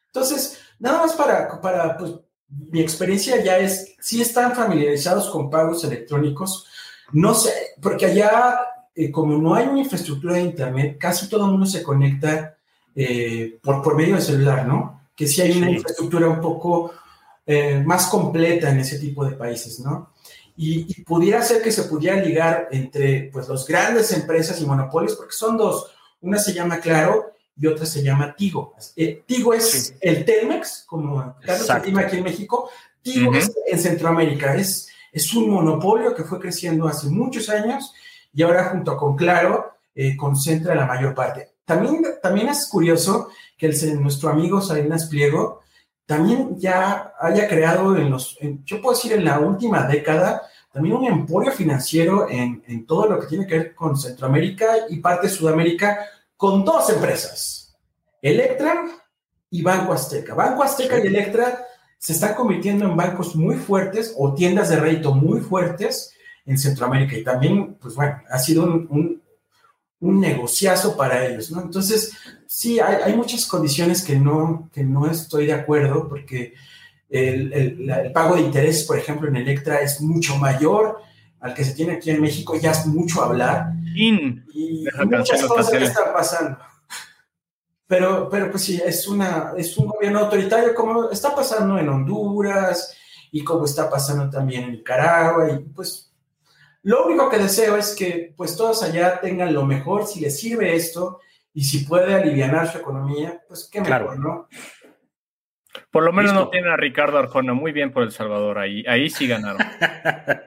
Entonces, 0.06 0.60
nada 0.80 0.98
más 0.98 1.12
para, 1.12 1.60
para 1.60 1.96
pues, 1.96 2.14
mi 2.48 2.80
experiencia 2.80 3.40
ya 3.44 3.58
es, 3.58 3.94
si 4.00 4.20
están 4.20 4.56
familiarizados 4.56 5.30
con 5.30 5.50
pagos 5.50 5.84
electrónicos, 5.84 6.66
no 7.12 7.32
sé, 7.32 7.52
porque 7.80 8.06
allá, 8.06 8.58
eh, 9.04 9.10
como 9.10 9.36
no 9.38 9.54
hay 9.54 9.66
una 9.66 9.80
infraestructura 9.80 10.34
de 10.34 10.42
Internet, 10.42 10.96
casi 10.98 11.28
todo 11.28 11.44
el 11.46 11.50
mundo 11.52 11.66
se 11.66 11.82
conecta 11.82 12.56
eh, 12.94 13.58
por, 13.62 13.82
por 13.82 13.94
medio 13.96 14.16
de 14.16 14.20
celular, 14.22 14.66
¿no? 14.66 15.00
Que 15.16 15.26
sí 15.26 15.40
hay 15.42 15.56
una 15.56 15.68
Sí. 15.68 15.74
infraestructura 15.74 16.28
un 16.28 16.40
poco 16.40 16.92
eh, 17.46 17.82
más 17.84 18.06
completa 18.08 18.70
en 18.70 18.78
ese 18.80 18.98
tipo 18.98 19.24
de 19.24 19.32
países, 19.36 19.80
¿no? 19.80 20.10
Y, 20.56 20.86
y 20.88 21.02
pudiera 21.04 21.42
ser 21.42 21.62
que 21.62 21.72
se 21.72 21.84
pudiera 21.84 22.16
ligar 22.22 22.68
entre 22.70 23.30
pues, 23.32 23.48
las 23.48 23.66
grandes 23.66 24.12
empresas 24.12 24.60
y 24.60 24.66
monopolios, 24.66 25.14
porque 25.16 25.32
son 25.32 25.56
dos. 25.56 25.90
Una 26.20 26.38
se 26.38 26.52
llama 26.52 26.78
Claro 26.80 27.32
y 27.56 27.66
otra 27.66 27.86
se 27.86 28.02
llama 28.02 28.34
Tigo. 28.36 28.74
Eh, 28.96 29.22
Tigo 29.26 29.54
es 29.54 29.70
Sí. 29.70 29.92
el 30.00 30.24
Telmex, 30.24 30.84
como 30.86 31.34
Carlos 31.44 31.70
aquí 31.70 31.90
en 32.18 32.24
México. 32.24 32.68
Tigo 33.02 33.30
Ujú. 33.30 33.38
es 33.38 33.52
en 33.72 33.78
Centroamérica. 33.78 34.54
Es, 34.54 34.88
es 35.12 35.32
un 35.34 35.48
monopolio 35.48 36.14
que 36.14 36.24
fue 36.24 36.38
creciendo 36.38 36.86
hace 36.86 37.08
muchos 37.08 37.48
años 37.48 37.92
y 38.32 38.42
ahora 38.42 38.70
junto 38.70 38.96
con 38.96 39.16
Claro 39.16 39.72
eh, 39.94 40.16
concentra 40.16 40.74
la 40.74 40.86
mayor 40.86 41.14
parte. 41.14 41.50
También, 41.64 42.02
también 42.22 42.48
es 42.48 42.68
curioso 42.68 43.28
que 43.56 43.66
el, 43.66 44.02
nuestro 44.02 44.30
amigo 44.30 44.60
Salinas 44.60 45.06
Pliego 45.06 45.60
también 46.06 46.58
ya 46.58 47.12
haya 47.20 47.48
creado 47.48 47.96
en 47.96 48.10
los, 48.10 48.36
en- 48.40 48.64
yo 48.64 48.80
puedo 48.80 48.96
decir 48.96 49.12
en 49.12 49.24
la 49.24 49.38
última 49.38 49.86
década, 49.86 50.42
también 50.72 50.96
un 50.96 51.04
emporio 51.06 51.52
financiero 51.52 52.28
en, 52.28 52.62
en 52.66 52.86
todo 52.86 53.06
lo 53.06 53.20
que 53.20 53.26
tiene 53.26 53.46
que 53.46 53.58
ver 53.58 53.74
con 53.74 53.96
Centroamérica 53.96 54.66
y 54.88 54.98
parte 54.98 55.26
de 55.28 55.32
Sudamérica 55.32 55.98
con 56.36 56.64
dos 56.64 56.88
empresas, 56.90 57.76
Electra 58.22 58.84
y 59.50 59.62
Banco 59.62 59.92
Azteca. 59.92 60.34
Banco 60.34 60.62
Azteca 60.62 60.98
y 60.98 61.06
Electra 61.06 61.64
se 61.98 62.12
están 62.14 62.34
convirtiendo 62.34 62.86
en 62.86 62.96
bancos 62.96 63.36
muy 63.36 63.56
fuertes 63.56 64.14
o 64.16 64.32
tiendas 64.34 64.68
de 64.70 64.76
rédito 64.76 65.12
muy 65.14 65.40
fuertes 65.40 66.12
en 66.50 66.58
Centroamérica 66.58 67.16
y 67.16 67.22
también, 67.22 67.74
pues 67.80 67.94
bueno, 67.94 68.20
ha 68.28 68.38
sido 68.38 68.64
un, 68.64 68.86
un, 68.90 69.22
un 70.00 70.20
negociazo 70.20 70.96
para 70.96 71.24
ellos, 71.24 71.50
¿no? 71.52 71.62
Entonces, 71.62 72.12
sí, 72.46 72.80
hay, 72.80 72.96
hay 73.04 73.14
muchas 73.14 73.46
condiciones 73.46 74.02
que 74.02 74.16
no, 74.16 74.68
que 74.72 74.82
no 74.82 75.08
estoy 75.08 75.46
de 75.46 75.52
acuerdo 75.52 76.08
porque 76.08 76.54
el, 77.08 77.52
el, 77.52 77.90
el 77.90 78.12
pago 78.12 78.34
de 78.34 78.42
interés, 78.42 78.82
por 78.82 78.98
ejemplo, 78.98 79.28
en 79.28 79.36
Electra 79.36 79.80
es 79.80 80.00
mucho 80.00 80.36
mayor 80.36 80.98
al 81.38 81.54
que 81.54 81.64
se 81.64 81.74
tiene 81.74 81.92
aquí 81.92 82.10
en 82.10 82.20
México, 82.20 82.56
ya 82.56 82.72
es 82.72 82.84
mucho 82.86 83.22
hablar 83.22 83.72
In. 83.94 84.44
y 84.52 84.84
Deja 84.84 85.04
muchas 85.04 85.42
cosas 85.44 85.70
que 85.70 85.84
están 85.84 86.12
pasando. 86.12 86.58
Pero, 87.86 88.28
pero 88.28 88.50
pues 88.50 88.64
sí, 88.64 88.80
es, 88.84 89.06
una, 89.08 89.52
es 89.56 89.76
un 89.78 89.86
gobierno 89.86 90.20
autoritario 90.20 90.74
como 90.74 91.10
está 91.10 91.34
pasando 91.34 91.78
en 91.78 91.88
Honduras 91.88 92.96
y 93.32 93.42
como 93.42 93.64
está 93.64 93.88
pasando 93.88 94.28
también 94.30 94.64
en 94.64 94.72
Nicaragua. 94.72 95.50
Y 95.50 95.58
pues 95.60 96.09
lo 96.82 97.06
único 97.06 97.28
que 97.28 97.38
deseo 97.38 97.76
es 97.76 97.94
que 97.94 98.32
pues 98.36 98.56
todos 98.56 98.82
allá 98.82 99.20
tengan 99.20 99.52
lo 99.52 99.66
mejor, 99.66 100.06
si 100.06 100.20
les 100.20 100.38
sirve 100.38 100.74
esto 100.74 101.20
y 101.52 101.64
si 101.64 101.84
puede 101.84 102.14
aliviar 102.14 102.66
su 102.70 102.78
economía, 102.78 103.42
pues 103.48 103.68
qué 103.70 103.80
mejor, 103.80 103.98
Claro. 104.06 104.14
¿no? 104.16 104.48
Por 105.90 106.04
lo 106.04 106.12
menos 106.12 106.32
Listo. 106.32 106.44
no 106.46 106.50
tiene 106.50 106.70
a 106.70 106.76
Ricardo 106.76 107.18
Arjona. 107.18 107.52
Muy 107.54 107.72
bien 107.72 107.92
por 107.92 108.02
El 108.02 108.10
Salvador. 108.12 108.58
Ahí, 108.58 108.84
ahí 108.88 109.08
sí 109.10 109.26
ganaron. 109.28 109.58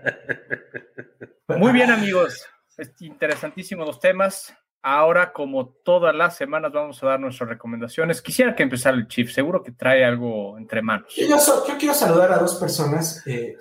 Muy 1.47 1.71
bien, 1.71 1.91
amigos. 1.91 2.45
Es 2.77 2.91
interesantísimos 3.01 3.85
los 3.85 3.99
temas. 3.99 4.53
Ahora, 4.81 5.31
como 5.31 5.69
todas 5.85 6.13
las 6.13 6.35
semanas, 6.35 6.71
vamos 6.73 7.01
a 7.03 7.07
dar 7.07 7.19
nuestras 7.19 7.49
recomendaciones. 7.49 8.21
Quisiera 8.21 8.55
que 8.55 8.63
empezara 8.63 8.97
el 8.97 9.07
Chief. 9.07 9.31
Seguro 9.31 9.63
que 9.63 9.71
trae 9.71 10.03
algo 10.03 10.57
entre 10.57 10.81
manos. 10.81 11.13
Yo, 11.15 11.27
yo 11.67 11.77
quiero 11.77 11.93
saludar 11.93 12.31
a 12.33 12.37
dos 12.37 12.55
personas. 12.55 13.25
eh, 13.27 13.55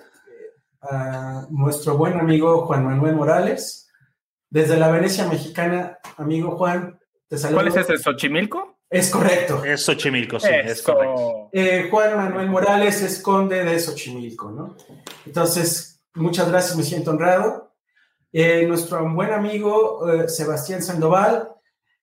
a 0.89 1.47
nuestro 1.49 1.97
buen 1.97 2.19
amigo 2.19 2.65
Juan 2.65 2.85
Manuel 2.85 3.15
Morales, 3.15 3.89
desde 4.49 4.77
la 4.77 4.91
Venecia 4.91 5.27
mexicana. 5.27 5.99
Amigo 6.17 6.57
Juan, 6.57 6.99
te 7.27 7.37
saludo. 7.37 7.61
¿Cuál 7.61 7.67
es 7.69 7.77
ese? 7.77 7.97
¿Xochimilco? 7.97 8.77
Es 8.89 9.09
correcto. 9.09 9.63
Es 9.63 9.83
Xochimilco, 9.85 10.39
sí, 10.39 10.49
es 10.51 10.81
correcto. 10.83 11.49
Eh, 11.51 11.87
Juan 11.89 12.15
Manuel 12.15 12.49
Morales 12.49 13.01
es 13.01 13.21
conde 13.21 13.63
de 13.63 13.79
Xochimilco, 13.79 14.51
¿no? 14.51 14.75
Entonces, 15.25 16.03
muchas 16.13 16.49
gracias, 16.49 16.77
me 16.77 16.83
siento 16.83 17.11
honrado. 17.11 17.73
Eh, 18.31 18.65
nuestro 18.67 19.07
buen 19.13 19.31
amigo 19.31 20.11
eh, 20.11 20.27
Sebastián 20.27 20.83
Sandoval, 20.83 21.49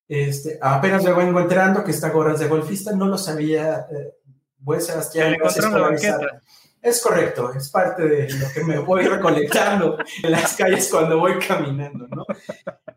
este, 0.09 0.59
apenas 0.61 1.05
me 1.05 1.13
vengo 1.13 1.39
enterando 1.41 1.85
que 1.85 1.91
está 1.93 2.11
gorras 2.11 2.41
de 2.41 2.49
golfista, 2.49 2.93
no 2.93 3.07
lo 3.07 3.19
sabía. 3.19 3.87
eh, 3.93 4.15
buen 4.59 4.81
Se 4.81 4.89
Sebastián, 4.89 5.37
gracias 5.39 5.67
por 5.67 5.81
la 5.81 5.87
avisar. 5.87 6.43
Es 6.83 7.03
correcto, 7.03 7.53
es 7.53 7.71
parte 7.71 8.03
de 8.07 8.33
lo 8.39 8.47
que 8.55 8.65
me 8.65 8.79
voy 8.79 9.03
recolectando 9.03 9.99
en 10.23 10.31
las 10.31 10.57
calles 10.57 10.89
cuando 10.91 11.19
voy 11.19 11.39
caminando, 11.39 12.09
¿no? 12.09 12.25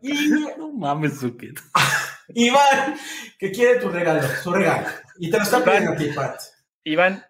Y 0.00 0.12
No 0.58 0.72
mames, 0.72 1.20
Zucket. 1.20 1.60
Iván, 2.28 2.96
que 3.38 3.52
quiere 3.52 3.78
tu 3.78 3.90
regalo, 3.90 4.22
su 4.42 4.52
regalo. 4.52 4.86
Y 5.18 5.30
te 5.30 5.36
lo 5.36 5.42
está 5.42 5.62
pidiendo 5.62 5.92
a 5.92 5.96
ti, 5.96 6.06
Pat. 6.14 6.40
Iván, 6.84 7.24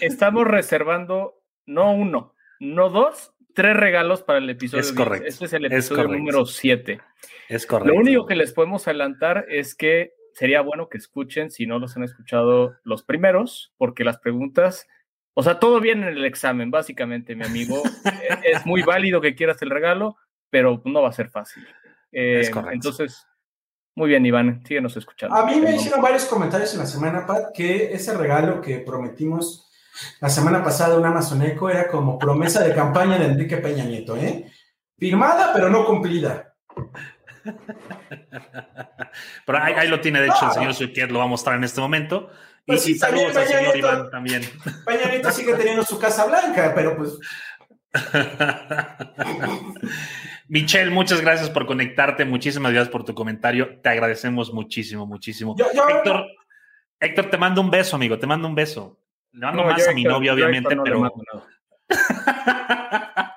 estamos 0.00 0.46
reservando 0.46 1.40
no 1.66 1.92
uno, 1.92 2.34
no 2.58 2.90
dos, 2.90 3.32
tres 3.54 3.76
regalos 3.76 4.22
para 4.22 4.38
el 4.38 4.50
episodio. 4.50 4.80
Es 4.80 4.94
10. 4.94 4.98
correcto, 4.98 5.28
Este 5.28 5.44
es 5.44 5.52
el 5.52 5.66
episodio 5.66 6.08
número 6.08 6.44
7. 6.44 7.00
Es 7.48 7.66
correcto. 7.66 7.94
Lo 7.94 8.00
único 8.00 8.26
que 8.26 8.36
les 8.36 8.52
podemos 8.52 8.88
adelantar 8.88 9.46
es 9.48 9.74
que 9.74 10.14
sería 10.32 10.62
bueno 10.62 10.88
que 10.88 10.98
escuchen, 10.98 11.50
si 11.50 11.66
no 11.66 11.78
los 11.78 11.96
han 11.96 12.04
escuchado, 12.04 12.76
los 12.84 13.02
primeros, 13.02 13.72
porque 13.76 14.04
las 14.04 14.18
preguntas, 14.18 14.86
o 15.34 15.42
sea, 15.42 15.58
todo 15.58 15.80
viene 15.80 16.08
en 16.08 16.16
el 16.16 16.24
examen, 16.24 16.70
básicamente, 16.70 17.34
mi 17.34 17.44
amigo. 17.44 17.82
Es 18.44 18.66
muy 18.66 18.82
válido 18.82 19.20
que 19.20 19.34
quieras 19.34 19.60
el 19.62 19.70
regalo, 19.70 20.16
pero 20.50 20.82
no 20.84 21.02
va 21.02 21.08
a 21.08 21.12
ser 21.12 21.30
fácil. 21.30 21.66
Eh, 22.10 22.40
Es 22.40 22.50
correcto. 22.50 22.74
Entonces, 22.74 23.26
muy 23.94 24.08
bien, 24.08 24.24
Iván, 24.24 24.62
síguenos 24.66 24.96
escuchando. 24.96 25.36
A 25.36 25.46
mí 25.46 25.60
me 25.60 25.76
hicieron 25.76 26.00
varios 26.00 26.24
comentarios 26.24 26.72
en 26.74 26.80
la 26.80 26.86
semana, 26.86 27.26
Pat, 27.26 27.52
que 27.54 27.92
ese 27.92 28.16
regalo 28.16 28.60
que 28.60 28.78
prometimos 28.78 29.68
la 30.20 30.28
semana 30.30 30.64
pasada 30.64 30.96
un 30.98 31.04
Amazon 31.04 31.42
Echo 31.42 31.68
era 31.68 31.88
como 31.88 32.18
promesa 32.18 32.62
de 32.64 32.74
campaña 32.74 33.18
de 33.18 33.26
Enrique 33.26 33.58
Peña 33.58 33.84
Nieto, 33.84 34.16
¿eh? 34.16 34.50
Firmada, 34.98 35.52
pero 35.52 35.68
no 35.68 35.84
cumplida. 35.84 36.54
Pero 39.44 39.58
ahí, 39.58 39.74
ahí 39.74 39.88
lo 39.88 40.00
tiene, 40.00 40.20
de 40.20 40.28
hecho, 40.28 40.46
el 40.46 40.52
señor 40.52 40.74
Zucket 40.74 41.10
lo 41.10 41.18
va 41.18 41.24
a 41.26 41.28
mostrar 41.28 41.56
en 41.56 41.64
este 41.64 41.80
momento. 41.80 42.30
Y, 42.64 42.72
Pues 42.72 42.82
sí, 42.82 42.92
y 42.92 42.94
saludos 42.98 43.32
también 43.32 43.58
al 43.58 43.60
señor. 43.72 43.76
Iván 43.76 44.10
también. 44.10 44.42
Peña 44.86 45.08
Nieto 45.10 45.30
sigue 45.30 45.54
teniendo 45.54 45.82
su 45.84 45.98
Casa 45.98 46.24
Blanca, 46.26 46.72
pero 46.74 46.96
pues 46.96 47.18
Michelle, 50.48 50.90
muchas 50.90 51.20
gracias 51.20 51.50
por 51.50 51.66
conectarte, 51.66 52.24
muchísimas 52.24 52.72
gracias 52.72 52.90
por 52.92 53.04
tu 53.04 53.14
comentario, 53.14 53.80
te 53.80 53.88
agradecemos 53.88 54.52
muchísimo, 54.52 55.06
muchísimo. 55.06 55.54
yo, 55.58 55.66
yo- 55.74 55.88
Héctor, 55.88 56.26
Héctor, 57.00 57.30
te 57.30 57.38
mando 57.38 57.60
un 57.60 57.70
beso, 57.70 57.96
amigo, 57.96 58.18
te 58.18 58.26
mando 58.26 58.46
un 58.48 58.54
beso. 58.54 58.98
Le 59.32 59.46
mando 59.46 59.64
más 59.64 59.88
a 59.88 59.92
mi 59.92 60.04
novia, 60.04 60.34
obviamente, 60.34 60.76
pero. 60.84 61.10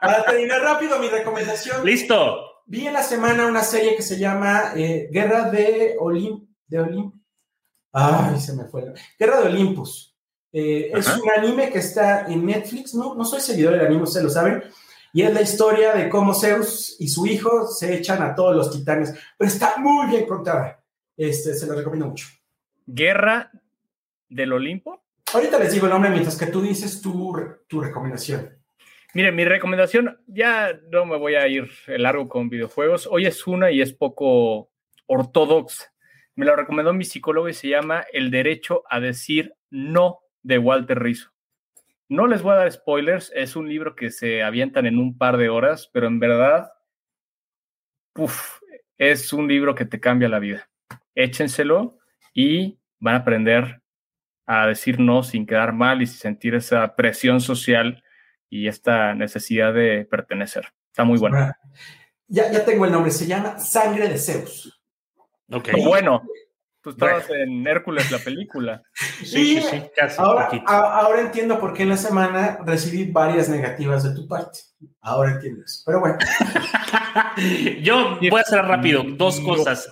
Para 0.01 0.23
terminar 0.25 0.61
rápido, 0.61 0.99
mi 0.99 1.07
recomendación. 1.07 1.85
Listo. 1.85 2.61
Vi 2.67 2.85
en 2.87 2.93
la 2.93 3.01
semana 3.03 3.47
una 3.47 3.63
serie 3.63 3.95
que 3.95 4.01
se 4.01 4.17
llama 4.17 4.73
eh, 4.75 5.07
Guerra 5.11 5.49
de 5.49 5.95
Olimp. 5.99 6.49
De 6.67 6.79
Olimp. 6.79 7.15
Ay, 7.97 8.41
se 8.41 8.53
me 8.53 8.65
fue. 8.65 8.93
Guerra 9.17 9.39
de 9.39 9.47
Olympus. 9.47 10.13
Eh, 10.51 10.91
es 10.93 11.07
un 11.07 11.29
anime 11.31 11.69
que 11.69 11.79
está 11.79 12.25
en 12.25 12.45
Netflix. 12.45 12.93
No, 12.93 13.15
no 13.15 13.23
soy 13.23 13.39
seguidor 13.39 13.71
del 13.71 13.85
anime, 13.85 14.03
ustedes 14.03 14.25
lo 14.25 14.29
saben. 14.29 14.63
Y 15.13 15.21
es 15.21 15.33
la 15.33 15.41
historia 15.41 15.93
de 15.93 16.09
cómo 16.09 16.33
Zeus 16.33 16.97
y 16.99 17.07
su 17.07 17.25
hijo 17.25 17.67
se 17.67 17.95
echan 17.95 18.21
a 18.21 18.35
todos 18.35 18.53
los 18.53 18.69
titanes. 18.69 19.13
Pero 19.37 19.47
está 19.47 19.77
muy 19.77 20.07
bien 20.07 20.25
contada. 20.25 20.83
Este, 21.15 21.53
se 21.53 21.65
lo 21.65 21.73
recomiendo 21.73 22.07
mucho. 22.07 22.27
¿Guerra 22.85 23.49
del 24.27 24.51
Olimpo? 24.51 25.01
Ahorita 25.33 25.57
les 25.57 25.71
digo 25.71 25.85
el 25.85 25.93
nombre 25.93 26.09
mientras 26.11 26.37
que 26.37 26.47
tú 26.47 26.61
dices 26.61 27.01
tu, 27.01 27.33
tu 27.65 27.79
recomendación. 27.79 28.57
Mire, 29.13 29.31
mi 29.31 29.45
recomendación, 29.45 30.19
ya 30.27 30.77
no 30.91 31.05
me 31.05 31.17
voy 31.17 31.35
a 31.35 31.47
ir 31.47 31.69
largo 31.87 32.27
con 32.27 32.49
videojuegos. 32.49 33.07
Hoy 33.09 33.25
es 33.25 33.47
una 33.47 33.71
y 33.71 33.79
es 33.79 33.93
poco 33.93 34.69
ortodoxa. 35.05 35.94
Me 36.35 36.45
lo 36.45 36.55
recomendó 36.55 36.93
mi 36.93 37.05
psicólogo 37.05 37.47
y 37.47 37.53
se 37.53 37.69
llama 37.69 38.05
El 38.11 38.29
derecho 38.29 38.83
a 38.89 38.99
decir 38.99 39.55
no 39.69 40.19
de 40.43 40.57
Walter 40.57 41.01
Rizzo. 41.01 41.31
No 42.07 42.27
les 42.27 42.43
voy 42.43 42.53
a 42.53 42.57
dar 42.57 42.71
spoilers, 42.71 43.31
es 43.33 43.55
un 43.55 43.67
libro 43.67 43.95
que 43.95 44.11
se 44.11 44.43
avientan 44.43 44.85
en 44.85 44.99
un 44.99 45.17
par 45.17 45.37
de 45.37 45.49
horas, 45.49 45.89
pero 45.91 46.07
en 46.07 46.19
verdad, 46.19 46.71
uf, 48.15 48.59
es 48.97 49.33
un 49.33 49.47
libro 49.47 49.73
que 49.73 49.85
te 49.85 49.99
cambia 49.99 50.29
la 50.29 50.39
vida. 50.39 50.69
Échenselo 51.15 51.97
y 52.33 52.79
van 52.99 53.15
a 53.15 53.19
aprender 53.19 53.81
a 54.45 54.67
decir 54.67 54.99
no 54.99 55.23
sin 55.23 55.47
quedar 55.47 55.73
mal 55.73 56.01
y 56.01 56.07
sin 56.07 56.19
sentir 56.19 56.53
esa 56.53 56.95
presión 56.95 57.41
social 57.41 58.03
y 58.49 58.67
esta 58.67 59.15
necesidad 59.15 59.73
de 59.73 60.05
pertenecer. 60.05 60.67
Está 60.91 61.03
muy 61.03 61.17
bueno. 61.17 61.51
Ya, 62.27 62.51
ya 62.51 62.63
tengo 62.65 62.85
el 62.85 62.91
nombre, 62.91 63.11
se 63.11 63.25
llama 63.25 63.57
Sangre 63.57 64.07
de 64.07 64.17
Zeus. 64.17 64.74
Ok. 65.51 65.69
Bueno, 65.83 66.21
tú 66.81 66.91
estabas 66.91 67.29
en 67.29 67.65
Hércules, 67.67 68.09
la 68.11 68.19
película. 68.19 68.81
sí, 69.23 69.25
sí, 69.25 69.61
sí, 69.61 69.83
casi. 69.95 70.19
Ahora, 70.19 70.49
ahora, 70.67 71.21
entiendo 71.21 71.59
por 71.59 71.73
qué 71.73 71.83
en 71.83 71.89
la 71.89 71.97
semana 71.97 72.59
recibí 72.65 73.11
varias 73.11 73.49
negativas 73.49 74.03
de 74.03 74.15
tu 74.15 74.27
parte. 74.27 74.59
Ahora 75.01 75.31
entiendo 75.31 75.63
eso. 75.65 75.83
Pero 75.85 75.99
bueno. 75.99 76.17
Yo 77.81 78.17
voy 78.19 78.39
a 78.39 78.41
hacer 78.41 78.63
rápido 78.63 79.03
dos 79.03 79.39
cosas 79.41 79.89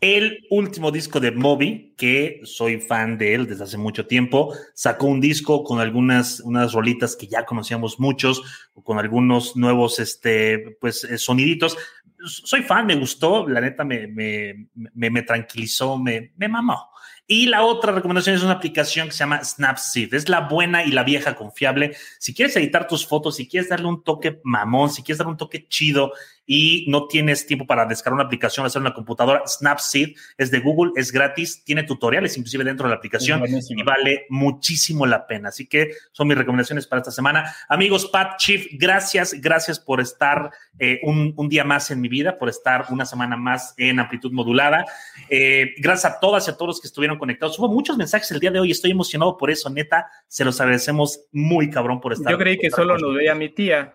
el 0.00 0.46
último 0.50 0.92
disco 0.92 1.18
de 1.18 1.32
Moby, 1.32 1.94
que 1.96 2.40
soy 2.44 2.80
fan 2.80 3.18
de 3.18 3.34
él 3.34 3.48
desde 3.48 3.64
hace 3.64 3.78
mucho 3.78 4.06
tiempo, 4.06 4.54
sacó 4.74 5.06
un 5.06 5.20
disco 5.20 5.64
con 5.64 5.80
algunas 5.80 6.38
unas 6.40 6.72
rolitas 6.72 7.16
que 7.16 7.26
ya 7.26 7.44
conocíamos 7.44 7.98
muchos, 7.98 8.70
con 8.84 9.00
algunos 9.00 9.56
nuevos 9.56 9.98
este, 9.98 10.76
pues, 10.80 11.02
eh, 11.02 11.18
soniditos. 11.18 11.76
Soy 12.24 12.62
fan, 12.62 12.86
me 12.86 12.96
gustó, 12.96 13.48
la 13.48 13.60
neta 13.60 13.84
me, 13.84 14.06
me, 14.06 14.68
me, 14.94 15.22
tranquilizó, 15.22 15.98
me, 15.98 16.32
me 16.36 16.48
mamó. 16.48 16.90
Y 17.26 17.46
la 17.46 17.62
otra 17.62 17.92
recomendación 17.92 18.36
es 18.36 18.42
una 18.42 18.54
aplicación 18.54 19.08
que 19.08 19.12
se 19.12 19.18
llama 19.18 19.44
Snapseed. 19.44 20.14
Es 20.14 20.28
la 20.28 20.48
buena 20.48 20.84
y 20.84 20.90
la 20.90 21.04
vieja 21.04 21.36
confiable. 21.36 21.94
Si 22.18 22.34
quieres 22.34 22.56
editar 22.56 22.88
tus 22.88 23.06
fotos, 23.06 23.36
si 23.36 23.46
quieres 23.46 23.68
darle 23.68 23.86
un 23.86 24.02
toque 24.02 24.40
mamón, 24.44 24.90
si 24.90 25.02
quieres 25.02 25.18
darle 25.18 25.32
un 25.32 25.36
toque 25.36 25.68
chido 25.68 26.12
y 26.50 26.86
no 26.88 27.06
tienes 27.08 27.46
tiempo 27.46 27.66
para 27.66 27.84
descargar 27.84 28.14
una 28.14 28.24
aplicación, 28.24 28.64
hacer 28.64 28.80
una 28.80 28.94
computadora, 28.94 29.42
Snapseed 29.46 30.16
es 30.38 30.50
de 30.50 30.60
Google, 30.60 30.92
es 30.96 31.12
gratis, 31.12 31.62
tiene 31.62 31.82
tutoriales 31.82 32.38
inclusive 32.38 32.64
dentro 32.64 32.86
de 32.86 32.90
la 32.90 32.96
aplicación 32.96 33.42
y 33.46 33.82
vale 33.82 34.24
muchísimo 34.30 35.04
la 35.04 35.26
pena. 35.26 35.50
Así 35.50 35.66
que 35.66 35.90
son 36.10 36.26
mis 36.26 36.38
recomendaciones 36.38 36.86
para 36.86 37.00
esta 37.00 37.10
semana. 37.10 37.54
Amigos, 37.68 38.06
Pat 38.06 38.38
Chief, 38.38 38.66
gracias, 38.72 39.34
gracias 39.34 39.78
por 39.78 40.00
estar 40.00 40.50
eh, 40.78 41.00
un, 41.02 41.34
día 41.50 41.64
más 41.64 41.90
en 41.90 42.00
mi 42.00 42.08
vida, 42.08 42.38
por 42.38 42.48
estar 42.48 42.86
una 42.88 43.04
semana 43.04 43.36
más 43.36 43.74
en 43.76 44.00
amplitud 44.00 44.32
modulada. 44.32 44.86
Eh, 45.28 45.74
gracias 45.76 46.14
a 46.14 46.18
todas 46.18 46.48
y 46.48 46.50
a 46.50 46.54
todos 46.54 46.68
los 46.68 46.80
que 46.80 46.86
estuvieron 46.86 47.18
conectados. 47.18 47.58
Hubo 47.58 47.68
muchos 47.68 47.98
mensajes 47.98 48.30
el 48.30 48.40
día 48.40 48.50
de 48.50 48.60
hoy, 48.60 48.70
estoy 48.70 48.92
emocionado 48.92 49.36
por 49.36 49.50
eso, 49.50 49.68
neta, 49.68 50.10
se 50.26 50.46
los 50.46 50.58
agradecemos 50.62 51.26
muy 51.30 51.68
cabrón 51.68 52.00
por 52.00 52.14
estar. 52.14 52.32
Yo 52.32 52.38
creí 52.38 52.56
que 52.56 52.70
solo 52.70 52.96
nos 52.96 53.14
veía 53.14 53.34
mi 53.34 53.50
tía. 53.50 53.94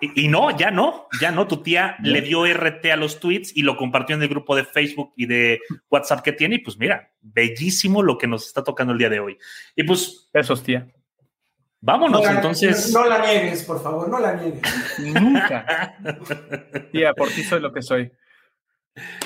Y, 0.00 0.28
no, 0.28 0.56
ya 0.56 0.70
no, 0.70 1.08
ya 1.20 1.30
no. 1.30 1.46
Tu 1.46 1.62
tía 1.62 1.96
le 2.02 2.22
dio 2.22 2.46
RT 2.46 2.86
a 2.86 2.96
los 2.96 3.20
tweets 3.20 3.54
y 3.54 3.62
lo 3.62 3.76
compartió 3.76 4.16
en 4.16 4.22
el 4.22 4.28
grupo 4.28 4.56
de 4.56 4.64
Facebook 4.64 5.12
y 5.16 5.26
de 5.26 5.60
WhatsApp 5.90 6.22
que 6.22 6.32
tiene. 6.32 6.56
Y 6.56 6.58
pues 6.58 6.78
mira, 6.78 7.12
bellísimo 7.20 8.02
lo 8.02 8.16
que 8.16 8.26
nos 8.26 8.46
está 8.46 8.64
tocando 8.64 8.92
el 8.92 8.98
día 8.98 9.10
de 9.10 9.20
hoy. 9.20 9.38
Y 9.76 9.82
pues. 9.82 10.30
Esos, 10.32 10.62
tía. 10.62 10.88
Vámonos, 11.82 12.26
entonces. 12.26 12.92
No, 12.92 13.06
la 13.06 13.24
niegues, 13.26 13.64
por 13.64 13.82
favor, 13.82 14.08
no 14.08 14.20
la 14.20 14.34
niegues. 14.34 14.62
Nunca. 14.98 15.96
tía, 16.92 17.14
por 17.14 17.28
ti 17.28 17.42
soy 17.42 17.60
lo 17.60 17.72
que 17.72 17.82
soy. 17.82 18.12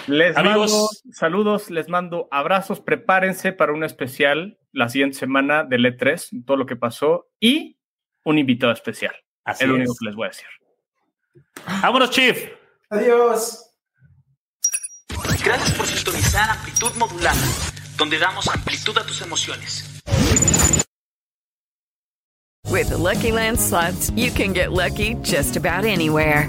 Les 0.07 0.37
Amigos, 0.37 0.73
mando 0.73 0.89
saludos, 1.13 1.71
les 1.71 1.89
mando 1.89 2.29
abrazos, 2.31 2.81
prepárense 2.81 3.53
para 3.53 3.73
un 3.73 3.83
especial 3.83 4.59
la 4.73 4.89
siguiente 4.89 5.17
semana 5.17 5.65
del 5.65 5.85
E3, 5.85 6.45
todo 6.45 6.57
lo 6.57 6.67
que 6.67 6.77
pasó 6.77 7.29
y 7.41 7.79
un 8.25 8.39
invitado 8.39 8.73
especial. 8.73 9.15
Así 9.45 9.65
es 9.65 9.71
lo 9.71 9.77
único 9.77 9.95
que 9.99 10.07
les 10.07 10.15
voy 10.15 10.27
a 10.27 10.29
decir. 10.29 10.47
Vámonos, 11.83 12.11
Chief. 12.11 12.51
Adiós. 12.91 13.61
Gracias 15.43 15.73
por 15.73 15.87
sintonizar 15.87 16.51
Amplitud 16.51 16.95
Modulada, 16.97 17.41
donde 17.97 18.19
damos 18.19 18.49
amplitud 18.49 18.97
a 18.99 19.05
tus 19.05 19.21
emociones. 19.21 19.85
With 22.71 22.89
the 22.89 22.99
Lucky 22.99 23.31
Land 23.31 23.61
slots, 23.61 24.11
you 24.17 24.31
can 24.33 24.53
get 24.53 24.73
lucky 24.73 25.15
just 25.23 25.57
about 25.57 25.85
anywhere. 25.85 26.49